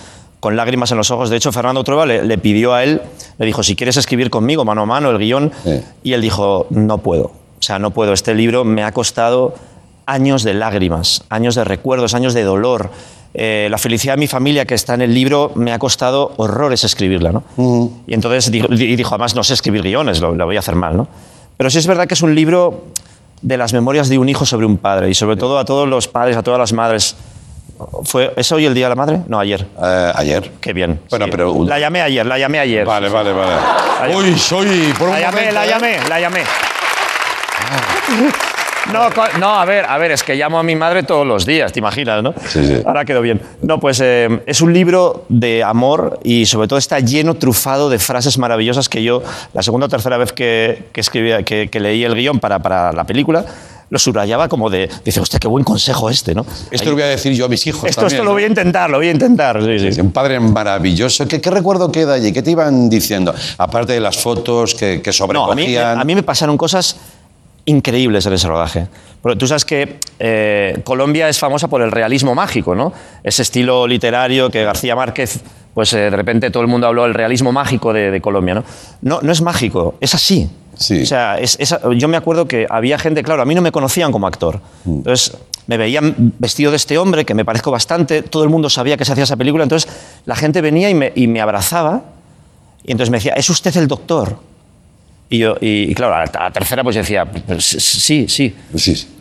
con 0.41 0.57
lágrimas 0.57 0.91
en 0.91 0.99
los 0.99 1.11
ojos. 1.11 1.31
De 1.31 1.37
hecho, 1.37 1.53
Fernando 1.53 1.85
Trueba 1.85 2.07
le, 2.07 2.25
le 2.25 2.39
pidió 2.39 2.75
a 2.75 2.85
él, 2.85 3.01
le 3.39 3.47
dijo, 3.47 3.63
si 3.63 3.77
quieres 3.77 3.97
escribir 3.97 4.31
conmigo 4.31 4.65
mano 4.65 4.83
a 4.83 4.87
mano 4.87 5.11
el 5.11 5.19
guion, 5.19 5.53
y 6.03 6.13
él 6.13 6.21
dijo, 6.21 6.67
no 6.71 6.99
puedo. 6.99 7.25
O 7.25 7.67
sea, 7.67 7.79
no 7.79 7.93
puedo. 7.93 8.13
Este 8.13 8.35
libro 8.35 8.63
me 8.65 8.83
ha 8.83 8.93
costado 8.93 9.55
años 10.07 10.43
de 10.43 10.55
lágrimas, 10.55 11.25
años 11.31 11.55
de 11.55 11.65
recuerdos, 11.65 12.15
años 12.15 12.35
de 12.35 12.43
dolor. 12.43 12.91
Eh, 13.37 13.67
la 13.71 13.79
felicidad 13.79 14.15
de 14.15 14.21
mi 14.21 14.29
familia 14.29 14.65
que 14.65 14.75
está 14.75 14.95
en 14.95 15.03
el 15.03 15.13
libro 15.13 15.51
me 15.57 15.73
ha 15.73 15.79
costado 15.79 16.33
horrores 16.37 16.85
escribirla, 16.85 17.33
¿no? 17.33 17.43
Y 18.07 18.15
entonces 18.15 18.51
dijo, 18.51 18.69
dijo, 18.69 19.15
además 19.15 19.35
no 19.35 19.43
sé 19.43 19.55
escribir 19.55 19.83
guiones, 19.83 20.21
lo, 20.21 20.35
lo 20.35 20.47
voy 20.47 20.57
a 20.57 20.61
hacer 20.61 20.77
mal, 20.77 20.97
¿no? 20.97 21.09
Pero 21.57 21.69
sí 21.71 21.79
es 21.79 21.87
verdad 21.87 22.07
que 22.07 22.15
es 22.15 22.23
un 22.23 22.35
libro 22.35 22.85
de 23.43 23.57
las 23.57 23.73
memorias 23.73 24.09
de 24.09 24.19
un 24.19 24.29
hijo 24.29 24.47
sobre 24.47 24.67
un 24.67 24.79
padre 24.79 25.11
y 25.11 25.15
sobre 25.15 25.37
todo 25.37 25.59
a 25.59 25.65
todos 25.65 25.89
los 25.89 26.07
padres, 26.09 26.37
a 26.37 26.43
todas 26.43 26.61
las 26.61 26.73
madres. 26.73 27.17
¿Fue, 28.05 28.33
¿Es 28.37 28.53
hoy 28.53 28.67
el 28.67 28.73
Día 28.75 28.87
de 28.87 28.91
la 28.91 28.95
Madre? 28.95 29.21
No, 29.27 29.41
ayer. 29.41 29.67
ayer. 30.15 30.53
Qué 30.61 30.73
bien. 30.73 31.01
Bueno, 31.11 31.25
sí. 31.25 31.31
pero... 31.33 31.65
La 31.65 31.79
llamé 31.81 32.03
ayer, 32.03 32.25
la 32.25 32.39
llamé 32.39 32.61
ayer. 32.61 32.87
Vale, 32.87 33.09
vale, 33.09 33.33
vale. 33.33 34.17
Uy, 34.17 34.39
soy... 34.39 34.95
Por 34.97 35.09
un 35.09 35.15
La 35.15 35.21
llamé, 35.21 35.37
momento, 35.37 35.55
la 35.55 35.65
¿eh? 35.67 35.69
llamé, 35.69 35.99
la 36.09 36.21
llamé. 36.21 36.43
No, 38.93 39.09
no, 39.41 39.55
a 39.59 39.65
ver, 39.65 39.85
a 39.87 39.97
ver, 39.99 40.11
es 40.13 40.23
que 40.23 40.35
llamo 40.35 40.59
a 40.59 40.63
mi 40.63 40.77
madre 40.77 41.03
todos 41.03 41.27
los 41.27 41.47
días, 41.47 41.73
¿te 41.73 41.79
imaginas, 41.79 42.23
no? 42.23 42.35
Ahora 42.85 43.05
quedó 43.05 43.21
bien. 43.23 43.41
No, 43.63 43.81
pues 43.81 44.01
eh, 44.03 44.43
es 44.47 44.61
un 44.61 44.73
libro 44.73 45.25
de 45.29 45.63
amor 45.65 46.21
y 46.23 46.47
sobre 46.47 46.69
todo 46.69 46.79
está 46.79 47.01
lleno, 47.01 47.35
trufado 47.35 47.89
de 47.89 47.99
frases 47.99 48.37
maravillosas 48.39 48.89
que 48.89 49.03
yo, 49.03 49.23
la 49.53 49.63
segunda 49.63 49.87
o 49.87 49.89
tercera 49.89 50.17
vez 50.19 50.33
que, 50.33 50.85
que 50.93 51.01
escribí, 51.01 51.45
que, 51.45 51.69
que 51.69 51.81
leí 51.81 52.05
el 52.05 52.15
guion 52.15 52.39
para, 52.41 52.59
para 52.59 52.93
la 52.93 53.05
película, 53.05 53.45
lo 53.91 53.99
subrayaba 53.99 54.49
como 54.49 54.71
de, 54.71 54.89
dice, 55.05 55.21
hostia, 55.21 55.39
qué 55.39 55.49
buen 55.49 55.65
consejo 55.65 56.11
este, 56.11 56.35
¿no? 56.35 56.45
Esto 56.71 56.91
lo 56.91 56.95
voy 56.97 57.05
a 57.05 57.07
decir 57.07 57.33
yo 57.33 57.47
a 57.47 57.49
mis 57.49 57.67
hijos 57.67 57.85
Esto, 57.89 58.03
también, 58.03 58.17
esto 58.17 58.25
lo 58.25 58.31
¿no? 58.31 58.35
voy 58.35 58.45
a 58.45 58.47
intentar, 58.49 58.91
lo 58.91 58.99
voy 58.99 59.09
a 59.09 59.13
intentar. 59.13 59.63
sí, 59.63 59.93
sí. 59.93 60.01
Un 60.01 60.13
padre 60.13 60.41
maravilloso. 60.41 61.27
¿Qué, 61.27 61.41
qué 61.41 61.51
recuerdo 61.51 61.91
queda 61.93 62.15
allí? 62.15 62.33
¿Qué 62.33 62.43
te 62.43 62.51
iban 62.51 62.89
diciendo? 62.91 63.35
Aparte 63.59 63.93
de 63.95 64.01
las 64.01 64.19
fotos 64.19 64.75
que, 64.75 65.01
que 65.01 65.11
No, 65.33 65.51
a 65.51 65.55
mí, 65.55 65.63
sobrecogían. 65.63 66.01
a 66.01 66.05
mí 66.05 66.15
me 66.15 66.23
pasaron 66.23 66.57
cosas 66.57 66.97
increíbles 67.67 68.27
en 68.27 68.33
ese 68.35 68.47
rodaje. 68.49 68.87
Porque 69.23 69.39
tú 69.39 69.47
sabes 69.47 69.65
que 69.65 69.99
eh, 70.19 70.81
Colombia 70.85 71.29
es 71.29 71.39
famosa 71.39 71.69
por 71.69 71.81
el 71.83 71.91
realismo 71.91 72.35
mágico, 72.35 72.75
¿no? 72.75 72.93
Ese 73.23 73.43
estilo 73.43 73.87
literario 73.87 74.51
que 74.51 74.63
García 74.65 74.95
Márquez, 74.95 75.41
pues 75.73 75.93
eh, 75.95 75.99
de 75.99 76.11
repente 76.11 76.51
todo 76.51 76.63
el 76.63 76.69
mundo 76.69 76.87
habló 76.87 77.05
del 77.05 77.15
realismo 77.15 77.51
mágico 77.53 77.93
de, 77.93 78.11
de 78.11 78.21
Colombia, 78.21 78.55
¿no? 78.55 78.65
¿no? 79.01 79.21
No 79.23 79.33
es 79.33 79.41
mágico, 79.41 79.95
es 80.01 80.15
así. 80.15 80.49
O 81.03 81.07
sea, 81.07 81.39
es- 81.39 81.57
es- 81.61 81.75
yo 81.97 82.09
me 82.09 82.17
acuerdo 82.17 82.47
que 82.47 82.67
había 82.69 82.99
gente, 82.99 83.23
claro, 83.23 83.41
a 83.43 83.45
mí 83.45 83.55
no 83.55 83.63
me 83.63 83.73
conocían 83.73 84.13
como 84.13 84.27
actor. 84.27 84.61
Entonces, 84.85 85.37
me 85.67 85.79
veían 85.79 86.35
vestido 86.39 86.71
de 86.71 86.77
este 86.77 86.99
hombre, 86.99 87.25
que 87.25 87.33
me 87.33 87.45
parezco 87.47 87.71
bastante, 87.71 88.23
todo 88.23 88.43
el 88.45 88.51
mundo 88.51 88.69
sabía 88.69 88.97
que 88.99 89.05
se 89.07 89.13
hacía 89.13 89.25
esa 89.25 89.37
película, 89.37 89.63
entonces 89.63 89.91
la 90.27 90.37
gente 90.37 90.61
venía 90.61 90.91
y 90.91 90.95
me, 90.95 91.13
y 91.15 91.27
me 91.29 91.41
abrazaba 91.41 92.03
y 92.85 92.91
entonces 92.93 93.11
me 93.11 93.17
decía, 93.17 93.33
¿es 93.33 93.49
usted 93.49 93.75
el 93.79 93.89
doctor? 93.89 94.37
Y, 95.35 95.39
yo, 95.39 95.57
y, 95.61 95.91
y 95.91 95.95
claro, 95.95 96.15
a 96.15 96.19
la, 96.19 96.25
a 96.25 96.43
la 96.45 96.51
tercera 96.53 96.83
pues 96.85 96.95
decía, 96.97 97.25
"Pues 97.25 97.65
sí, 97.65 98.27
sí. 98.29 98.55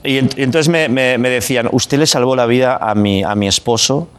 Y, 0.03 0.17
en- 0.17 0.29
y 0.37 0.43
entonces 0.43 0.69
me, 0.69 0.87
me- 0.89 1.17
me 1.17 1.29
decían, 1.29 1.69
usted 1.71 1.97
le 1.97 2.05
salvó 2.05 2.35
la 2.35 2.45
vida 2.45 2.77
a 2.79 2.93
mi, 2.93 3.23
a 3.23 3.33
mi 3.35 3.47
esposo 3.47 4.09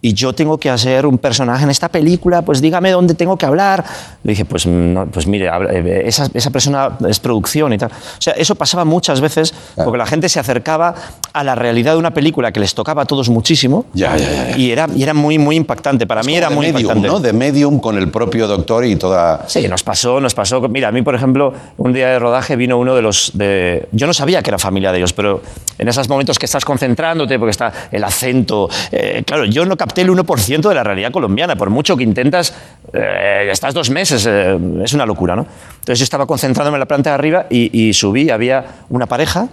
y 0.00 0.14
yo 0.14 0.32
tengo 0.32 0.58
que 0.58 0.70
hacer 0.70 1.06
un 1.06 1.18
personaje 1.18 1.64
en 1.64 1.70
esta 1.70 1.88
película, 1.88 2.42
pues 2.42 2.60
dígame 2.60 2.90
dónde 2.92 3.14
tengo 3.14 3.36
que 3.36 3.46
hablar. 3.46 3.84
Le 4.22 4.30
dije, 4.32 4.44
pues, 4.44 4.64
no, 4.66 5.06
pues 5.06 5.26
mire, 5.26 5.48
habla- 5.48 5.72
eh, 5.72 6.02
esa, 6.06 6.28
esa 6.34 6.50
persona 6.50 6.96
es 7.08 7.18
producción 7.18 7.72
y 7.72 7.78
tal. 7.78 7.90
O 7.90 8.20
sea, 8.20 8.32
eso 8.34 8.54
pasaba 8.54 8.84
muchas 8.84 9.20
veces 9.20 9.52
porque 9.76 9.98
la 9.98 10.06
gente 10.06 10.28
se 10.28 10.38
acercaba 10.38 10.94
a 11.32 11.42
la 11.44 11.54
realidad 11.56 11.92
de 11.94 11.98
una 11.98 12.12
película 12.12 12.52
que 12.52 12.60
les 12.60 12.74
tocaba 12.74 13.02
a 13.02 13.04
todos 13.06 13.28
muchísimo 13.28 13.86
Ya, 13.92 14.16
ya, 14.16 14.50
ya, 14.50 14.56
y 14.56 14.70
era, 14.70 14.86
y 14.94 15.02
era 15.02 15.14
muy, 15.14 15.38
muy 15.38 15.56
impactante. 15.56 16.06
Para 16.06 16.22
mí 16.22 16.36
era 16.36 16.48
de 16.48 16.54
muy 16.54 16.66
medium, 16.66 16.80
impactante. 16.82 17.08
¿no? 17.08 17.20
De 17.20 17.32
medium 17.32 17.80
con 17.80 17.98
el 17.98 18.08
propio 18.10 18.46
doctor 18.46 18.84
y 18.84 18.94
toda... 18.96 19.44
Sí, 19.48 19.66
nos 19.66 19.82
pasó, 19.82 20.20
nos 20.20 20.34
pasó. 20.34 20.60
Mira, 20.68 20.88
a 20.88 20.92
mí, 20.92 21.02
por 21.02 21.14
ejemplo, 21.16 21.52
un 21.76 21.92
día 21.92 22.08
de 22.08 22.18
rodaje 22.20 22.54
vino 22.56 22.78
uno 22.78 22.94
de 22.94 23.02
los... 23.02 23.32
De... 23.34 23.88
Yo 23.92 24.06
no 24.06 24.12
sabía 24.14 24.42
que 24.42 24.50
era 24.50 24.58
familia 24.58 24.92
de 24.92 24.98
ellos, 24.98 25.12
pero 25.12 25.42
en 25.78 25.88
esos 25.88 26.08
momentos 26.08 26.38
que 26.38 26.46
estás 26.46 26.64
concentrándote, 26.64 27.36
porque 27.38 27.50
está 27.50 27.72
el 27.90 28.04
acento... 28.04 28.68
eh, 28.92 29.22
claro, 29.26 29.44
yo 29.44 29.64
no 29.64 29.76
capté 29.88 30.02
el 30.02 30.10
1% 30.10 30.68
de 30.68 30.74
la 30.74 30.84
realidad 30.84 31.10
colombiana, 31.10 31.56
por 31.56 31.70
mucho 31.70 31.96
que 31.96 32.04
intentas... 32.04 32.52
eh, 32.92 33.48
estás 33.50 33.72
dos 33.72 33.88
meses, 33.90 34.26
eh, 34.28 34.58
es 34.84 34.92
una 34.92 35.06
locura, 35.06 35.34
¿no? 35.34 35.46
Entonces 35.80 35.98
yo 36.00 36.04
estaba 36.04 36.26
concentrándome 36.26 36.76
en 36.76 36.80
la 36.80 36.86
planta 36.86 37.10
de 37.10 37.14
arriba 37.14 37.46
y, 37.48 37.70
y 37.88 37.92
subí, 37.94 38.28
había 38.30 38.64
una 38.90 39.06
pareja 39.06 39.48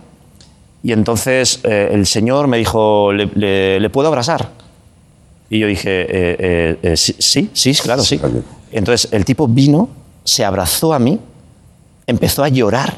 y 0.83 0.91
entonces 0.91 1.61
eh, 1.63 1.89
el 1.93 2.05
señor 2.05 2.47
me 2.47 2.57
dijo, 2.57 3.11
¿le, 3.13 3.29
le- 3.33 3.79
le 3.79 3.89
puedo 3.89 4.09
abrazar? 4.09 4.49
Y 5.49 5.59
yo 5.59 5.67
dije, 5.67 6.01
eh, 6.01 6.35
eh, 6.39 6.79
eh, 6.83 6.97
sí, 6.97 7.49
sí, 7.53 7.73
claro, 7.75 8.03
sí. 8.03 8.19
Entonces 8.71 9.11
el 9.13 9.23
tipo 9.23 9.47
vino, 9.47 9.87
se 10.25 10.43
abrazó 10.43 10.93
a 10.93 10.99
mí, 10.99 11.19
empezó 12.07 12.43
a 12.43 12.49
llorar, 12.49 12.97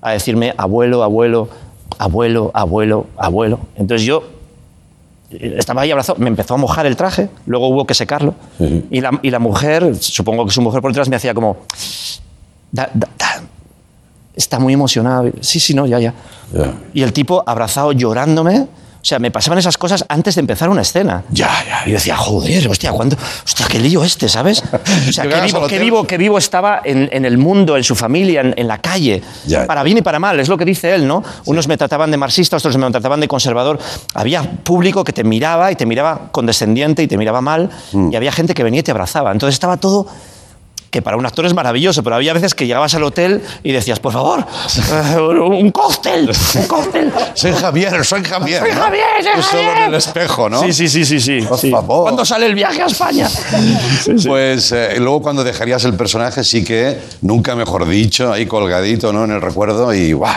a 0.00 0.12
decirme, 0.12 0.52
abuelo, 0.56 1.02
abuelo, 1.04 1.48
abuelo, 1.98 2.50
abuelo, 2.54 3.06
abuelo. 3.16 3.60
Entonces 3.76 4.06
yo 4.06 4.24
estaba 5.40 5.82
ahí 5.82 5.90
abrazado, 5.90 6.18
me 6.18 6.28
empezó 6.28 6.54
a 6.54 6.56
mojar 6.56 6.86
el 6.86 6.96
traje, 6.96 7.28
luego 7.46 7.68
hubo 7.68 7.86
que 7.86 7.94
secarlo. 7.94 8.34
Y, 8.90 9.00
la, 9.00 9.18
y 9.22 9.30
la 9.30 9.38
mujer, 9.38 9.94
supongo 9.96 10.44
que 10.46 10.52
su 10.52 10.60
mujer 10.62 10.80
por 10.82 10.90
detrás 10.92 11.08
me 11.08 11.16
hacía 11.16 11.34
como, 11.34 11.56
"Da- 12.70 12.90
da- 12.94 13.08
da- 13.18 13.42
está 14.34 14.58
muy 14.58 14.72
emocionada. 14.72 15.30
Sí, 15.40 15.60
sí, 15.60 15.74
no, 15.74 15.86
ya, 15.86 15.98
ya. 15.98 16.14
Y 16.94 17.02
el 17.02 17.12
tipo 17.12 17.42
abrazado 17.46 17.92
llorándome. 17.92 18.66
O 19.02 19.04
sea, 19.04 19.18
me 19.18 19.32
pasaban 19.32 19.58
esas 19.58 19.76
cosas 19.76 20.04
antes 20.08 20.36
de 20.36 20.40
empezar 20.42 20.68
una 20.68 20.82
escena. 20.82 21.24
Ya, 21.30 21.50
ya. 21.66 21.82
Y 21.86 21.90
yo 21.90 21.94
decía, 21.94 22.16
joder, 22.16 22.68
hostia, 22.68 22.92
¿cuánto? 22.92 23.16
Hostia, 23.44 23.66
qué 23.68 23.80
lío 23.80 24.04
este, 24.04 24.28
¿sabes? 24.28 24.62
O 25.08 25.12
sea, 25.12 25.24
qué 25.28 25.40
vivo, 25.40 25.66
qué 25.66 25.78
vivo, 25.80 26.06
qué 26.06 26.18
vivo 26.18 26.38
estaba 26.38 26.80
en, 26.84 27.08
en 27.10 27.24
el 27.24 27.36
mundo, 27.36 27.76
en 27.76 27.82
su 27.82 27.96
familia, 27.96 28.42
en, 28.42 28.54
en 28.56 28.68
la 28.68 28.78
calle. 28.78 29.20
Para 29.66 29.82
bien 29.82 29.98
y 29.98 30.02
para 30.02 30.20
mal, 30.20 30.38
es 30.38 30.48
lo 30.48 30.56
que 30.56 30.64
dice 30.64 30.94
él, 30.94 31.08
¿no? 31.08 31.24
Unos 31.46 31.66
me 31.66 31.76
trataban 31.76 32.12
de 32.12 32.16
marxista, 32.16 32.56
otros 32.58 32.76
me 32.76 32.88
trataban 32.92 33.18
de 33.18 33.26
conservador. 33.26 33.80
Había 34.14 34.42
público 34.42 35.02
que 35.02 35.12
te 35.12 35.24
miraba 35.24 35.72
y 35.72 35.74
te 35.74 35.84
miraba 35.84 36.28
condescendiente 36.30 37.02
y 37.02 37.08
te 37.08 37.18
miraba 37.18 37.40
mal. 37.40 37.70
Y 37.92 38.14
había 38.14 38.30
gente 38.30 38.54
que 38.54 38.62
venía 38.62 38.80
y 38.80 38.82
te 38.84 38.92
abrazaba. 38.92 39.32
Entonces 39.32 39.54
estaba 39.54 39.78
todo 39.78 40.06
que 40.92 41.00
para 41.00 41.16
un 41.16 41.24
actor 41.24 41.46
es 41.46 41.54
maravilloso, 41.54 42.02
pero 42.02 42.16
había 42.16 42.34
veces 42.34 42.54
que 42.54 42.66
llegabas 42.66 42.94
al 42.94 43.02
hotel 43.02 43.42
y 43.62 43.72
decías, 43.72 43.98
por 43.98 44.12
favor, 44.12 44.44
eh, 44.92 45.18
un 45.18 45.70
cóctel, 45.70 46.30
un 46.54 46.66
cóctel. 46.66 47.10
Soy 47.34 47.52
Javier, 47.52 48.04
soy 48.04 48.22
Javier. 48.22 48.60
Soy 48.60 48.72
¿no? 48.72 48.82
Javier, 48.82 49.04
soy 49.22 49.32
Tú 49.36 49.42
solo 49.42 49.62
Javier. 49.62 49.78
en 49.78 49.88
el 49.88 49.94
espejo, 49.94 50.50
¿no? 50.50 50.60
Sí, 50.60 50.74
sí, 50.74 50.88
sí, 50.88 51.06
sí, 51.06 51.18
sí. 51.18 51.40
Por 51.48 51.58
sí. 51.58 51.70
favor. 51.70 52.02
¿Cuándo 52.02 52.26
sale 52.26 52.44
el 52.44 52.54
viaje 52.54 52.82
a 52.82 52.86
España? 52.86 53.28
Pues 54.26 54.72
eh, 54.72 54.96
luego 54.98 55.22
cuando 55.22 55.44
dejarías 55.44 55.84
el 55.84 55.94
personaje 55.94 56.44
sí 56.44 56.62
que, 56.62 56.98
nunca 57.22 57.56
mejor 57.56 57.88
dicho, 57.88 58.30
ahí 58.30 58.44
colgadito 58.44 59.12
¿no? 59.12 59.24
en 59.24 59.30
el 59.30 59.40
recuerdo 59.40 59.94
y 59.94 60.12
¡guau! 60.12 60.34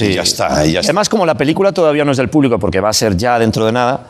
Y 0.00 0.14
ya 0.14 0.22
está, 0.22 0.64
y 0.64 0.72
ya 0.72 0.80
está. 0.80 0.90
Además, 0.90 1.08
como 1.08 1.26
la 1.26 1.34
película 1.34 1.72
todavía 1.72 2.04
no 2.04 2.12
es 2.12 2.18
del 2.18 2.28
público, 2.28 2.58
porque 2.58 2.80
va 2.80 2.90
a 2.90 2.92
ser 2.92 3.16
ya 3.16 3.38
dentro 3.38 3.66
de 3.66 3.72
nada, 3.72 4.06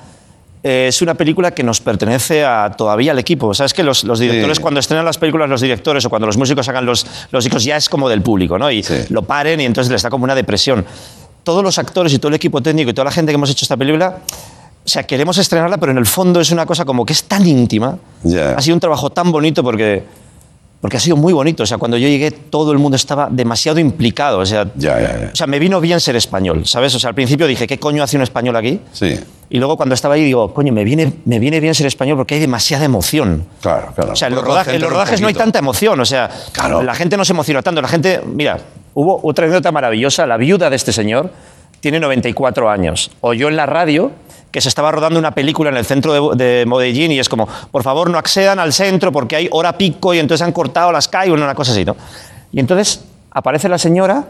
eh, 0.62 0.86
es 0.88 1.02
una 1.02 1.14
película 1.14 1.52
que 1.52 1.62
nos 1.62 1.80
pertenece 1.80 2.44
a, 2.44 2.70
todavía 2.76 3.12
al 3.12 3.18
equipo. 3.18 3.54
¿Sabes 3.54 3.72
que 3.74 3.82
los, 3.82 4.04
los 4.04 4.18
directores, 4.18 4.56
Sí. 4.56 4.62
cuando 4.62 4.80
estrenan 4.80 5.04
las 5.04 5.18
películas, 5.18 5.48
los 5.48 5.60
directores 5.60 6.04
o 6.04 6.10
cuando 6.10 6.26
los 6.26 6.36
músicos 6.36 6.68
hagan 6.68 6.84
los, 6.86 7.06
los 7.30 7.44
discos, 7.44 7.64
ya 7.64 7.76
es 7.76 7.88
como 7.88 8.08
del 8.08 8.22
público, 8.22 8.58
¿no? 8.58 8.70
Y 8.70 8.84
lo 9.10 9.22
paren 9.22 9.60
y 9.60 9.64
entonces 9.64 9.90
les 9.90 10.02
da 10.02 10.10
como 10.10 10.24
una 10.24 10.34
depresión. 10.34 10.84
Todos 11.44 11.62
los 11.62 11.78
actores 11.78 12.12
y 12.12 12.18
todo 12.18 12.28
el 12.30 12.34
equipo 12.34 12.60
técnico 12.60 12.90
y 12.90 12.94
toda 12.94 13.06
la 13.06 13.10
gente 13.12 13.30
que 13.32 13.36
hemos 13.36 13.50
hecho 13.50 13.64
esta 13.64 13.76
película, 13.76 14.18
o 14.84 14.88
sea, 14.88 15.02
queremos 15.04 15.38
estrenarla, 15.38 15.78
pero 15.78 15.92
en 15.92 15.98
el 15.98 16.06
fondo 16.06 16.40
es 16.40 16.50
una 16.50 16.66
cosa 16.66 16.84
como 16.84 17.06
que 17.06 17.12
es 17.12 17.24
tan 17.24 17.46
íntima. 17.46 17.96
Ha 18.56 18.60
sido 18.60 18.74
un 18.74 18.80
trabajo 18.80 19.10
tan 19.10 19.30
bonito 19.32 19.62
porque, 19.62 20.02
porque 20.80 20.96
ha 20.96 21.00
sido 21.00 21.16
muy 21.16 21.32
bonito. 21.32 21.62
O 21.62 21.66
sea, 21.66 21.78
cuando 21.78 21.96
yo 21.96 22.08
llegué, 22.08 22.30
todo 22.30 22.72
el 22.72 22.78
mundo 22.78 22.96
estaba 22.96 23.28
demasiado 23.30 23.80
implicado. 23.80 24.38
O 24.38 24.46
sea, 24.46 24.62
o 24.62 25.36
sea, 25.36 25.46
me 25.46 25.58
vino 25.58 25.80
bien 25.80 26.00
ser 26.00 26.16
español, 26.16 26.66
¿sabes? 26.66 26.94
O 26.94 26.98
sea, 26.98 27.08
al 27.08 27.14
principio 27.14 27.46
dije, 27.46 27.66
¿qué 27.66 27.78
coño 27.78 28.02
hace 28.02 28.16
un 28.16 28.22
español 28.22 28.54
aquí? 28.56 28.80
Sí. 28.92 29.18
Y 29.50 29.58
luego 29.58 29.76
cuando 29.76 29.94
estaba 29.94 30.14
ahí 30.14 30.24
digo, 30.24 30.52
coño, 30.52 30.72
me 30.72 30.84
viene, 30.84 31.12
me 31.24 31.38
viene 31.38 31.58
bien 31.58 31.74
ser 31.74 31.86
español 31.86 32.16
porque 32.16 32.34
hay 32.34 32.40
demasiada 32.40 32.84
emoción. 32.84 33.46
Claro, 33.60 33.92
claro. 33.94 34.12
O 34.12 34.16
sea, 34.16 34.28
en 34.28 34.34
los, 34.34 34.44
rodajes, 34.44 34.74
en 34.74 34.80
los 34.80 34.90
rodajes 34.90 35.20
no 35.20 35.28
hay 35.28 35.34
tanta 35.34 35.58
emoción. 35.58 35.98
O 35.98 36.04
sea, 36.04 36.30
la 36.82 36.94
gente 36.94 37.16
no 37.16 37.24
se 37.24 37.32
emociona 37.32 37.62
tanto. 37.62 37.82
La 37.82 37.88
gente, 37.88 38.20
mira, 38.24 38.58
hubo 38.94 39.20
otra 39.22 39.46
anécdota 39.46 39.72
maravillosa. 39.72 40.26
La 40.26 40.36
viuda 40.36 40.70
de 40.70 40.76
este 40.76 40.92
señor 40.92 41.32
tiene 41.80 41.98
94 41.98 42.70
años. 42.70 43.10
Oyó 43.20 43.48
en 43.48 43.56
la 43.56 43.66
radio 43.66 44.12
que 44.50 44.60
se 44.60 44.68
estaba 44.68 44.90
rodando 44.90 45.18
una 45.18 45.32
película 45.32 45.70
en 45.70 45.76
el 45.76 45.84
centro 45.84 46.34
de, 46.34 46.44
de 46.44 46.66
Medellín 46.66 47.12
y 47.12 47.18
es 47.18 47.28
como, 47.28 47.48
por 47.70 47.82
favor, 47.82 48.10
no 48.10 48.18
accedan 48.18 48.58
al 48.58 48.72
centro 48.72 49.12
porque 49.12 49.36
hay 49.36 49.48
hora 49.50 49.76
pico 49.76 50.14
y 50.14 50.18
entonces 50.18 50.46
han 50.46 50.52
cortado 50.52 50.90
las 50.92 51.08
calles, 51.08 51.34
una 51.34 51.54
cosa 51.54 51.72
así, 51.72 51.84
¿no? 51.84 51.96
Y 52.52 52.60
entonces 52.60 53.04
aparece 53.30 53.68
la 53.68 53.78
señora 53.78 54.24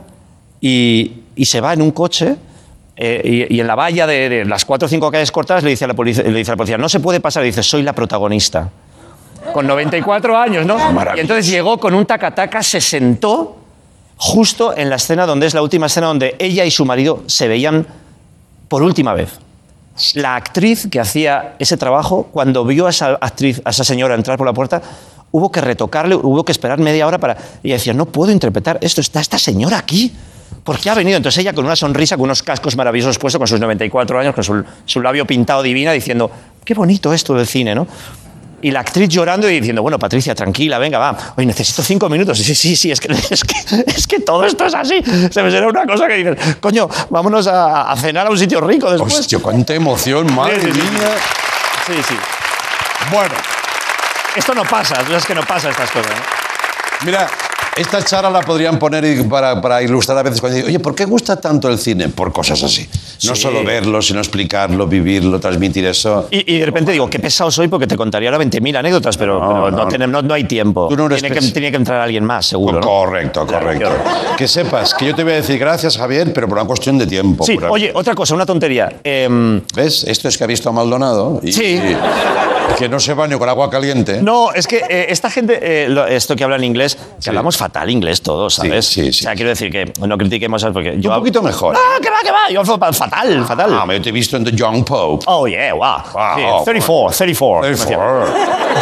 y, 0.61 1.23
y 1.37 1.45
se 1.45 1.61
va 1.61 1.73
en 1.73 1.83
un 1.83 1.93
coche 1.93 2.37
eh, 2.97 3.47
y, 3.49 3.57
y 3.57 3.61
en 3.61 3.67
la 3.67 3.77
valla 3.77 4.09
de, 4.09 4.29
de 4.29 4.45
las 4.45 4.65
cuatro 4.65 4.87
o 4.87 4.89
cinco 4.89 5.11
calles 5.11 5.31
cortadas 5.31 5.63
le 5.63 5.71
dice, 5.71 5.85
a 5.85 5.89
la 5.89 5.95
policía, 5.95 6.25
le 6.25 6.37
dice 6.37 6.51
a 6.51 6.55
la 6.55 6.57
policía, 6.57 6.79
no 6.79 6.89
se 6.89 6.99
puede 6.99 7.21
pasar, 7.21 7.45
y 7.45 7.47
dice, 7.47 7.63
soy 7.63 7.83
la 7.85 7.93
protagonista. 7.93 8.69
Con 9.53 9.69
94 9.69 10.37
años, 10.37 10.67
¿no? 10.67 10.77
Y 11.17 11.21
entonces 11.21 11.47
llegó 11.49 11.79
con 11.79 11.95
un 11.95 12.05
tacataca, 12.05 12.61
se 12.63 12.81
sentó 12.81 13.57
justo 14.17 14.77
en 14.77 14.91
la 14.91 14.97
escena 14.97 15.27
donde 15.27 15.47
es 15.47 15.55
la 15.55 15.63
última 15.63 15.87
escena 15.87 16.09
donde 16.09 16.35
ella 16.41 16.65
y 16.65 16.73
su 16.73 16.85
marido 16.85 17.23
se 17.27 17.47
veían 17.47 17.87
por 18.69 18.83
última 18.83 19.15
vez. 19.15 19.39
La 20.15 20.37
actriz 20.37 20.89
que 20.91 21.01
hacía 21.01 21.57
ese 21.59 21.77
trabajo, 21.77 22.29
cuando 22.33 22.65
vio 22.65 22.87
a 22.87 22.91
esa 22.91 23.19
actriz, 23.21 23.61
a 23.65 23.71
esa 23.71 23.85
señora 23.85 24.15
entrar 24.15 24.39
por 24.39 24.47
la 24.47 24.53
puerta, 24.53 24.81
hubo 25.31 25.51
que 25.51 25.61
retocarle, 25.61 26.15
hubo 26.15 26.45
que 26.45 26.53
esperar 26.53 26.79
media 26.79 27.07
hora 27.07 27.19
para... 27.19 27.37
Y 27.63 27.71
decía, 27.71 27.95
no 27.95 28.07
puedo 28.07 28.33
interpretar 28.33 28.79
esto, 28.81 29.01
está 29.01 29.21
esta 29.21 29.39
señora 29.39 29.79
aquí. 29.79 30.13
¿Por 30.65 30.79
qué 30.79 30.91
ha 30.91 30.95
venido? 30.95 31.17
Entonces 31.17 31.41
ella 31.41 31.53
con 31.53 31.65
una 31.65 31.77
sonrisa, 31.77 32.17
con 32.17 32.25
unos 32.25 32.43
cascos 32.43 32.77
maravillosos 32.77 33.19
puestos, 33.19 33.39
con 33.39 33.49
sus 33.49 33.61
94 33.61 34.19
años, 34.21 34.35
con 34.35 34.45
su, 34.45 34.65
su 34.85 35.01
labio 35.01 35.27
pintado 35.27 35.63
divina, 35.63 35.93
diciendo, 35.93 36.31
qué 36.65 36.75
bonito 36.75 37.13
esto 37.13 37.35
del 37.35 37.47
cine, 37.47 37.75
¿no? 37.75 37.87
Y 38.61 38.71
la 38.73 38.81
actriz 38.81 39.09
llorando 39.09 39.49
y 39.49 39.59
diciendo, 39.61 39.83
bueno, 39.83 39.99
Patricia, 39.99 40.35
tranquila, 40.35 40.79
venga, 40.79 40.99
va. 40.99 41.17
Oye, 41.37 41.47
necesito 41.47 41.83
cinco 41.83 42.09
minutos. 42.09 42.39
Y 42.41 42.45
sí, 42.45 42.55
sí, 42.55 42.75
sí, 42.77 42.91
es 42.91 43.01
que, 43.01 43.13
es 43.31 43.45
que, 43.45 43.85
es 43.87 44.07
que 44.07 44.21
todo 44.21 44.45
esto 44.45 44.65
es 44.67 44.75
así. 44.75 45.01
Se 45.31 45.43
me 45.43 45.51
será 45.51 45.69
una 45.69 45.87
cosa 45.87 46.09
que 46.09 46.15
dices, 46.15 46.57
coño, 46.61 46.89
vámonos 47.11 47.47
a, 47.47 47.91
a 47.91 47.97
cenar 47.97 48.27
a 48.27 48.31
un 48.31 48.39
sitio 48.39 48.61
rico 48.61 48.91
después. 48.91 49.15
Hostia, 49.21 49.39
cuánta 49.39 49.75
emoción, 49.75 50.35
madre 50.35 50.61
Sí, 50.61 50.67
sí, 50.73 50.81
sí. 50.81 50.91
mía. 50.91 51.09
Sí, 51.87 51.93
sí. 52.09 52.15
Bueno. 53.13 53.35
Esto 54.37 54.55
no 54.55 54.65
pasa, 54.65 54.97
tú 54.99 55.07
sabes 55.07 55.25
que 55.25 55.35
no 55.35 55.43
pasa 55.43 55.71
estas 55.71 55.91
cosas. 55.91 56.13
¿no? 56.13 57.07
Mira, 57.07 57.29
Esta 57.79 58.03
charla 58.05 58.31
la 58.31 58.41
podrían 58.41 58.79
poner 58.79 59.27
para, 59.29 59.61
para 59.61 59.83
ilustrar 59.83 60.19
a 60.19 60.23
veces 60.23 60.41
cuando 60.41 60.57
dicen, 60.57 60.69
oye, 60.69 60.81
¿por 60.81 60.95
qué 60.95 61.05
gusta 61.05 61.41
tanto 61.41 61.69
el 61.69 61.79
cine? 61.79 62.09
Por 62.09 62.33
cosas 62.33 62.63
así. 62.63 62.89
No 63.25 63.35
Sí. 63.35 63.43
solo 63.43 63.63
verlo, 63.65 64.01
sino 64.03 64.19
explicarlo, 64.21 64.87
vivirlo, 64.87 65.39
transmitir 65.41 65.85
eso. 65.87 66.29
Y, 66.31 66.55
y 66.55 66.59
de 66.59 66.67
repente 66.67 66.93
digo, 66.93 67.09
qué 67.09 67.19
pesado 67.19 67.51
soy 67.51 67.69
porque 67.69 67.87
te 67.87 67.97
contaría 67.97 68.31
ahora 68.31 68.45
20.000 68.45 68.77
anécdotas, 68.77 69.17
pero 69.17 69.39
pero 69.39 69.71
no, 69.71 69.87
no. 69.89 70.07
no- 70.07 70.23
no 70.23 70.35
hay 70.35 70.45
tiempo. 70.45 70.89
no 70.91 71.09
tiene, 71.09 71.31
que, 71.31 71.41
tiene 71.41 71.71
que 71.71 71.77
entrar 71.77 72.01
alguien 72.01 72.25
más, 72.25 72.47
seguro. 72.47 72.81
¿no? 72.81 72.87
Correcto, 72.87 73.47
correcto. 73.47 73.91
Que 74.37 74.49
sepas 74.49 74.95
que 74.95 75.07
yo 75.07 75.15
te 75.15 75.23
voy 75.25 75.33
a 75.35 75.37
decir 75.37 75.59
gracias, 75.59 75.97
Javier, 75.97 76.33
pero 76.33 76.49
por 76.49 76.59
una 76.59 76.67
cuestión 76.67 76.99
de 76.99 77.07
tiempo. 77.07 77.45
Sí, 77.45 77.59
oye, 77.69 77.93
otra 77.95 78.15
cosa, 78.15 78.35
una 78.35 78.47
tontería. 78.47 79.01
Em, 79.05 79.61
¿Ves? 79.75 80.05
Esto 80.05 80.29
es 80.29 80.37
que 80.39 80.45
ha 80.45 80.47
visto 80.47 80.69
a 80.69 80.73
Maldonado. 80.73 81.41
Y, 81.43 81.53
Sí. 81.53 81.63
y 81.65 81.97
que 82.77 82.89
no 82.89 83.01
se 83.01 83.13
bañe 83.15 83.37
con 83.39 83.49
agua 83.49 83.71
caliente. 83.71 84.21
No, 84.23 84.53
es 84.53 84.67
que 84.67 84.79
eh, 84.89 85.07
esta 85.09 85.31
gente, 85.31 85.59
eh, 85.61 85.89
lo- 85.89 86.07
esto 86.07 86.37
que 86.37 86.45
habla 86.45 86.57
en 86.57 86.65
inglés, 86.65 86.97
que 87.23 87.31
hablamos 87.31 87.57
fatal 87.57 87.91
inglés 87.91 88.23
todos, 88.23 88.55
¿sabes? 88.55 88.87
Sí, 88.87 89.13
sí, 89.13 89.21
O 89.21 89.23
sea, 89.25 89.35
quiero 89.35 89.49
decir 89.51 89.71
que 89.71 89.93
no 90.07 90.17
critiquemos, 90.17 90.61
¿sabes? 90.61 90.75
Porque 90.75 90.97
yo 91.01 91.11
Un 91.11 91.19
poquito 91.19 91.43
mejor. 91.43 91.75
No, 91.75 91.81
que 92.01 92.09
va, 92.11 92.17
que 92.23 92.31
va. 92.31 92.51
Yo 92.53 92.61
hablo 92.61 92.79
fatal, 92.79 93.45
fatal. 93.45 93.73
Ah, 93.75 93.85
yo 93.93 94.01
te 94.03 94.09
he 94.11 94.13
visto 94.13 94.37
en 94.37 94.45
The 94.45 94.53
Young 94.53 94.85
Pope. 94.85 95.25
Oh, 95.29 95.47
yeah, 95.49 95.73
wow. 95.75 95.99
Sí, 96.37 96.43
oh, 96.47 96.63
34, 96.65 97.17
34. 97.17 97.63
34. 97.63 98.27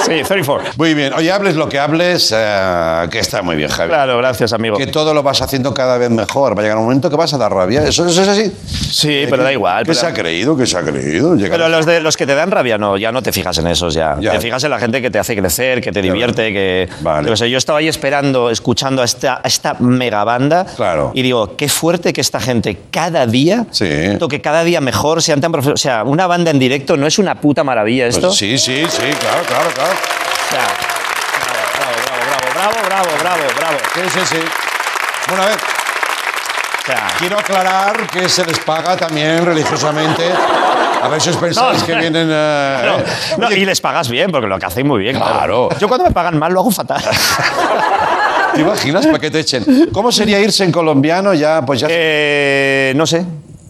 Sí, 0.05 0.23
34. 0.27 0.73
Muy 0.77 0.93
bien. 0.95 1.13
Oye, 1.15 1.33
hables 1.33 1.57
lo 1.57 1.69
que 1.69 1.79
hables, 1.79 2.33
eh, 2.37 3.09
que 3.11 3.19
está 3.21 3.41
muy 3.43 3.57
bien, 3.57 3.69
Javier. 3.71 3.89
Claro, 3.89 4.19
gracias, 4.19 4.53
amigo. 4.53 4.77
Que 4.77 4.87
todo 4.89 5.15
lo 5.15 5.23
vas 5.23 5.41
haciendo 5.41 5.73
cada 5.73 5.97
vez 5.97 6.11
mejor. 6.11 6.55
Va 6.57 6.61
a 6.61 6.63
llegar 6.65 6.77
un 6.79 6.85
momento 6.85 7.09
que 7.09 7.17
vas 7.17 7.33
a 7.33 7.39
dar 7.39 7.53
rabia. 7.53 7.83
¿Eso, 7.83 8.07
eso 8.07 8.23
es 8.23 8.29
así? 8.29 8.53
Sí, 8.91 9.27
pero 9.31 9.43
da 9.43 9.53
igual. 9.53 9.85
¿Qué 9.85 9.93
pero- 9.93 10.01
se 10.01 10.07
ha 10.07 10.13
creído? 10.13 10.57
¿Qué 10.57 10.67
se 10.67 10.77
ha 10.77 10.83
creído? 10.83 11.35
Llegar- 11.35 11.53
Pero 11.59 11.69
los, 11.71 11.87
de, 11.87 12.01
los 12.01 12.17
que 12.17 12.27
te 12.27 12.35
dan 12.35 12.51
rabia, 12.51 12.77
no, 12.79 12.97
ya 12.99 13.11
no 13.11 13.23
te 13.23 13.33
fijas 13.33 13.57
en 13.59 13.67
esos, 13.77 13.95
ya. 13.95 14.17
Ya. 14.21 14.33
Te 14.33 14.41
fijas 14.41 14.63
en 14.65 14.71
la 14.71 14.79
gente 14.79 15.01
que 15.01 15.11
te 15.11 15.19
hace 15.19 15.37
crecer, 15.37 15.81
que 15.81 15.93
te 15.93 16.03
divierte, 16.03 16.53
que... 16.53 16.89
Vale. 17.01 17.35
yo 17.49 17.59
estaba 17.59 17.79
ahí 17.79 17.89
esperando, 17.89 18.51
escuchando 18.51 19.03
a 19.03 19.05
esta, 19.05 19.41
a 19.43 19.47
esta 19.47 19.75
mega 19.79 20.25
banda. 20.25 20.65
Claro. 20.77 21.13
Y 21.15 21.23
digo, 21.23 21.57
qué 21.57 21.69
fuerte 21.69 22.13
que 22.13 22.21
esta 22.21 22.41
gente 22.41 22.79
cada 22.91 23.27
día 23.27 23.67
Sí. 23.71 23.89
toque 24.19 24.41
cada 24.41 24.65
día 24.65 24.81
mejor, 24.81 25.23
sean 25.23 25.41
tan 25.41 25.53
profe- 25.53 25.75
O 25.75 25.77
sea, 25.77 26.03
una 26.05 26.27
banda 26.27 26.51
en 26.51 26.59
directo 26.59 26.97
no 26.97 27.07
es 27.07 27.19
una 27.19 27.35
puta 27.41 27.63
maravilla 27.65 28.07
esto. 28.07 28.29
Pues 28.29 28.39
sí, 28.39 28.59
sí, 28.59 28.85
sí, 28.89 29.03
claro, 29.21 29.43
claro, 29.47 29.71
claro. 29.75 29.93
O 29.93 30.51
sea, 30.51 30.67
bravo, 31.75 32.43
bravo, 32.55 32.79
bravo, 32.89 33.09
bravo, 33.19 33.19
bravo, 33.21 33.43
bravo. 33.57 33.79
Sí, 33.95 34.01
sí, 34.13 34.21
sí. 34.27 34.39
Bueno, 35.29 35.43
a 35.43 35.47
ver, 35.47 35.57
sea, 36.87 37.09
quiero 37.19 37.39
aclarar 37.39 38.07
que 38.09 38.29
se 38.29 38.45
les 38.45 38.59
paga 38.61 38.97
también 38.97 39.45
religiosamente. 39.45 40.31
A 41.03 41.09
ver 41.09 41.21
si 41.21 41.31
os 41.31 41.37
pensáis 41.37 41.81
No, 41.81 41.87
que 41.87 41.95
vienen... 41.95 42.29
no, 42.29 42.99
no, 43.39 43.53
y 43.53 43.65
les 43.65 43.81
pagas 43.81 44.09
bien, 44.09 44.31
porque 44.31 44.47
lo 44.47 44.59
que 44.59 44.67
hacen 44.67 44.87
muy 44.87 45.01
bien. 45.03 45.17
Claro. 45.17 45.69
Yo 45.79 45.89
cuando 45.89 46.07
me 46.07 46.13
pagan 46.13 46.39
mal 46.39 46.53
lo 46.53 46.61
hago 46.61 46.71
fatal. 46.71 47.03
¿Te 48.55 48.61
imaginas 48.63 49.07
para 49.07 49.19
que 49.19 49.31
te 49.31 49.41
echen? 49.41 49.91
¿Cómo 49.93 50.11
sería 50.11 50.41
irse 50.41 50.65
en 50.65 50.73
colombiano 50.73 51.35
ya? 51.35 51.63
Pues 51.65 51.81
ya... 51.81 51.89
Eh, 51.91 52.93
no 52.97 53.07
sé, 53.07 53.25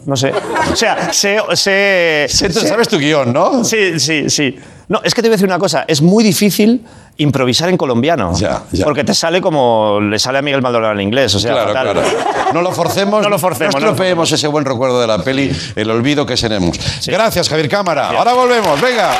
no 0.06 0.16
sé. 0.16 0.32
O 0.72 0.76
sea, 0.76 1.12
sé... 1.12 1.38
sé, 1.54 2.26
Sé- 2.28 2.52
sé- 2.52 2.68
Sabes 2.68 2.88
tu 2.88 2.98
guion, 2.98 3.32
¿no? 3.32 3.64
Sí, 3.64 3.98
sí, 4.00 4.30
sí. 4.30 4.56
No, 4.88 5.00
es 5.02 5.14
que 5.14 5.20
te 5.22 5.28
voy 5.28 5.32
a 5.34 5.36
decir 5.36 5.46
una 5.48 5.58
cosa. 5.58 5.84
Es 5.88 6.00
muy 6.00 6.22
difícil 6.22 6.84
improvisar 7.16 7.68
en 7.68 7.76
colombiano. 7.76 8.32
Ya, 8.38 8.62
ya. 8.70 8.84
Porque 8.84 9.02
te 9.02 9.14
sale 9.14 9.40
como 9.40 9.98
le 10.00 10.18
sale 10.18 10.38
a 10.38 10.42
Miguel 10.42 10.62
Maldonado 10.62 10.92
en 10.92 11.00
inglés. 11.00 11.34
O 11.34 11.40
sea, 11.40 11.52
Claro, 11.52 11.72
fatal. 11.72 11.92
claro. 11.92 12.08
No 12.54 12.62
lo 12.62 12.70
forcemos, 12.72 13.20
No 13.24 13.28
lo 13.28 13.38
forcemos, 13.38 13.74
no 13.74 13.80
estropeemos 13.80 14.30
ese 14.30 14.46
buen 14.46 14.64
recuerdo 14.64 15.00
de 15.00 15.06
la 15.08 15.18
peli, 15.24 15.50
el 15.74 15.90
olvido 15.90 16.24
que 16.24 16.36
seremos. 16.36 16.78
Gracias, 17.06 17.48
Javier 17.48 17.68
Cámara. 17.68 18.10
Ahora 18.10 18.32
volvemos, 18.34 18.80
venga. 18.80 19.10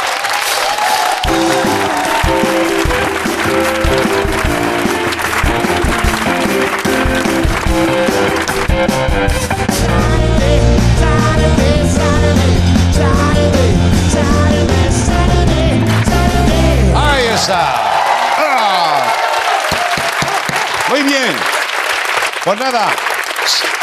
Pues 22.47 22.61
nada. 22.61 22.91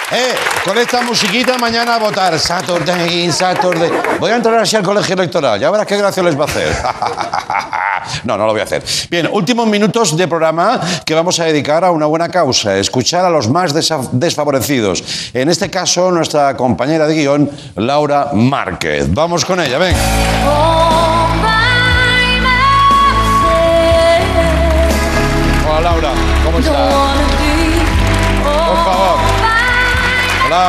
Eh, 0.09 0.33
con 0.63 0.77
esta 0.77 1.01
musiquita 1.01 1.57
mañana 1.57 1.95
a 1.95 1.99
votar. 1.99 2.39
Saturday, 2.39 3.29
Saturday. 3.29 3.91
Voy 4.21 4.31
a 4.31 4.37
entrar 4.37 4.57
así 4.57 4.77
al 4.77 4.83
colegio 4.83 5.15
electoral. 5.15 5.59
Ya 5.59 5.69
verás 5.69 5.85
qué 5.85 5.97
gracia 5.97 6.23
les 6.23 6.39
va 6.39 6.45
a 6.45 6.47
hacer. 6.47 6.73
No, 8.25 8.37
no 8.37 8.45
lo 8.45 8.51
voy 8.51 8.59
a 8.59 8.65
hacer. 8.65 8.83
Bien, 9.09 9.29
últimos 9.31 9.65
minutos 9.67 10.15
de 10.17 10.27
programa 10.27 10.79
que 11.05 11.13
vamos 11.13 11.39
a 11.39 11.45
dedicar 11.45 11.85
a 11.85 11.91
una 11.91 12.05
buena 12.05 12.27
causa, 12.27 12.77
escuchar 12.77 13.23
a 13.23 13.29
los 13.29 13.49
más 13.49 13.73
desfavorecidos. 13.73 15.31
En 15.33 15.47
este 15.47 15.69
caso, 15.69 16.11
nuestra 16.11 16.55
compañera 16.57 17.07
de 17.07 17.15
guion, 17.15 17.49
Laura 17.77 18.31
Márquez. 18.33 19.05
Vamos 19.13 19.45
con 19.45 19.61
ella, 19.61 19.77
venga. 19.77 20.82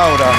Laura. 0.05 0.31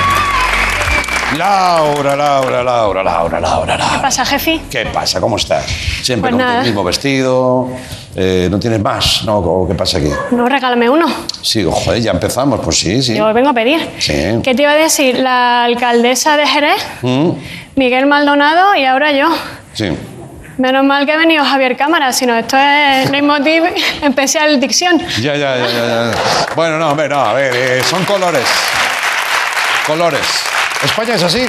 Laura, 1.36 2.14
Laura, 2.16 2.62
Laura, 2.62 3.02
Laura, 3.02 3.40
Laura, 3.40 3.76
¿Qué 3.76 3.82
Laura. 3.82 4.00
pasa, 4.00 4.24
jefe? 4.24 4.60
¿Qué 4.70 4.86
pasa? 4.86 5.20
¿Cómo 5.20 5.36
estás? 5.36 5.64
Siempre 6.02 6.30
Pues 6.30 6.40
con 6.40 6.46
nada. 6.48 6.60
tu 6.60 6.66
mismo 6.66 6.84
vestido. 6.84 7.68
eh, 8.14 8.46
¿No 8.48 8.60
tienes 8.60 8.80
más? 8.80 9.24
¿No? 9.24 9.38
¿O 9.38 9.66
¿Qué 9.66 9.74
pasa 9.74 9.98
aquí? 9.98 10.08
No, 10.30 10.48
regálame 10.48 10.88
uno. 10.88 11.06
Sí, 11.42 11.66
joder, 11.68 12.00
ya 12.00 12.12
empezamos. 12.12 12.60
Pues 12.60 12.78
sí, 12.78 13.02
sí. 13.02 13.16
Yo 13.16 13.32
vengo 13.34 13.48
a 13.50 13.54
pedir. 13.54 13.90
Sí. 13.98 14.12
¿Qué 14.44 14.54
te 14.54 14.62
iba 14.62 14.70
a 14.70 14.76
decir? 14.76 15.18
La 15.18 15.64
alcaldesa 15.64 16.36
de 16.36 16.46
Jerez, 16.46 16.86
Mm, 17.02 17.30
Miguel 17.74 18.06
Maldonado 18.06 18.76
y 18.76 18.84
ahora 18.84 19.10
yo. 19.10 19.26
Sí. 19.74 19.90
Menos 20.58 20.84
mal 20.84 21.04
que 21.06 21.12
ha 21.12 21.16
venido 21.16 21.44
Javier 21.44 21.76
Cámara, 21.76 22.12
si 22.12 22.24
no, 22.24 22.34
esto 22.36 22.56
es 22.56 23.10
Leitmotiv 23.10 23.64
especial 24.02 24.60
dicción. 24.60 24.96
Ya, 25.20 25.34
ya, 25.34 25.56
ya, 25.58 25.66
ya, 25.66 26.12
ya. 26.12 26.54
Bueno, 26.54 26.78
no, 26.78 26.90
hombre, 26.92 27.08
no, 27.08 27.18
a 27.20 27.32
ver, 27.34 27.52
eh, 27.54 27.82
son 27.82 28.04
colores. 28.04 28.44
Colores. 29.86 30.20
España 30.82 31.14
es 31.14 31.22
así. 31.22 31.46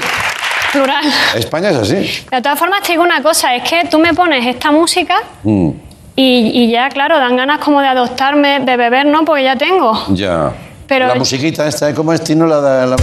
Plural. 0.72 1.04
España 1.36 1.70
es 1.72 1.78
así. 1.78 2.26
De 2.30 2.42
todas 2.42 2.60
formas, 2.60 2.82
te 2.82 2.92
digo 2.92 3.04
una 3.04 3.22
cosa, 3.24 3.56
es 3.56 3.68
que 3.68 3.86
tú 3.90 3.98
me 4.00 4.14
pones 4.14 4.46
esta 4.46 4.72
música 4.72 5.16
Mm, 5.44 5.70
y, 6.16 6.64
y 6.64 6.72
ya, 6.72 6.90
claro, 6.90 7.18
dan 7.20 7.36
ganas 7.36 7.60
como 7.60 7.80
de 7.82 7.88
adoptarme, 7.88 8.60
de 8.60 8.78
beber, 8.78 9.06
¿no? 9.06 9.24
Porque 9.26 9.44
ya 9.44 9.56
tengo. 9.56 10.06
ya. 10.10 10.52
Pero- 10.88 11.08
La 11.08 11.16
musiquita 11.16 11.68
esta, 11.68 11.94
¿cómo 11.94 12.14
es 12.14 12.24
Tino? 12.24 12.46
La, 12.48 12.60
la, 12.62 12.86
la- 12.86 12.96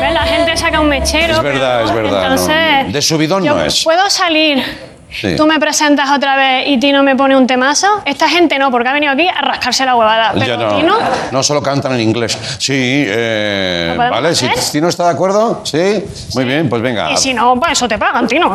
¿Ves? 0.00 0.12
La 0.14 0.22
gente 0.22 0.56
saca 0.56 0.80
un 0.80 0.88
mechero. 0.88 1.34
Es 1.34 1.42
verdad, 1.42 1.82
es 1.84 1.92
verdad. 1.94 2.20
no. 2.22 2.34
Entonces, 2.34 2.92
De 2.92 3.02
subidón 3.02 3.44
yo 3.44 3.54
no 3.54 3.62
es. 3.64 3.84
¿Puedo 3.84 4.08
salir? 4.10 4.64
Sí. 5.12 5.34
Tú 5.36 5.46
me 5.46 5.58
presentas 5.58 6.10
otra 6.10 6.36
vez 6.36 6.64
y 6.68 6.78
Tino 6.78 7.02
me 7.02 7.16
pone 7.16 7.36
un 7.36 7.46
temazo. 7.46 7.86
Esta 8.04 8.28
gente 8.28 8.58
no, 8.58 8.70
porque 8.70 8.88
ha 8.88 8.92
venido 8.92 9.12
aquí 9.12 9.26
a 9.28 9.40
rascarse 9.40 9.84
la 9.84 9.96
huevada. 9.96 10.30
Pero 10.34 10.46
Ya 10.46 10.56
no, 10.56 10.76
Tino, 10.76 10.98
no 11.32 11.42
solo 11.42 11.62
cantan 11.62 11.92
en 11.94 12.00
inglés. 12.00 12.38
Sí, 12.58 13.04
eh, 13.06 13.88
¿Lo 13.90 13.96
podemos 13.96 14.22
vale, 14.22 14.34
si? 14.34 14.48
Tino 14.72 14.88
está 14.88 15.04
de 15.04 15.10
acuerdo, 15.10 15.60
sí, 15.64 16.04
muy 16.34 16.44
bien, 16.44 16.68
pues 16.68 16.80
venga. 16.82 17.10
y 17.10 17.16
si 17.16 17.34
no, 17.34 17.58
pues 17.58 17.72
eso 17.72 17.88
te 17.88 17.98
pagan, 17.98 18.26
Tino. 18.26 18.48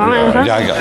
Ya, 0.45 0.60
ya. 0.60 0.76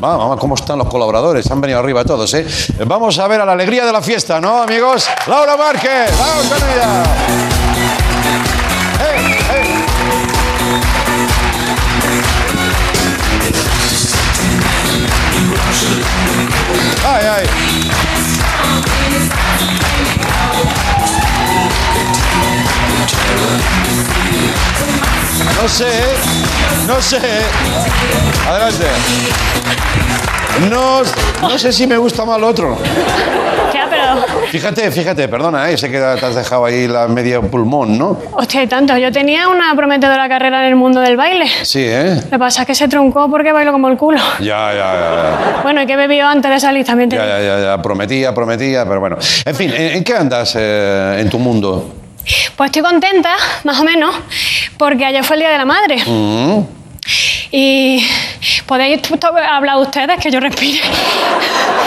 Vamos, 0.00 0.18
vamos, 0.18 0.36
¿cómo 0.38 0.54
están 0.54 0.78
los 0.78 0.88
colaboradores? 0.88 1.50
Han 1.50 1.60
venido 1.60 1.78
arriba 1.78 2.04
todos, 2.04 2.32
¿eh? 2.34 2.46
Vamos 2.86 3.18
a 3.18 3.26
ver 3.28 3.40
a 3.40 3.44
la 3.44 3.52
alegría 3.52 3.84
de 3.86 3.92
la 3.92 4.02
fiesta, 4.02 4.40
¿no, 4.40 4.62
amigos? 4.62 5.08
Laura 5.26 5.56
Márquez, 5.56 6.10
vamos 6.18 6.46
con 6.46 6.58
ella. 6.58 7.02
¡Eh, 9.00 9.38
eh! 9.54 9.84
¡Ay, 9.84 9.87
No 25.56 25.68
sé, 25.68 25.86
¿eh? 25.88 26.14
no 26.86 27.00
sé. 27.00 27.18
Adelante. 28.48 28.86
No, 30.70 31.02
no 31.42 31.58
sé 31.58 31.72
si 31.72 31.86
me 31.86 31.96
gusta 31.98 32.24
más 32.24 32.40
lo 32.40 32.48
otro. 32.48 32.76
Ya, 33.72 33.86
pero, 33.90 34.46
Fíjate, 34.48 34.90
fíjate, 34.90 35.28
perdona, 35.28 35.70
¿eh? 35.70 35.76
sé 35.76 35.90
que 35.90 35.98
te 35.98 36.04
has 36.26 36.34
dejado 36.34 36.64
ahí 36.64 36.88
la 36.88 37.06
media 37.08 37.40
pulmón, 37.40 37.98
¿no? 37.98 38.18
hostia, 38.32 38.62
y 38.62 38.66
tanto. 38.66 38.96
Yo 38.96 39.12
tenía 39.12 39.48
una 39.48 39.74
prometedora 39.76 40.28
carrera 40.28 40.62
en 40.62 40.68
el 40.68 40.76
mundo 40.76 41.00
del 41.00 41.16
baile. 41.16 41.46
Sí, 41.62 41.84
¿eh? 41.84 42.14
Lo 42.24 42.30
que 42.30 42.38
pasa 42.38 42.62
es 42.62 42.66
que 42.66 42.74
se 42.74 42.88
truncó 42.88 43.30
porque 43.30 43.52
bailo 43.52 43.72
como 43.72 43.88
el 43.88 43.96
culo. 43.96 44.20
Ya, 44.40 44.72
ya, 44.72 44.74
ya. 44.74 45.60
Bueno, 45.62 45.82
¿y 45.82 45.86
qué 45.86 45.96
bebido 45.96 46.26
antes 46.26 46.50
de 46.50 46.60
salir? 46.60 46.86
También 46.86 47.10
Ya, 47.10 47.26
ya, 47.26 47.40
ya, 47.40 47.60
ya, 47.60 47.82
prometía, 47.82 48.34
prometía, 48.34 48.84
pero 48.86 49.00
bueno. 49.00 49.16
En 49.44 49.54
fin, 49.54 49.70
¿en, 49.72 49.96
en 49.96 50.04
qué 50.04 50.14
andas 50.14 50.54
eh, 50.58 51.18
en 51.20 51.28
tu 51.28 51.38
mundo? 51.38 51.94
Pues 52.56 52.68
estoy 52.68 52.82
contenta, 52.82 53.30
más 53.64 53.78
o 53.80 53.84
menos, 53.84 54.14
porque 54.76 55.04
ayer 55.04 55.24
fue 55.24 55.36
el 55.36 55.40
Día 55.40 55.50
de 55.50 55.58
la 55.58 55.64
Madre. 55.64 56.02
Mm, 56.04 56.62
Y 57.50 58.06
podéis 58.66 59.00
hablar 59.50 59.78
ustedes, 59.78 60.20
que 60.20 60.30
yo 60.30 60.40
respire. 60.40 60.80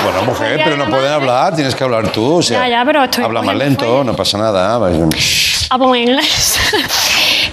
Bueno, 0.03 0.23
mujer, 0.23 0.59
pero 0.63 0.77
no 0.77 0.89
pueden 0.89 1.11
hablar, 1.11 1.53
tienes 1.55 1.75
que 1.75 1.83
hablar 1.83 2.11
tú. 2.11 2.37
O 2.37 2.41
sea, 2.41 2.61
Ya, 2.61 2.69
ya, 2.69 2.85
pero 2.85 3.03
estoy 3.03 3.23
Habla 3.23 3.43
más 3.43 3.55
lento, 3.55 4.03
no 4.03 4.15
pasa 4.15 4.37
nada. 4.39 4.75
Hablo 5.69 5.93
en 5.95 6.01
inglés. 6.09 6.59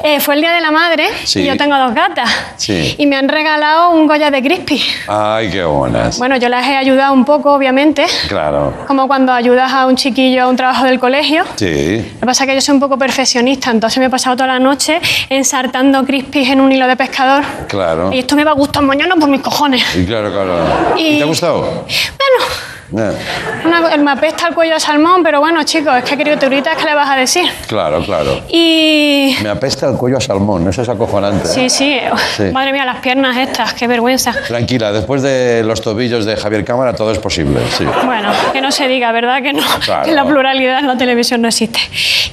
Eh, 0.05 0.21
fue 0.21 0.35
el 0.37 0.41
Día 0.41 0.53
de 0.53 0.61
la 0.61 0.71
Madre 0.71 1.09
Sí. 1.25 1.41
y 1.41 1.47
yo 1.47 1.57
tengo 1.57 1.77
dos 1.77 1.95
gatas. 1.95 2.29
Sí. 2.57 2.95
Y 2.99 3.07
me 3.07 3.17
han 3.17 3.29
regalado 3.29 3.91
un 3.91 4.07
Goya 4.07 4.31
de 4.31 4.43
Crispy. 4.43 4.83
Ay, 5.09 5.51
qué 5.51 5.65
buenas. 5.65 6.19
Bueno, 6.19 6.37
yo 6.37 6.49
las 6.49 6.67
he 6.67 6.77
ayudado 6.77 7.13
un 7.13 7.25
poco, 7.25 7.53
obviamente, 7.53 8.07
Claro. 8.29 8.73
como 8.87 9.07
cuando 9.09 9.33
ayudas 9.33 9.73
a 9.73 9.87
un 9.87 9.97
chiquillo 9.97 10.45
a 10.45 10.49
un 10.49 10.57
trabajo 10.57 10.85
del 10.85 10.99
colegio. 11.01 11.45
Sí. 11.57 11.97
Lo 12.15 12.21
que 12.21 12.27
pasa 12.27 12.45
es 12.45 12.49
que 12.51 12.55
yo 12.55 12.61
soy 12.61 12.75
un 12.75 12.81
poco 12.81 12.97
perfeccionista, 12.99 13.71
entonces 13.71 13.99
me 13.99 14.07
he 14.07 14.11
pasado 14.11 14.37
toda 14.37 14.47
la 14.49 14.59
noche 14.59 15.01
ensartando 15.31 16.05
crispies 16.05 16.49
en 16.51 16.61
un 16.61 16.71
hilo 16.73 16.87
de 16.87 16.97
pescador. 16.97 17.45
Claro. 17.69 18.13
Y 18.13 18.19
esto 18.21 18.37
me 18.37 18.45
va 18.45 18.53
a 18.53 18.55
gustar 18.55 18.83
mañana 18.83 19.15
por 19.17 19.29
mis 19.29 19.41
cojones. 19.41 19.83
Y 19.97 20.05
claro, 20.05 20.31
claro. 20.33 20.55
Y- 20.97 21.09
¿Y 21.15 21.17
te 21.19 21.23
ha 21.25 21.27
gustado? 21.27 21.61
Bueno, 21.61 22.45
una- 22.91 23.97
me 23.99 24.11
apesta 24.11 24.49
el 24.49 24.55
cuello 24.55 24.75
de 24.75 24.81
salmón, 24.81 25.23
pero 25.23 25.41
bueno, 25.41 25.63
chicos, 25.65 25.95
es 25.99 26.05
que 26.05 26.17
criaturitas, 26.17 26.77
¿qué 26.77 26.85
le 26.85 26.95
vas 26.95 27.11
a 27.11 27.17
decir? 27.17 27.45
claro, 27.67 28.03
claro. 28.05 28.41
Y... 28.49 29.37
Me 29.43 29.49
apesta 29.51 29.89
el 29.89 29.97
cuello 29.97 30.17
a 30.17 30.21
salmón, 30.21 30.69
eso 30.69 30.83
es 30.83 30.89
acojonante. 30.89 31.49
¿eh? 31.49 31.53
Sí, 31.53 31.71
sí, 31.71 31.99
Sí. 32.37 32.45
Madre 32.53 32.73
mía, 32.73 32.85
las 32.85 32.99
piernas 33.01 33.37
estas, 33.37 33.75
qué 33.75 33.87
vergüenza. 33.87 34.33
Tranquila, 34.47 34.93
después 34.93 35.23
de 35.23 35.63
los 35.65 35.81
tobillos 35.83 36.25
de 36.25 36.37
Javier 36.37 36.65
Cámara 36.65 36.95
todo 36.95 37.11
es 37.13 37.19
posible, 37.19 37.61
sí. 37.77 37.85
Bueno, 38.05 38.31
que 38.53 38.61
no 38.61 38.71
se 38.73 38.89
diga, 38.89 39.13
¿verdad? 39.13 39.43
Que 39.43 39.53
no, 39.53 39.63
Claro. 39.85 40.05
que 40.05 40.13
la 40.13 40.25
pluralidad 40.25 40.79
en 40.79 40.87
la 40.87 40.97
televisión 40.97 41.43
no 41.43 41.49
existe. 41.49 41.81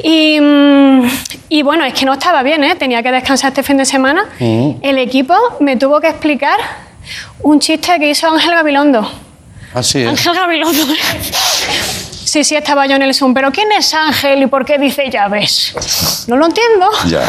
Y, 0.04 0.40
mm, 0.40 1.02
y 1.50 1.64
bueno, 1.64 1.84
es 1.86 1.94
que 1.94 2.06
no 2.06 2.14
estaba 2.14 2.44
bien, 2.44 2.64
¿eh? 2.64 2.76
Tenía 2.76 3.04
que 3.04 3.12
descansar 3.12 3.50
este 3.50 3.64
fin 3.64 3.78
de 3.78 3.86
semana. 3.86 4.26
Mm. 4.40 4.72
El 4.82 4.98
equipo 5.00 5.34
me 5.60 5.76
tuvo 5.78 6.00
que 6.00 6.08
explicar 6.08 6.58
un 7.42 7.60
chiste 7.60 7.98
que 8.00 8.10
hizo 8.10 8.28
Ángel 8.30 8.52
Gabilondo. 8.52 9.10
Así 9.76 10.02
es. 10.02 10.08
Ángel 10.10 10.34
Gabilondo. 10.34 10.86
Sí, 12.24 12.44
sí, 12.44 12.56
estaba 12.56 12.88
yo 12.88 12.96
en 12.96 13.02
el 13.04 13.14
Zoom. 13.14 13.34
Pero 13.34 13.52
¿quién 13.52 13.72
es 13.72 13.94
Ángel 13.94 14.42
y 14.44 14.48
por 14.48 14.66
qué 14.66 14.78
dice 14.78 15.10
llaves? 15.10 16.26
No 16.28 16.36
lo 16.38 16.48
entiendo. 16.48 16.90
Ya. 17.08 17.24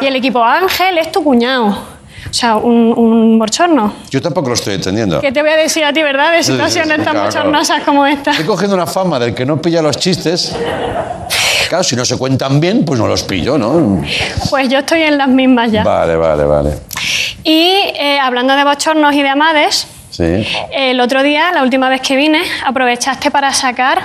Y 0.00 0.06
el 0.06 0.16
equipo, 0.16 0.42
Ángel 0.42 0.98
es 0.98 1.12
tu 1.12 1.22
cuñado. 1.22 1.66
O 1.68 2.36
sea, 2.36 2.56
un, 2.56 2.92
un 2.96 3.38
bochorno. 3.38 3.94
Yo 4.10 4.20
tampoco 4.20 4.48
lo 4.48 4.54
estoy 4.54 4.74
entendiendo. 4.74 5.20
¿Qué 5.20 5.30
te 5.30 5.40
voy 5.40 5.50
a 5.52 5.56
decir 5.56 5.84
a 5.84 5.92
ti, 5.92 6.02
verdad? 6.02 6.32
De 6.32 6.42
situaciones 6.42 7.04
tan 7.04 7.16
bochornosas 7.24 7.82
como 7.84 8.04
esta. 8.06 8.32
Estoy 8.32 8.46
cogiendo 8.46 8.74
una 8.74 8.86
fama 8.86 9.18
del 9.20 9.34
que 9.34 9.46
no 9.46 9.62
pilla 9.62 9.80
los 9.80 9.96
chistes. 9.98 10.54
Claro, 11.68 11.84
si 11.84 11.94
no 11.94 12.04
se 12.04 12.18
cuentan 12.18 12.60
bien, 12.60 12.84
pues 12.84 12.98
no 12.98 13.06
los 13.06 13.22
pillo, 13.22 13.56
¿no? 13.56 14.02
Pues 14.50 14.68
yo 14.68 14.78
estoy 14.80 15.02
en 15.02 15.16
las 15.16 15.28
mismas 15.28 15.70
ya. 15.70 15.84
Vale, 15.84 16.16
vale, 16.16 16.44
vale. 16.44 16.70
Y 17.44 17.68
eh, 17.98 18.18
hablando 18.20 18.56
de 18.56 18.64
bochornos 18.64 19.14
y 19.14 19.22
de 19.22 19.28
amades, 19.28 19.86
Sí. 20.16 20.46
el 20.72 21.00
otro 21.00 21.22
día, 21.24 21.50
la 21.52 21.62
última 21.64 21.88
vez 21.88 22.00
que 22.00 22.14
vine, 22.14 22.40
aprovechaste 22.64 23.30
para 23.32 23.52
sacar 23.52 24.00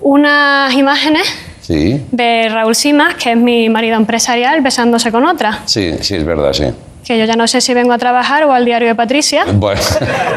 unas 0.00 0.72
imágenes 0.74 1.22
Sí. 1.62 2.04
de 2.12 2.48
Raúl 2.50 2.74
Simas, 2.74 3.14
que 3.14 3.32
es 3.32 3.36
mi 3.36 3.68
marido 3.68 3.96
empresarial, 3.96 4.60
besándose 4.60 5.10
con 5.12 5.24
otra. 5.26 5.60
Sí, 5.66 5.94
sí, 6.00 6.16
es 6.16 6.24
verdad, 6.24 6.52
sí. 6.52 6.64
Que 7.04 7.18
yo 7.18 7.24
ya 7.24 7.36
no 7.36 7.46
sé 7.46 7.60
si 7.62 7.72
vengo 7.72 7.92
a 7.94 7.98
trabajar 7.98 8.44
o 8.44 8.52
al 8.52 8.64
diario 8.66 8.88
de 8.88 8.94
Patricia. 8.94 9.44
Bueno. 9.54 9.80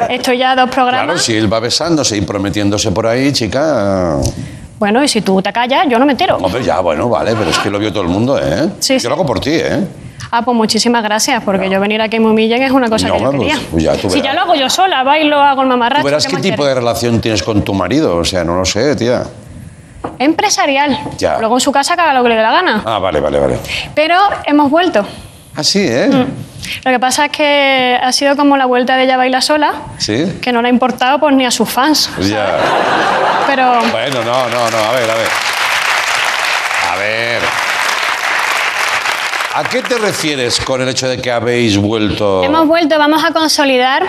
Estoy 0.10 0.38
ya 0.38 0.52
a 0.52 0.56
dos 0.56 0.70
programas. 0.70 1.06
Claro, 1.06 1.20
si 1.20 1.36
él 1.36 1.52
va 1.52 1.60
besándose 1.60 2.16
y 2.18 2.22
prometiéndose 2.22 2.92
por 2.92 3.08
ahí, 3.08 3.32
chica. 3.34 4.18
Bueno, 4.80 5.04
y 5.04 5.08
si 5.08 5.22
tú 5.22 5.42
te 5.42 5.52
callas, 5.54 5.86
yo 5.90 6.00
no 6.00 6.06
me 6.06 6.14
entero. 6.14 6.38
Hombre, 6.38 6.64
ya, 6.64 6.80
bueno, 6.80 7.08
vale, 7.10 7.34
pero 7.36 7.50
es 7.50 7.58
que 7.60 7.70
lo 7.70 7.78
vio 7.80 7.92
todo 7.92 8.04
el 8.04 8.10
mundo, 8.10 8.40
¿eh? 8.40 8.70
Sí, 8.80 8.94
Yo 8.96 9.00
sí. 9.02 9.08
lo 9.08 9.14
hago 9.14 9.26
por 9.26 9.40
ti, 9.40 9.52
¿eh? 9.54 9.80
Ah, 10.34 10.42
pues 10.44 10.56
muchísimas 10.56 11.04
gracias, 11.04 11.44
porque 11.44 11.70
yo 11.70 11.80
venir 11.82 12.02
aquí 12.02 12.16
a 12.16 12.18
que 12.18 12.20
me 12.24 12.30
humillen 12.32 12.64
es 12.64 12.72
una 12.72 12.90
cosa 12.90 13.10
No, 13.10 13.16
que 13.16 13.20
yo 13.22 13.32
quería. 13.32 13.60
pues 13.70 13.84
ya, 13.84 13.96
si 14.10 14.22
ya 14.22 14.34
lo 14.34 14.42
hago 14.42 14.56
yo 14.56 14.70
sola, 14.70 15.04
bailo, 15.04 15.40
hago 15.42 15.62
el 15.64 15.68
mamarracho. 15.68 16.02
Tú 16.02 16.06
verás 16.06 16.26
¿qué 16.26 16.38
tipo 16.38 16.66
de 16.66 16.74
relación 16.74 17.20
tienes 17.20 17.44
con 17.44 17.62
tu 17.64 17.74
marido, 17.74 18.16
o 18.18 18.24
sea, 18.24 18.44
no 18.46 18.56
lo 18.56 18.64
sé, 18.66 18.96
tía. 18.96 19.24
Empresarial. 20.18 20.98
Ya. 21.18 21.38
Luego 21.40 21.56
en 21.58 21.62
su 21.62 21.72
casa 21.72 21.96
que 21.96 22.02
haga 22.02 22.14
lo 22.14 22.24
que 22.24 22.30
le 22.30 22.36
dé 22.36 22.42
la 22.42 22.52
gana. 22.52 22.82
Ah, 22.86 22.98
vale, 23.00 23.20
vale, 23.20 23.40
vale. 23.40 23.58
Pero 23.94 24.16
hemos 24.46 24.72
vuelto. 24.72 25.06
Ah, 25.56 25.64
sí, 25.64 25.80
¿eh? 25.86 26.10
Lo 26.86 26.92
que 26.92 27.00
pasa 27.00 27.26
es 27.26 27.32
que 27.32 28.00
ha 28.02 28.12
sido 28.14 28.36
como 28.38 28.56
la 28.56 28.66
vuelta 28.68 28.96
de 28.96 29.04
ella 29.04 29.18
baila 29.18 29.42
sola, 29.42 29.74
Sí. 29.98 30.38
que 30.42 30.52
no 30.54 30.62
le 30.62 30.70
ha 30.70 30.72
importado 30.72 31.20
pues 31.20 31.36
ni 31.36 31.46
a 31.46 31.52
sus 31.52 31.70
fans. 31.70 32.10
Pues 32.16 32.30
ya. 32.30 32.58
Pero 33.48 33.82
Bueno, 33.92 34.24
no, 34.24 34.48
no, 34.48 34.70
no, 34.72 34.78
a 34.78 34.92
ver, 34.94 35.10
a 35.12 35.16
ver. 35.16 35.28
A 36.90 36.96
ver. 36.98 37.42
¿A 39.54 39.64
qué 39.64 39.82
te 39.82 39.98
refieres 39.98 40.60
con 40.62 40.82
el 40.82 40.90
hecho 40.90 41.08
de 41.10 41.18
que 41.22 41.32
habéis 41.32 41.78
vuelto? 41.78 42.44
hemos 42.44 42.68
vuelto, 42.68 42.98
vamos 42.98 43.24
a 43.24 43.32
consolidar 43.32 44.04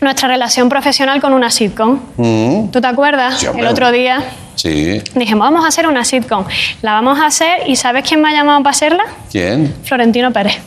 nuestra 0.00 0.28
relación 0.28 0.68
profesional 0.68 1.20
con 1.20 1.32
una 1.32 1.50
sitcom. 1.50 2.00
Mm, 2.16 2.68
¿Tú 2.70 2.80
te 2.80 2.86
acuerdas? 2.86 3.38
Sí. 3.40 3.46
El 3.56 3.66
otro 3.66 3.92
día 3.92 4.22
Sí. 4.56 5.00
dijimos, 5.14 5.46
vamos 5.46 5.64
a 5.64 5.68
hacer 5.68 5.86
una 5.86 6.04
sitcom. 6.04 6.44
La 6.82 6.92
vamos 6.92 7.20
a 7.20 7.26
hacer 7.26 7.62
y 7.68 7.76
¿sabes 7.76 8.04
quién 8.06 8.20
me 8.20 8.28
ha 8.30 8.32
llamado 8.32 8.62
para 8.62 8.70
hacerla? 8.72 9.04
¿Quién? 9.30 9.74
Florentino 9.84 10.32
Pérez. 10.32 10.58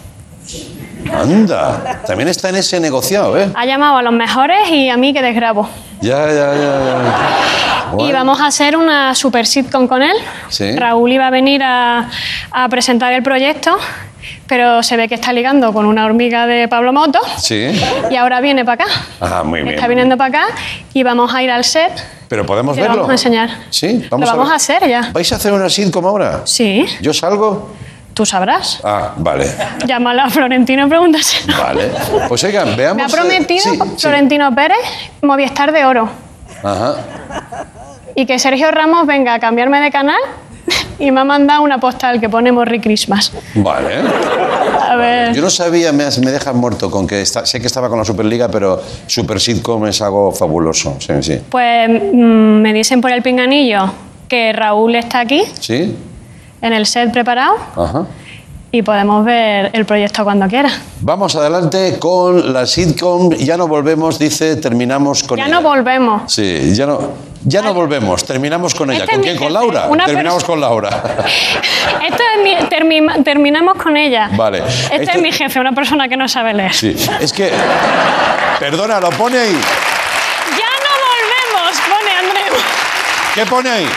Anda. 1.13 2.01
También 2.05 2.27
está 2.29 2.49
en 2.49 2.55
ese 2.57 2.79
negociado, 2.79 3.37
¿eh? 3.37 3.49
Ha 3.55 3.65
llamado 3.65 3.97
a 3.97 4.01
los 4.01 4.13
mejores 4.13 4.69
y 4.69 4.89
a 4.89 4.97
mí 4.97 5.13
que 5.13 5.21
desgrabo. 5.21 5.69
Ya, 6.01 6.27
ya, 6.27 6.53
ya. 6.53 6.55
ya. 6.55 7.91
Y 7.93 7.95
Guay. 7.95 8.11
vamos 8.11 8.39
a 8.41 8.47
hacer 8.47 8.75
una 8.75 9.15
super 9.15 9.45
sitcom 9.47 9.87
con 9.87 10.01
él. 10.03 10.15
Sí. 10.49 10.75
Raúl 10.75 11.11
iba 11.11 11.27
a 11.27 11.29
venir 11.29 11.61
a, 11.63 12.09
a 12.51 12.69
presentar 12.69 13.13
el 13.13 13.23
proyecto, 13.23 13.77
pero 14.45 14.83
se 14.83 14.97
ve 14.97 15.07
que 15.07 15.15
está 15.15 15.31
ligando 15.33 15.71
con 15.73 15.85
una 15.85 16.05
hormiga 16.05 16.45
de 16.47 16.67
Pablo 16.67 16.91
Moto 16.93 17.19
Sí. 17.37 17.69
y 18.11 18.15
ahora 18.15 18.41
viene 18.41 18.65
para 18.65 18.83
acá. 18.85 18.93
Ah, 19.21 19.43
muy 19.43 19.61
bien. 19.61 19.75
Está 19.75 19.87
viniendo 19.87 20.17
para 20.17 20.43
acá 20.43 20.55
y 20.93 21.03
vamos 21.03 21.33
a 21.33 21.41
ir 21.41 21.49
al 21.49 21.63
set 21.63 21.91
Pero 22.27 22.45
podemos 22.45 22.75
y 22.75 22.79
te 22.81 22.83
lo 22.83 22.89
verlo. 22.89 23.01
vamos 23.03 23.09
a 23.11 23.13
enseñar. 23.13 23.49
Sí, 23.69 24.01
Lo 24.03 24.09
vamos 24.11 24.29
vamos 24.29 24.45
ver. 24.47 24.53
a 24.53 24.55
hacer 24.57 24.87
ya. 24.89 25.09
¿Vais 25.13 25.31
a 25.31 25.35
hacer 25.37 25.53
una 25.53 25.69
sitcom 25.69 26.05
ahora? 26.05 26.41
Sí, 26.45 26.85
¿Yo 27.01 27.13
salgo? 27.13 27.71
Tú 28.17 28.25
sabrás. 28.25 28.81
Ah, 28.83 29.13
vale. 29.17 29.47
Llámalo 29.85 30.23
a 30.23 30.29
Florentino 30.29 30.85
y 30.87 30.89
pregúntaselo. 30.89 31.55
Vale. 31.57 31.91
Pues 32.27 32.43
oigan, 32.43 32.75
veamos. 32.75 32.97
Me 32.97 33.03
ha 33.03 33.07
prometido 33.07 33.63
sí, 33.63 33.69
sí. 33.79 33.89
Florentino 33.99 34.53
Pérez 34.55 34.77
Movistar 35.21 35.71
de 35.71 35.85
Oro 35.85 36.09
Ajá. 36.63 36.95
y 38.15 38.25
que 38.25 38.39
Sergio 38.39 38.71
Ramos 38.71 39.05
venga 39.05 39.35
a 39.35 39.39
cambiarme 39.39 39.79
de 39.79 39.91
canal 39.91 40.17
y 40.99 41.11
me 41.11 41.21
ha 41.21 41.23
mandado 41.23 41.61
una 41.61 41.77
postal 41.79 42.19
que 42.19 42.27
pone 42.27 42.51
Merry 42.51 42.79
Christmas. 42.79 43.31
Vale. 43.53 43.97
A 44.89 44.95
ver. 44.95 45.33
Yo 45.35 45.41
no 45.43 45.49
sabía, 45.51 45.91
me, 45.91 46.05
me 46.23 46.31
dejas 46.31 46.55
muerto 46.55 46.89
con 46.89 47.05
que 47.05 47.21
está- 47.21 47.45
sé 47.45 47.59
que 47.61 47.67
estaba 47.67 47.87
con 47.89 47.99
la 47.99 48.05
Superliga, 48.05 48.49
pero 48.49 48.81
Super 49.05 49.39
Sitcom 49.39 49.85
es 49.85 50.01
algo 50.01 50.31
fabuloso. 50.31 50.97
Sí, 50.99 51.13
sí. 51.21 51.39
Pues 51.49 51.87
mm, 51.89 52.61
me 52.61 52.73
dicen 52.73 52.99
por 52.99 53.11
el 53.11 53.21
pinganillo 53.21 53.91
que 54.27 54.51
Raúl 54.53 54.95
está 54.95 55.19
aquí, 55.19 55.43
¿Sí? 55.59 55.95
En 56.61 56.73
el 56.73 56.85
set 56.85 57.11
preparado, 57.11 57.55
Ajá. 57.75 58.05
y 58.71 58.81
podemos 58.81 59.23
ver 59.25 59.69
el 59.73 59.85
proyecto 59.85 60.23
cuando 60.23 60.47
quiera. 60.47 60.69
Vamos 61.01 61.35
adelante 61.35 61.97
con 61.99 62.51
la 62.53 62.65
sitcom. 62.65 63.31
Ya 63.35 63.57
no 63.57 63.67
volvemos, 63.67 64.17
dice, 64.19 64.55
terminamos 64.57 65.23
con 65.23 65.37
ya 65.37 65.45
ella. 65.45 65.53
no 65.55 65.61
volvemos. 65.61 66.31
Sí, 66.31 66.73
ya 66.75 66.85
no, 66.85 66.99
ya 67.43 67.61
no 67.61 67.73
volvemos, 67.73 68.23
terminamos 68.25 68.73
con 68.75 68.91
ella. 68.91 69.03
Este 69.03 69.13
¿Con 69.13 69.23
quién? 69.23 69.37
¿Con 69.37 69.53
Laura? 69.53 69.87
Terminamos 70.05 70.43
con 70.43 70.59
Laura. 70.59 70.89
Esto 72.07 72.23
es 72.35 72.43
mi- 72.43 72.55
termi- 72.67 73.23
terminamos 73.23 73.81
con 73.81 73.95
ella. 73.95 74.29
Vale. 74.35 74.63
Este 74.91 75.11
es 75.11 75.21
mi 75.21 75.31
jefe, 75.31 75.59
una 75.59 75.71
persona 75.73 76.07
que 76.09 76.17
no 76.17 76.27
sabe 76.27 76.53
leer. 76.53 76.73
Sí, 76.73 76.95
es 77.21 77.31
que... 77.31 77.51
Perdona, 78.59 78.99
lo 78.99 79.11
pone 79.11 79.37
ahí. 79.37 79.51
Ya 80.51 80.69
no 80.83 80.91
volvemos, 81.07 81.79
pone 81.81 82.11
Andrés. 82.11 82.63
¿Qué 83.35 83.45
pone 83.45 83.69
ahí? 83.69 83.87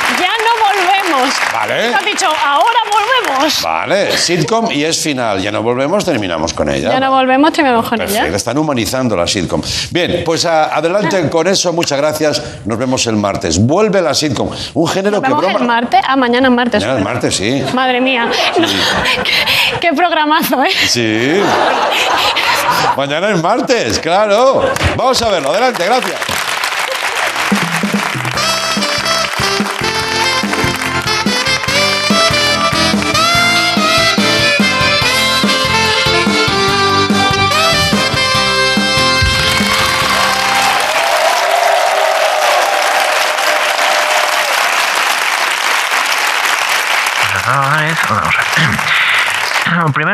Volvemos. 1.10 1.34
Vale. 1.52 1.94
Has 1.94 2.04
dicho, 2.04 2.26
ahora 2.26 2.78
volvemos. 2.92 3.62
Vale, 3.62 4.16
sitcom 4.16 4.70
y 4.70 4.84
es 4.84 4.98
final. 5.02 5.40
Ya 5.42 5.50
no 5.50 5.62
volvemos, 5.62 6.04
terminamos 6.04 6.54
con 6.54 6.68
ella. 6.70 6.90
Ya 6.90 7.00
no 7.00 7.10
volvemos, 7.10 7.52
terminamos 7.52 7.88
con 7.88 7.98
Perfecto, 7.98 8.26
ella. 8.26 8.36
están 8.36 8.58
humanizando 8.58 9.16
la 9.16 9.26
sitcom. 9.26 9.60
Bien, 9.90 10.22
pues 10.24 10.44
a- 10.44 10.74
adelante 10.76 11.28
con 11.30 11.46
eso, 11.46 11.72
muchas 11.72 11.98
gracias. 11.98 12.42
Nos 12.64 12.78
vemos 12.78 13.06
el 13.06 13.16
martes. 13.16 13.58
Vuelve 13.58 14.00
la 14.02 14.14
sitcom. 14.14 14.50
Un 14.74 14.88
género 14.88 15.16
Nos 15.20 15.22
que 15.22 15.28
vemos 15.28 15.44
el 15.46 15.54
broma. 15.54 15.66
martes. 15.80 16.00
Ah, 16.06 16.16
mañana 16.16 16.48
es 16.48 16.54
martes. 16.54 16.80
Mañana 16.82 16.98
el 16.98 17.04
martes, 17.04 17.36
sí. 17.36 17.64
Madre 17.74 18.00
mía. 18.00 18.26
No, 18.58 18.66
qué, 19.24 19.80
qué 19.80 19.92
programazo, 19.94 20.62
¿eh? 20.62 20.68
Sí. 20.88 21.40
Mañana 22.96 23.30
es 23.30 23.42
martes, 23.42 23.98
claro. 23.98 24.64
Vamos 24.96 25.20
a 25.22 25.28
verlo. 25.30 25.50
Adelante, 25.50 25.84
gracias. 25.84 26.16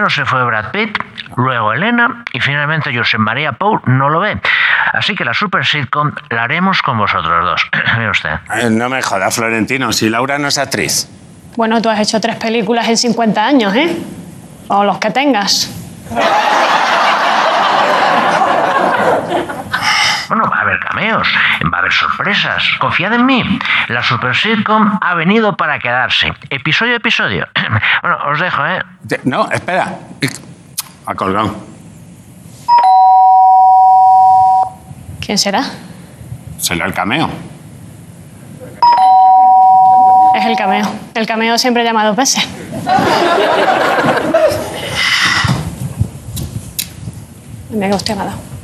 Primero 0.07 0.25
se 0.25 0.31
fue 0.31 0.45
Brad 0.45 0.71
Pitt, 0.71 0.99
luego 1.37 1.73
Elena 1.73 2.23
y 2.33 2.39
finalmente 2.39 2.97
José 2.97 3.19
María 3.19 3.53
Pou 3.53 3.81
no 3.87 4.09
lo 4.09 4.21
ve. 4.21 4.41
Así 4.93 5.17
que 5.17 5.25
la 5.25 5.35
super 5.35 5.67
sitcom 5.67 6.13
la 6.31 6.45
haremos 6.45 6.81
con 6.81 6.97
vosotros 6.97 7.45
dos. 7.45 7.69
Usted. 8.13 8.31
Eh, 8.55 8.71
no 8.71 8.89
me 8.89 9.03
jodas, 9.03 9.35
Florentino, 9.35 9.93
si 9.93 10.09
Laura 10.09 10.39
no 10.39 10.47
es 10.47 10.59
actriz. 10.59 11.09
Bueno, 11.57 11.83
tú 11.83 11.89
has 11.89 11.99
hecho 11.99 12.21
tres 12.21 12.37
películas 12.37 12.87
en 12.89 12.97
50 12.97 13.45
años, 13.45 13.75
¿eh? 13.75 13.97
O 14.69 14.85
los 14.85 14.99
que 14.99 15.11
tengas. 15.11 15.73
Bueno, 20.29 20.49
va 20.51 20.59
a 20.59 20.61
haber 20.63 20.79
cameos, 20.81 21.29
va 21.73 21.77
a 21.77 21.81
haber 21.81 21.93
sorpresas. 21.93 22.65
Confiad 22.81 23.15
en 23.15 23.27
mí. 23.27 23.59
La 23.89 24.03
super 24.03 24.35
sitcom 24.35 24.99
ha 25.01 25.15
venido 25.15 25.57
para 25.57 25.79
quedarse. 25.79 26.33
Episodio 26.51 26.95
a 26.95 26.97
episodio. 26.97 27.47
Bueno, 28.03 28.19
os 28.31 28.39
dejo, 28.39 28.65
¿eh? 28.67 28.83
No, 29.25 29.51
espera. 29.51 29.95
Ha 31.07 31.15
colgado. 31.15 31.57
¿Quién 35.25 35.39
será? 35.39 35.63
Será 36.59 36.87
el 36.87 36.95
cameo. 36.95 37.29
Es 40.37 40.45
el 40.45 40.57
cameo. 40.57 40.87
El 41.15 41.27
cameo 41.27 41.59
siempre 41.59 41.83
llama 41.83 42.05
dos 42.05 42.17
veces. 42.17 42.47
Me 47.71 47.87
ha 47.87 47.91
dado. 47.91 48.56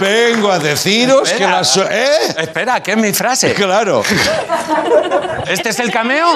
Vengo 0.00 0.50
a 0.50 0.58
deciros 0.58 1.30
que 1.32 1.44
la... 1.44 1.64
so- 1.64 1.88
¿Eh? 1.90 2.06
Espera, 2.38 2.82
¿qué 2.82 2.92
es 2.92 2.96
mi 2.96 3.12
frase? 3.12 3.54
Claro. 3.54 4.02
¿Este 5.48 5.68
es 5.70 5.78
el 5.80 5.90
cameo? 5.90 6.26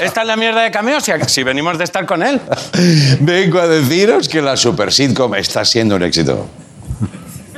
¿Esta 0.00 0.22
es 0.22 0.26
la 0.26 0.36
mierda 0.36 0.62
de 0.62 0.70
cameo? 0.70 1.00
Si, 1.00 1.12
si 1.26 1.42
venimos 1.42 1.78
de 1.78 1.84
estar 1.84 2.06
con 2.06 2.22
él. 2.22 2.40
Vengo 3.20 3.58
a 3.60 3.66
deciros 3.66 4.28
que 4.28 4.40
la 4.40 4.56
super 4.56 4.92
sitcom 4.92 5.34
está 5.34 5.64
siendo 5.64 5.96
un 5.96 6.02
éxito. 6.02 6.46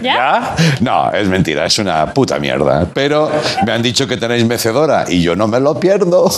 ¿Ya? 0.03 0.55
No, 0.81 1.11
es 1.13 1.29
mentira, 1.29 1.65
es 1.67 1.79
una 1.79 2.13
puta 2.13 2.39
mierda. 2.39 2.87
Pero 2.93 3.31
me 3.65 3.73
han 3.73 3.83
dicho 3.83 4.07
que 4.07 4.17
tenéis 4.17 4.45
mecedora 4.45 5.05
y 5.09 5.23
yo 5.23 5.35
no 5.37 5.47
me 5.47 5.61
lo 5.61 5.79
pierdo. 5.81 6.31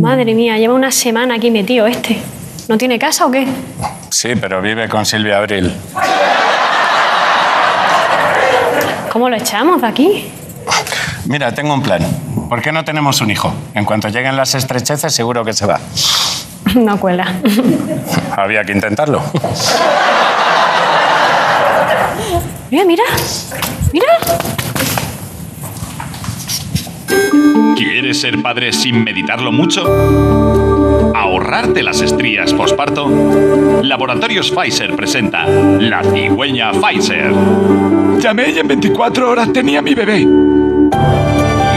Madre 0.00 0.34
mía, 0.34 0.56
lleva 0.56 0.72
una 0.74 0.90
semana 0.90 1.34
aquí 1.34 1.50
metido 1.50 1.86
este. 1.86 2.18
¿No 2.66 2.78
tiene 2.78 2.98
casa 2.98 3.26
o 3.26 3.30
qué? 3.30 3.46
Sí, 4.08 4.30
pero 4.40 4.62
vive 4.62 4.88
con 4.88 5.04
Silvia 5.04 5.36
Abril. 5.36 5.70
¿Cómo 9.12 9.28
lo 9.28 9.36
echamos 9.36 9.82
de 9.82 9.86
aquí? 9.86 10.32
Mira, 11.26 11.52
tengo 11.52 11.74
un 11.74 11.82
plan. 11.82 12.00
¿Por 12.48 12.62
qué 12.62 12.72
no 12.72 12.84
tenemos 12.86 13.20
un 13.20 13.30
hijo? 13.30 13.52
En 13.74 13.84
cuanto 13.84 14.08
lleguen 14.08 14.34
las 14.34 14.54
estrecheces, 14.54 15.12
seguro 15.12 15.44
que 15.44 15.52
se 15.52 15.66
va. 15.66 15.78
No 16.74 16.98
cuela. 16.98 17.26
Había 18.36 18.64
que 18.64 18.72
intentarlo. 18.72 19.22
Mira, 22.70 22.84
mira. 22.86 23.04
Mira. 23.92 24.06
¿Quieres 27.76 28.20
ser 28.20 28.42
padre 28.42 28.72
sin 28.72 29.02
meditarlo 29.04 29.52
mucho? 29.52 29.84
¿Ahorrarte 31.14 31.82
las 31.82 32.00
estrías 32.00 32.52
posparto? 32.52 33.80
Laboratorios 33.82 34.50
Pfizer 34.50 34.94
presenta 34.94 35.46
La 35.46 36.02
cigüeña 36.02 36.72
Pfizer. 36.72 37.32
Llamé 38.18 38.50
y 38.50 38.58
en 38.58 38.68
24 38.68 39.30
horas 39.30 39.52
tenía 39.52 39.80
mi 39.82 39.94
bebé. 39.94 40.26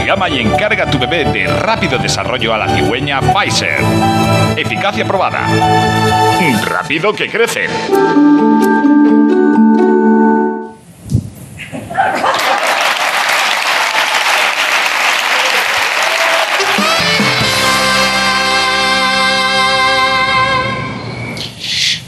Llama 0.06 0.28
y 0.28 0.40
encarga 0.40 0.84
a 0.84 0.90
tu 0.90 0.98
bebé 0.98 1.24
de 1.24 1.46
rápido 1.46 1.98
desarrollo 1.98 2.54
a 2.54 2.58
la 2.58 2.68
cigüeña 2.68 3.20
Pfizer. 3.20 3.80
Eficacia 4.56 5.04
probada. 5.04 5.46
Rápido 6.64 7.12
que 7.12 7.28
crece. 7.28 7.66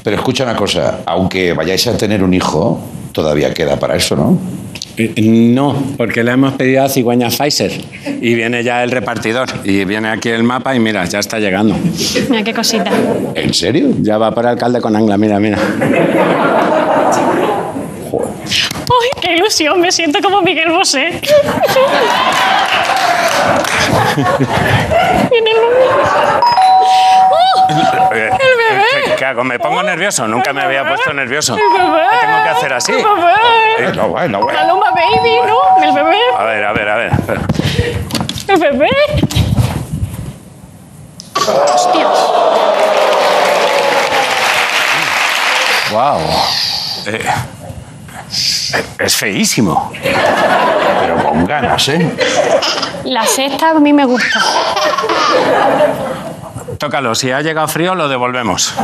Pero 0.08 0.16
escucha 0.16 0.44
una 0.44 0.56
cosa, 0.56 1.00
aunque 1.04 1.52
vayáis 1.52 1.86
a 1.86 1.94
tener 1.94 2.22
un 2.24 2.32
hijo, 2.32 2.80
todavía 3.12 3.52
queda 3.52 3.78
para 3.78 3.94
eso, 3.94 4.16
¿no? 4.16 4.38
Eh, 4.96 5.12
No, 5.20 5.76
porque 5.98 6.24
le 6.24 6.30
hemos 6.32 6.54
pedido 6.54 6.82
a 6.82 6.88
Cigüeña 6.88 7.28
Pfizer. 7.28 7.72
Y 8.22 8.34
viene 8.34 8.64
ya 8.64 8.82
el 8.82 8.90
repartidor. 8.90 9.50
Y 9.64 9.84
viene 9.84 10.08
aquí 10.08 10.30
el 10.30 10.44
mapa 10.44 10.74
y 10.74 10.80
mira, 10.80 11.04
ya 11.04 11.18
está 11.18 11.38
llegando. 11.38 11.76
Mira 12.30 12.42
qué 12.42 12.54
cosita. 12.54 12.90
¿En 13.34 13.52
serio? 13.52 13.88
Ya 14.00 14.16
va 14.16 14.34
por 14.34 14.46
alcalde 14.46 14.80
con 14.80 14.96
Angla, 14.96 15.18
mira, 15.18 15.38
mira. 15.38 15.58
¡Ay, 18.10 19.10
qué 19.20 19.34
ilusión! 19.34 19.78
Me 19.78 19.92
siento 19.92 20.20
como 20.22 20.40
Miguel 20.40 20.70
Bosé. 20.70 21.20
Viene 25.30 25.50
el 25.50 25.56
¡Oh! 27.30 27.68
Eh, 29.18 29.18
¡El 29.18 29.18
bebé! 29.18 29.18
¿qué- 29.18 29.18
¿Qué 29.18 29.24
hago? 29.24 29.44
¿Me 29.44 29.58
pongo 29.58 29.82
nervioso? 29.82 30.26
Nunca 30.28 30.52
me 30.52 30.62
había 30.62 30.86
puesto 30.86 31.12
nervioso. 31.12 31.54
¿Qué 31.56 31.62
tengo 31.62 32.42
que 32.42 32.48
hacer 32.48 32.72
así? 32.72 32.92
¡El 32.92 32.98
bebé! 33.04 33.32
Eh, 33.78 33.92
no, 33.94 34.08
bueno, 34.08 34.40
bueno. 34.42 34.58
Paloma 34.58 34.90
Baby, 34.90 35.36
¿no? 35.46 35.84
El 35.84 35.92
bebé. 35.94 36.18
A 36.38 36.44
ver, 36.44 36.64
a 36.64 36.72
ver, 36.72 36.88
a 36.88 36.96
ver. 36.96 37.12
El 38.48 38.56
bebé. 38.60 38.88
Hostias. 41.36 42.18
Wow. 45.92 46.20
Eh, 47.06 47.24
es 48.98 49.16
feísimo. 49.16 49.90
Pero 50.02 51.16
con 51.24 51.46
ganas, 51.46 51.88
¿eh? 51.88 52.10
La 53.04 53.24
sexta 53.24 53.70
a 53.70 53.74
mí 53.74 53.92
me 53.92 54.04
gusta. 54.04 54.38
Tócalo, 56.78 57.14
si 57.14 57.30
ha 57.32 57.40
llegado 57.42 57.68
frío 57.68 57.94
lo 57.94 58.08
devolvemos. 58.08 58.74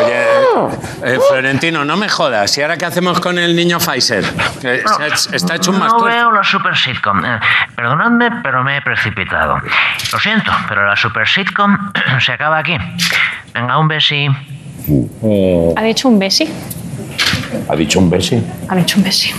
Oye, 0.00 0.24
eh, 1.14 1.18
Florentino, 1.28 1.84
no 1.84 1.96
me 1.96 2.08
jodas. 2.08 2.56
¿Y 2.58 2.62
ahora 2.62 2.76
qué 2.76 2.86
hacemos 2.86 3.20
con 3.20 3.38
el 3.38 3.54
niño 3.56 3.78
Pfizer? 3.78 4.24
Ha- 4.24 5.06
está 5.34 5.56
hecho 5.56 5.70
un 5.72 5.78
No 5.78 6.00
veo 6.02 6.30
la 6.30 6.44
super 6.44 6.76
sitcom. 6.76 7.24
Eh, 7.24 7.40
perdonadme, 7.74 8.30
pero 8.42 8.62
me 8.62 8.76
he 8.76 8.82
precipitado. 8.82 9.58
Lo 10.12 10.18
siento, 10.18 10.52
pero 10.68 10.86
la 10.86 10.96
super 10.96 11.26
sitcom 11.26 11.92
se 12.20 12.32
acaba 12.32 12.58
aquí. 12.58 12.76
Venga, 13.54 13.78
un 13.78 13.88
besi. 13.88 14.28
Ha 15.76 15.82
dicho 15.82 16.08
un 16.08 16.18
besi. 16.18 16.48
¿Ha 17.68 17.76
dicho 17.76 17.98
un 17.98 18.10
besi? 18.10 18.42
Ha 18.68 18.76
dicho 18.76 18.98
un 18.98 19.04
besi. 19.04 19.30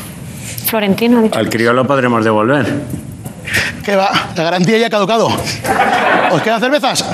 Florentino 0.65 1.19
ha 1.19 1.21
dicho. 1.23 1.37
Al 1.39 1.49
crío 1.49 1.73
lo 1.73 1.85
podremos 1.85 2.23
devolver. 2.23 2.65
¿Qué 3.83 3.95
va? 3.95 4.11
La 4.35 4.43
garantía 4.43 4.77
ya 4.77 4.87
ha 4.87 4.89
caducado. 4.89 5.27
¿Os 6.31 6.41
quedan 6.41 6.59
cervezas? 6.59 7.05